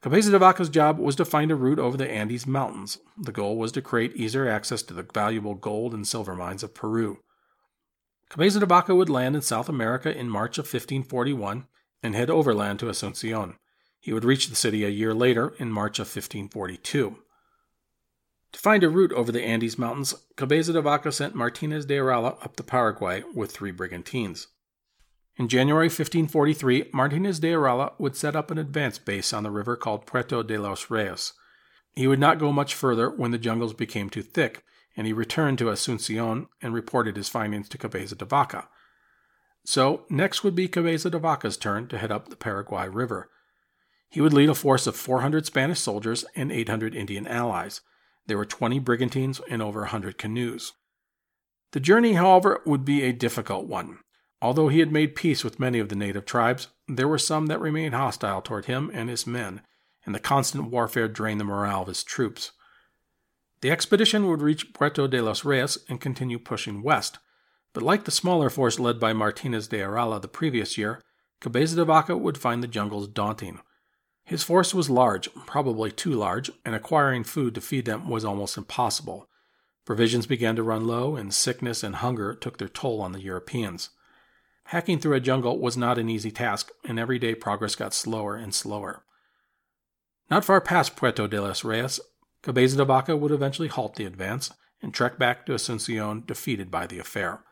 Cabeza 0.00 0.30
de 0.30 0.38
Vaca's 0.38 0.68
job 0.68 0.98
was 0.98 1.14
to 1.16 1.24
find 1.24 1.50
a 1.50 1.56
route 1.56 1.78
over 1.78 1.96
the 1.96 2.10
Andes 2.10 2.46
Mountains. 2.46 2.98
The 3.16 3.32
goal 3.32 3.56
was 3.56 3.72
to 3.72 3.82
create 3.82 4.16
easier 4.16 4.48
access 4.48 4.82
to 4.82 4.94
the 4.94 5.06
valuable 5.14 5.54
gold 5.54 5.94
and 5.94 6.06
silver 6.06 6.34
mines 6.34 6.62
of 6.62 6.74
Peru. 6.74 7.18
Cabeza 8.28 8.60
de 8.60 8.66
Vaca 8.66 8.94
would 8.94 9.10
land 9.10 9.36
in 9.36 9.42
South 9.42 9.68
America 9.68 10.16
in 10.16 10.28
March 10.28 10.58
of 10.58 10.64
1541 10.64 11.66
and 12.02 12.14
head 12.14 12.30
overland 12.30 12.78
to 12.80 12.86
Asuncion. 12.86 13.56
He 14.00 14.12
would 14.12 14.24
reach 14.24 14.48
the 14.48 14.56
city 14.56 14.84
a 14.84 14.88
year 14.88 15.14
later 15.14 15.54
in 15.58 15.70
March 15.70 15.98
of 15.98 16.06
1542. 16.06 17.18
To 18.52 18.58
find 18.58 18.84
a 18.84 18.88
route 18.88 19.12
over 19.12 19.32
the 19.32 19.42
Andes 19.42 19.78
Mountains, 19.78 20.14
Cabeza 20.36 20.72
de 20.72 20.82
Vaca 20.82 21.10
sent 21.10 21.34
Martinez 21.34 21.86
de 21.86 21.96
Irala 21.96 22.36
up 22.44 22.56
the 22.56 22.62
Paraguay 22.62 23.22
with 23.34 23.50
three 23.50 23.70
brigantines. 23.70 24.48
In 25.36 25.48
January 25.48 25.86
1543, 25.86 26.90
Martinez 26.92 27.40
de 27.40 27.48
Irala 27.48 27.92
would 27.98 28.14
set 28.14 28.36
up 28.36 28.50
an 28.50 28.58
advance 28.58 28.98
base 28.98 29.32
on 29.32 29.42
the 29.42 29.50
river 29.50 29.76
called 29.76 30.06
Puerto 30.06 30.42
de 30.42 30.58
los 30.58 30.90
Reyes. 30.90 31.32
He 31.94 32.06
would 32.06 32.18
not 32.18 32.38
go 32.38 32.52
much 32.52 32.74
further 32.74 33.08
when 33.08 33.30
the 33.30 33.38
jungles 33.38 33.72
became 33.72 34.10
too 34.10 34.22
thick, 34.22 34.62
and 34.96 35.06
he 35.06 35.12
returned 35.12 35.58
to 35.58 35.70
Asuncion 35.70 36.48
and 36.60 36.74
reported 36.74 37.16
his 37.16 37.30
findings 37.30 37.68
to 37.70 37.78
Cabeza 37.78 38.14
de 38.14 38.26
Vaca. 38.26 38.68
So, 39.64 40.04
next 40.10 40.44
would 40.44 40.54
be 40.54 40.68
Cabeza 40.68 41.08
de 41.08 41.18
Vaca's 41.18 41.56
turn 41.56 41.88
to 41.88 41.98
head 41.98 42.12
up 42.12 42.28
the 42.28 42.36
Paraguay 42.36 42.88
River. 42.88 43.30
He 44.10 44.20
would 44.20 44.34
lead 44.34 44.50
a 44.50 44.54
force 44.54 44.86
of 44.86 44.96
400 44.96 45.46
Spanish 45.46 45.80
soldiers 45.80 46.26
and 46.36 46.52
800 46.52 46.94
Indian 46.94 47.26
allies. 47.26 47.80
There 48.26 48.38
were 48.38 48.44
20 48.44 48.78
brigantines 48.78 49.40
and 49.50 49.60
over 49.60 49.80
100 49.80 50.18
canoes. 50.18 50.72
The 51.72 51.80
journey, 51.80 52.14
however, 52.14 52.60
would 52.66 52.84
be 52.84 53.02
a 53.02 53.12
difficult 53.12 53.66
one. 53.66 53.98
Although 54.40 54.68
he 54.68 54.80
had 54.80 54.92
made 54.92 55.14
peace 55.14 55.44
with 55.44 55.60
many 55.60 55.78
of 55.78 55.88
the 55.88 55.94
native 55.94 56.26
tribes, 56.26 56.68
there 56.88 57.08
were 57.08 57.18
some 57.18 57.46
that 57.46 57.60
remained 57.60 57.94
hostile 57.94 58.42
toward 58.42 58.66
him 58.66 58.90
and 58.92 59.08
his 59.08 59.26
men, 59.26 59.62
and 60.04 60.14
the 60.14 60.20
constant 60.20 60.70
warfare 60.70 61.08
drained 61.08 61.40
the 61.40 61.44
morale 61.44 61.82
of 61.82 61.88
his 61.88 62.02
troops. 62.02 62.52
The 63.60 63.70
expedition 63.70 64.26
would 64.26 64.42
reach 64.42 64.74
Puerto 64.74 65.06
de 65.06 65.22
los 65.22 65.44
Reyes 65.44 65.78
and 65.88 66.00
continue 66.00 66.38
pushing 66.40 66.82
west, 66.82 67.18
but 67.72 67.84
like 67.84 68.04
the 68.04 68.10
smaller 68.10 68.50
force 68.50 68.80
led 68.80 68.98
by 68.98 69.12
Martinez 69.12 69.68
de 69.68 69.78
Irala 69.78 70.20
the 70.20 70.28
previous 70.28 70.76
year, 70.76 71.00
Cabeza 71.40 71.76
de 71.76 71.84
Vaca 71.84 72.16
would 72.16 72.36
find 72.36 72.62
the 72.62 72.68
jungles 72.68 73.08
daunting. 73.08 73.60
His 74.24 74.44
force 74.44 74.72
was 74.72 74.88
large, 74.88 75.28
probably 75.46 75.90
too 75.90 76.12
large, 76.12 76.50
and 76.64 76.74
acquiring 76.74 77.24
food 77.24 77.54
to 77.54 77.60
feed 77.60 77.84
them 77.84 78.08
was 78.08 78.24
almost 78.24 78.56
impossible. 78.56 79.28
Provisions 79.84 80.26
began 80.26 80.54
to 80.56 80.62
run 80.62 80.86
low, 80.86 81.16
and 81.16 81.34
sickness 81.34 81.82
and 81.82 81.96
hunger 81.96 82.34
took 82.34 82.58
their 82.58 82.68
toll 82.68 83.00
on 83.00 83.12
the 83.12 83.20
Europeans. 83.20 83.90
Hacking 84.66 85.00
through 85.00 85.16
a 85.16 85.20
jungle 85.20 85.58
was 85.58 85.76
not 85.76 85.98
an 85.98 86.08
easy 86.08 86.30
task, 86.30 86.70
and 86.84 86.98
every 86.98 87.18
day 87.18 87.34
progress 87.34 87.74
got 87.74 87.92
slower 87.92 88.36
and 88.36 88.54
slower. 88.54 89.04
Not 90.30 90.44
far 90.44 90.60
past 90.60 90.96
Puerto 90.96 91.26
de 91.26 91.42
los 91.42 91.64
Reyes, 91.64 92.00
Cabeza 92.42 92.76
de 92.76 92.84
Vaca 92.84 93.16
would 93.16 93.32
eventually 93.32 93.68
halt 93.68 93.96
the 93.96 94.04
advance 94.04 94.52
and 94.80 94.94
trek 94.94 95.18
back 95.18 95.46
to 95.46 95.52
Asuncion 95.52 96.26
defeated 96.26 96.70
by 96.70 96.86
the 96.86 96.98
affair. 96.98 97.44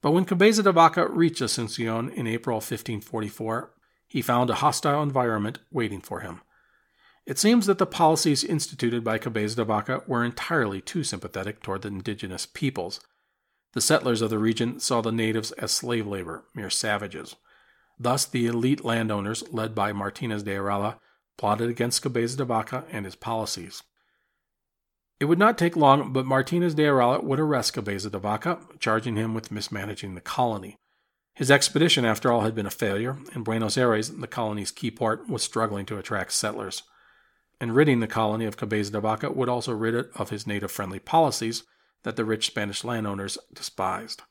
But 0.00 0.12
when 0.12 0.24
Cabeza 0.24 0.62
de 0.62 0.72
Vaca 0.72 1.08
reached 1.08 1.42
Asuncion 1.42 2.12
in 2.12 2.26
April 2.26 2.56
1544, 2.56 3.72
he 4.06 4.22
found 4.22 4.50
a 4.50 4.56
hostile 4.56 5.02
environment 5.02 5.58
waiting 5.70 6.00
for 6.00 6.20
him. 6.20 6.40
It 7.26 7.38
seems 7.38 7.66
that 7.66 7.78
the 7.78 7.86
policies 7.86 8.44
instituted 8.44 9.02
by 9.02 9.18
Cabeza 9.18 9.56
de 9.56 9.64
Vaca 9.64 10.02
were 10.06 10.24
entirely 10.24 10.80
too 10.80 11.02
sympathetic 11.02 11.60
toward 11.60 11.82
the 11.82 11.88
indigenous 11.88 12.46
peoples. 12.46 13.00
The 13.72 13.80
settlers 13.80 14.22
of 14.22 14.30
the 14.30 14.38
region 14.38 14.78
saw 14.78 15.00
the 15.00 15.10
natives 15.10 15.50
as 15.52 15.72
slave 15.72 16.06
labor, 16.06 16.44
mere 16.54 16.70
savages. 16.70 17.34
Thus, 17.98 18.24
the 18.26 18.46
elite 18.46 18.84
landowners, 18.84 19.42
led 19.50 19.74
by 19.74 19.92
Martinez 19.92 20.44
de 20.44 20.52
Irala, 20.52 20.98
plotted 21.36 21.68
against 21.68 22.02
Cabeza 22.02 22.36
de 22.36 22.44
Vaca 22.44 22.84
and 22.92 23.04
his 23.04 23.16
policies. 23.16 23.82
It 25.18 25.24
would 25.24 25.38
not 25.38 25.58
take 25.58 25.76
long, 25.76 26.12
but 26.12 26.26
Martinez 26.26 26.74
de 26.74 26.84
Irala 26.84 27.24
would 27.24 27.40
arrest 27.40 27.72
Cabeza 27.72 28.10
de 28.10 28.18
Vaca, 28.18 28.60
charging 28.78 29.16
him 29.16 29.34
with 29.34 29.50
mismanaging 29.50 30.14
the 30.14 30.20
colony. 30.20 30.78
His 31.36 31.50
expedition, 31.50 32.06
after 32.06 32.32
all, 32.32 32.40
had 32.40 32.54
been 32.54 32.64
a 32.64 32.70
failure, 32.70 33.18
and 33.34 33.44
Buenos 33.44 33.76
Aires, 33.76 34.08
the 34.08 34.26
colony's 34.26 34.70
key 34.70 34.90
port, 34.90 35.28
was 35.28 35.42
struggling 35.42 35.84
to 35.84 35.98
attract 35.98 36.32
settlers. 36.32 36.82
And 37.60 37.76
ridding 37.76 38.00
the 38.00 38.06
colony 38.06 38.46
of 38.46 38.56
Cabeza 38.56 38.90
de 38.90 39.00
Vaca 39.02 39.30
would 39.30 39.50
also 39.50 39.72
rid 39.74 39.94
it 39.94 40.10
of 40.14 40.30
his 40.30 40.46
native 40.46 40.72
friendly 40.72 40.98
policies 40.98 41.64
that 42.04 42.16
the 42.16 42.24
rich 42.24 42.46
Spanish 42.46 42.84
landowners 42.84 43.36
despised. 43.52 44.22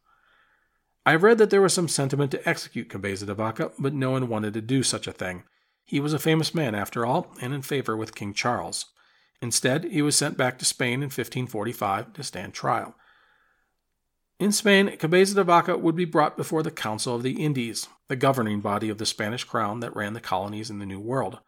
I 1.05 1.11
have 1.11 1.21
read 1.21 1.37
that 1.37 1.51
there 1.51 1.61
was 1.61 1.73
some 1.73 1.87
sentiment 1.87 2.31
to 2.31 2.49
execute 2.49 2.89
Cabeza 2.89 3.27
de 3.27 3.35
Vaca, 3.35 3.71
but 3.77 3.93
no 3.93 4.09
one 4.09 4.27
wanted 4.27 4.55
to 4.55 4.61
do 4.61 4.81
such 4.81 5.05
a 5.05 5.11
thing. 5.11 5.43
He 5.85 5.99
was 5.99 6.13
a 6.13 6.19
famous 6.19 6.55
man, 6.55 6.73
after 6.73 7.05
all, 7.05 7.35
and 7.39 7.53
in 7.53 7.61
favor 7.61 7.95
with 7.95 8.15
King 8.15 8.33
Charles. 8.33 8.87
Instead, 9.43 9.83
he 9.85 10.01
was 10.01 10.15
sent 10.15 10.37
back 10.37 10.57
to 10.57 10.65
Spain 10.65 11.03
in 11.03 11.11
1545 11.11 12.13
to 12.13 12.23
stand 12.23 12.55
trial. 12.55 12.95
In 14.37 14.51
Spain, 14.51 14.97
Cabeza 14.97 15.33
de 15.35 15.43
Vaca 15.45 15.77
would 15.77 15.95
be 15.95 16.03
brought 16.03 16.35
before 16.35 16.61
the 16.61 16.71
Council 16.71 17.15
of 17.15 17.23
the 17.23 17.43
Indies, 17.43 17.87
the 18.09 18.17
governing 18.17 18.59
body 18.59 18.89
of 18.89 18.97
the 18.97 19.05
Spanish 19.05 19.45
crown 19.45 19.79
that 19.79 19.95
ran 19.95 20.11
the 20.11 20.19
colonies 20.19 20.69
in 20.69 20.79
the 20.79 20.85
New 20.85 20.99
World. 20.99 21.39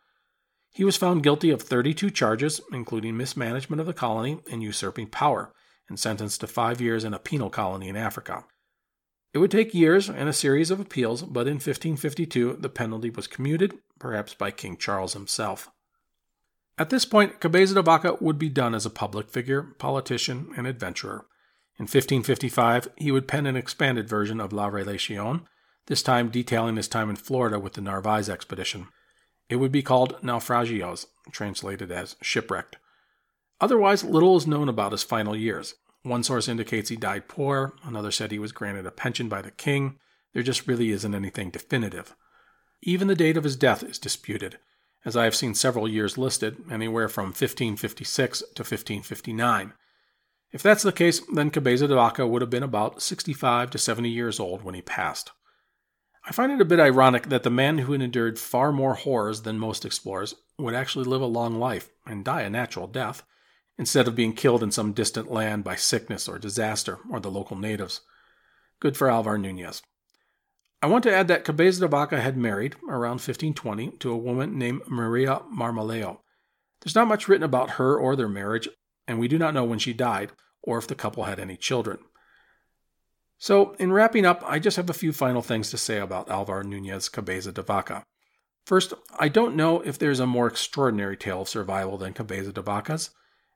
He 0.71 0.85
was 0.85 0.95
found 0.95 1.23
guilty 1.23 1.49
of 1.49 1.61
32 1.61 2.11
charges, 2.11 2.61
including 2.71 3.17
mismanagement 3.17 3.81
of 3.81 3.87
the 3.87 3.93
colony 3.93 4.39
and 4.49 4.63
usurping 4.63 5.07
power, 5.07 5.51
and 5.89 5.99
sentenced 5.99 6.39
to 6.41 6.47
five 6.47 6.79
years 6.79 7.03
in 7.03 7.13
a 7.13 7.19
penal 7.19 7.49
colony 7.49 7.89
in 7.89 7.97
Africa. 7.97 8.45
It 9.33 9.39
would 9.39 9.51
take 9.51 9.73
years 9.73 10.09
and 10.09 10.29
a 10.29 10.33
series 10.33 10.71
of 10.71 10.79
appeals, 10.79 11.23
but 11.23 11.47
in 11.47 11.55
1552 11.55 12.57
the 12.61 12.69
penalty 12.69 13.09
was 13.09 13.27
commuted, 13.27 13.73
perhaps 13.99 14.33
by 14.33 14.51
King 14.51 14.77
Charles 14.77 15.13
himself. 15.13 15.69
At 16.77 16.89
this 16.89 17.05
point, 17.05 17.41
Cabeza 17.41 17.73
de 17.73 17.81
Vaca 17.81 18.15
would 18.21 18.39
be 18.39 18.49
done 18.49 18.73
as 18.73 18.85
a 18.85 18.91
public 18.91 19.29
figure, 19.29 19.63
politician, 19.63 20.51
and 20.55 20.67
adventurer. 20.67 21.25
In 21.79 21.83
1555, 21.83 22.87
he 22.95 23.11
would 23.11 23.27
pen 23.27 23.45
an 23.45 23.55
expanded 23.55 24.09
version 24.09 24.41
of 24.41 24.51
La 24.51 24.67
Relacion, 24.67 25.45
this 25.85 26.01
time 26.01 26.29
detailing 26.29 26.75
his 26.75 26.87
time 26.87 27.09
in 27.09 27.15
Florida 27.15 27.59
with 27.59 27.73
the 27.73 27.81
Narvaez 27.81 28.29
expedition. 28.29 28.87
It 29.49 29.57
would 29.57 29.71
be 29.71 29.83
called 29.83 30.19
Naufragios, 30.21 31.05
translated 31.31 31.91
as 31.91 32.15
shipwrecked. 32.21 32.77
Otherwise, 33.61 34.03
little 34.03 34.37
is 34.37 34.47
known 34.47 34.69
about 34.69 34.91
his 34.91 35.03
final 35.03 35.35
years. 35.35 35.75
One 36.03 36.23
source 36.23 36.47
indicates 36.47 36.89
he 36.89 36.95
died 36.95 37.27
poor, 37.27 37.73
another 37.83 38.11
said 38.11 38.31
he 38.31 38.39
was 38.39 38.51
granted 38.51 38.85
a 38.85 38.91
pension 38.91 39.29
by 39.29 39.41
the 39.41 39.51
king. 39.51 39.99
There 40.33 40.43
just 40.43 40.67
really 40.67 40.91
isn't 40.91 41.15
anything 41.15 41.51
definitive. 41.51 42.15
Even 42.81 43.07
the 43.07 43.15
date 43.15 43.37
of 43.37 43.43
his 43.43 43.55
death 43.55 43.83
is 43.83 43.99
disputed, 43.99 44.59
as 45.05 45.15
I 45.15 45.23
have 45.23 45.35
seen 45.35 45.55
several 45.55 45.87
years 45.87 46.17
listed, 46.17 46.57
anywhere 46.69 47.07
from 47.07 47.27
1556 47.27 48.39
to 48.39 48.63
1559. 48.63 49.73
If 50.51 50.63
that's 50.63 50.83
the 50.83 50.91
case, 50.91 51.21
then 51.33 51.49
Cabeza 51.49 51.87
de 51.87 51.95
Vaca 51.95 52.25
would 52.25 52.41
have 52.41 52.49
been 52.49 52.63
about 52.63 53.01
65 53.01 53.69
to 53.71 53.77
70 53.77 54.09
years 54.09 54.39
old 54.39 54.63
when 54.63 54.75
he 54.75 54.81
passed. 54.81 55.31
I 56.25 56.31
find 56.31 56.51
it 56.51 56.61
a 56.61 56.65
bit 56.65 56.79
ironic 56.79 57.29
that 57.29 57.43
the 57.43 57.49
man 57.49 57.79
who 57.79 57.93
had 57.93 58.01
endured 58.01 58.39
far 58.39 58.71
more 58.71 58.95
horrors 58.95 59.43
than 59.43 59.59
most 59.59 59.85
explorers 59.85 60.35
would 60.57 60.73
actually 60.73 61.05
live 61.05 61.21
a 61.21 61.25
long 61.25 61.57
life 61.57 61.89
and 62.05 62.25
die 62.25 62.41
a 62.41 62.49
natural 62.49 62.87
death, 62.87 63.23
instead 63.77 64.07
of 64.07 64.15
being 64.15 64.33
killed 64.33 64.63
in 64.63 64.71
some 64.71 64.91
distant 64.91 65.31
land 65.31 65.63
by 65.63 65.75
sickness 65.75 66.27
or 66.27 66.39
disaster 66.39 66.99
or 67.11 67.19
the 67.19 67.31
local 67.31 67.57
natives. 67.57 68.01
Good 68.79 68.97
for 68.97 69.09
Alvar 69.09 69.37
Nunez. 69.37 69.81
I 70.81 70.87
want 70.87 71.03
to 71.03 71.13
add 71.13 71.27
that 71.29 71.43
Cabeza 71.43 71.81
de 71.81 71.87
Vaca 71.87 72.19
had 72.19 72.37
married, 72.37 72.75
around 72.87 73.19
1520, 73.19 73.91
to 73.99 74.11
a 74.11 74.17
woman 74.17 74.57
named 74.57 74.81
Maria 74.87 75.41
Marmolejo. 75.51 76.19
There's 76.81 76.95
not 76.95 77.07
much 77.07 77.27
written 77.27 77.43
about 77.43 77.71
her 77.71 77.97
or 77.97 78.15
their 78.15 78.29
marriage, 78.29 78.69
and 79.07 79.19
we 79.19 79.27
do 79.27 79.37
not 79.37 79.53
know 79.53 79.63
when 79.63 79.79
she 79.79 79.93
died 79.93 80.31
or 80.61 80.77
if 80.77 80.87
the 80.87 80.95
couple 80.95 81.23
had 81.23 81.39
any 81.39 81.55
children. 81.55 81.99
So, 83.39 83.73
in 83.79 83.91
wrapping 83.91 84.25
up, 84.25 84.43
I 84.45 84.59
just 84.59 84.77
have 84.77 84.89
a 84.89 84.93
few 84.93 85.13
final 85.13 85.41
things 85.41 85.69
to 85.69 85.77
say 85.77 85.99
about 85.99 86.29
Alvar 86.29 86.63
Nunez 86.63 87.07
Cabeza 87.07 87.51
de 87.51 87.61
Vaca. 87.61 88.03
First, 88.65 88.93
I 89.17 89.29
don't 89.29 89.55
know 89.55 89.79
if 89.81 89.97
there's 89.97 90.19
a 90.19 90.27
more 90.27 90.47
extraordinary 90.47 91.15
tale 91.15 91.43
of 91.43 91.49
survival 91.49 91.97
than 91.97 92.13
Cabeza 92.13 92.51
de 92.51 92.61
Vaca's. 92.61 93.11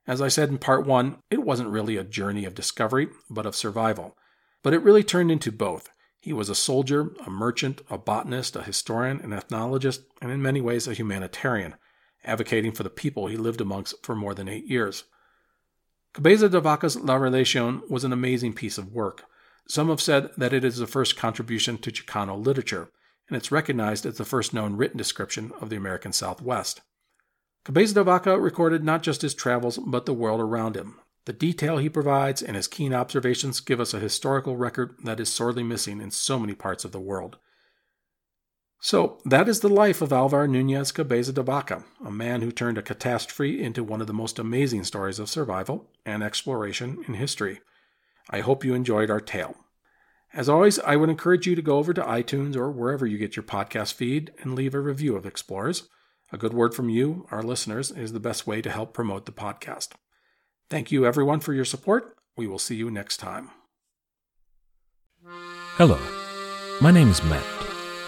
As 0.08 0.22
I 0.22 0.30
said 0.30 0.50
in 0.50 0.58
part 0.58 0.86
one, 0.86 1.18
it 1.30 1.44
wasn't 1.44 1.70
really 1.70 1.98
a 1.98 2.04
journey 2.04 2.46
of 2.46 2.56
discovery, 2.56 3.10
but 3.30 3.46
of 3.46 3.56
survival. 3.56 4.16
But 4.64 4.74
it 4.74 4.84
really 4.84 5.04
turned 5.04 5.32
into 5.32 5.52
both. 5.52 5.90
He 6.22 6.32
was 6.32 6.50
a 6.50 6.56
soldier, 6.56 7.14
a 7.26 7.30
merchant, 7.30 7.82
a 7.90 7.98
botanist, 7.98 8.56
a 8.56 8.62
historian, 8.62 9.20
an 9.22 9.34
ethnologist, 9.34 10.02
and 10.22 10.32
in 10.32 10.42
many 10.42 10.62
ways 10.62 10.88
a 10.88 10.94
humanitarian, 10.94 11.76
advocating 12.24 12.72
for 12.72 12.84
the 12.84 12.90
people 12.90 13.28
he 13.28 13.38
lived 13.38 13.60
amongst 13.60 14.06
for 14.06 14.16
more 14.16 14.36
than 14.36 14.48
eight 14.48 14.66
years. 14.66 15.06
Cabeza 16.14 16.50
de 16.50 16.60
Vaca's 16.60 16.98
La 16.98 17.16
Relacion 17.16 17.82
was 17.90 18.04
an 18.04 18.12
amazing 18.12 18.52
piece 18.52 18.78
of 18.78 18.92
work. 18.92 19.24
Some 19.68 19.88
have 19.88 20.02
said 20.02 20.30
that 20.36 20.52
it 20.52 20.66
is 20.66 20.78
the 20.78 20.88
first 20.88 21.16
contribution 21.16 21.78
to 21.78 21.92
Chicano 21.92 22.36
literature, 22.36 22.92
and 23.30 23.38
it's 23.38 23.52
recognized 23.52 24.06
as 24.06 24.18
the 24.18 24.26
first 24.26 24.54
known 24.54 24.76
written 24.76 24.98
description 24.98 25.54
of 25.62 25.70
the 25.70 25.78
American 25.78 26.12
Southwest. 26.12 26.82
Cabeza 27.64 27.94
de 27.94 28.04
Vaca 28.04 28.38
recorded 28.38 28.84
not 28.84 29.04
just 29.04 29.22
his 29.22 29.34
travels, 29.34 29.78
but 29.78 30.06
the 30.06 30.14
world 30.14 30.42
around 30.42 30.76
him. 30.76 31.00
The 31.26 31.34
detail 31.34 31.78
he 31.78 31.88
provides 31.88 32.42
and 32.42 32.58
his 32.58 32.68
keen 32.68 32.94
observations 32.94 33.62
give 33.62 33.80
us 33.80 33.94
a 33.94 34.00
historical 34.00 34.58
record 34.58 34.96
that 35.06 35.22
is 35.22 35.32
sorely 35.32 35.64
missing 35.64 36.02
in 36.02 36.12
so 36.12 36.38
many 36.38 36.56
parts 36.56 36.84
of 36.84 36.92
the 36.92 37.00
world. 37.00 37.38
So, 38.84 39.20
that 39.26 39.48
is 39.48 39.60
the 39.60 39.70
life 39.70 40.02
of 40.02 40.12
Alvar 40.12 40.48
Nunez 40.48 40.92
Cabeza 40.92 41.32
de 41.32 41.44
Vaca, 41.44 41.84
a 42.04 42.10
man 42.10 42.42
who 42.42 42.52
turned 42.52 42.80
a 42.80 42.82
catastrophe 42.82 43.62
into 43.62 43.84
one 43.84 44.02
of 44.02 44.08
the 44.08 44.14
most 44.14 44.40
amazing 44.40 44.86
stories 44.86 45.20
of 45.20 45.30
survival 45.30 45.88
and 46.04 46.24
exploration 46.24 47.04
in 47.08 47.14
history. 47.14 47.62
I 48.32 48.40
hope 48.40 48.66
you 48.66 48.74
enjoyed 48.74 49.12
our 49.12 49.20
tale. 49.20 49.56
As 50.34 50.50
always, 50.50 50.80
I 50.80 50.96
would 50.96 51.10
encourage 51.10 51.46
you 51.46 51.54
to 51.54 51.62
go 51.62 51.78
over 51.78 51.94
to 51.94 52.02
iTunes 52.02 52.56
or 52.56 52.72
wherever 52.72 53.06
you 53.06 53.20
get 53.20 53.36
your 53.36 53.44
podcast 53.44 53.94
feed 53.94 54.32
and 54.42 54.56
leave 54.56 54.74
a 54.74 54.80
review 54.80 55.16
of 55.16 55.28
Explorers. 55.28 55.88
A 56.32 56.38
good 56.38 56.54
word 56.54 56.74
from 56.74 56.90
you, 56.90 57.28
our 57.30 57.44
listeners, 57.44 57.92
is 57.92 58.14
the 58.14 58.20
best 58.20 58.48
way 58.48 58.64
to 58.64 58.72
help 58.72 58.96
promote 58.96 59.28
the 59.28 59.32
podcast. 59.32 59.90
Thank 60.72 60.92
you, 60.92 61.06
everyone, 61.06 61.42
for 61.42 61.54
your 61.54 61.66
support. 61.66 62.16
We 62.36 62.48
will 62.48 62.58
see 62.58 62.76
you 62.76 62.90
next 62.90 63.18
time. 63.18 63.52
Hello, 65.76 66.00
my 66.80 66.90
name 66.90 67.10
is 67.10 67.22
Matt, 67.24 67.44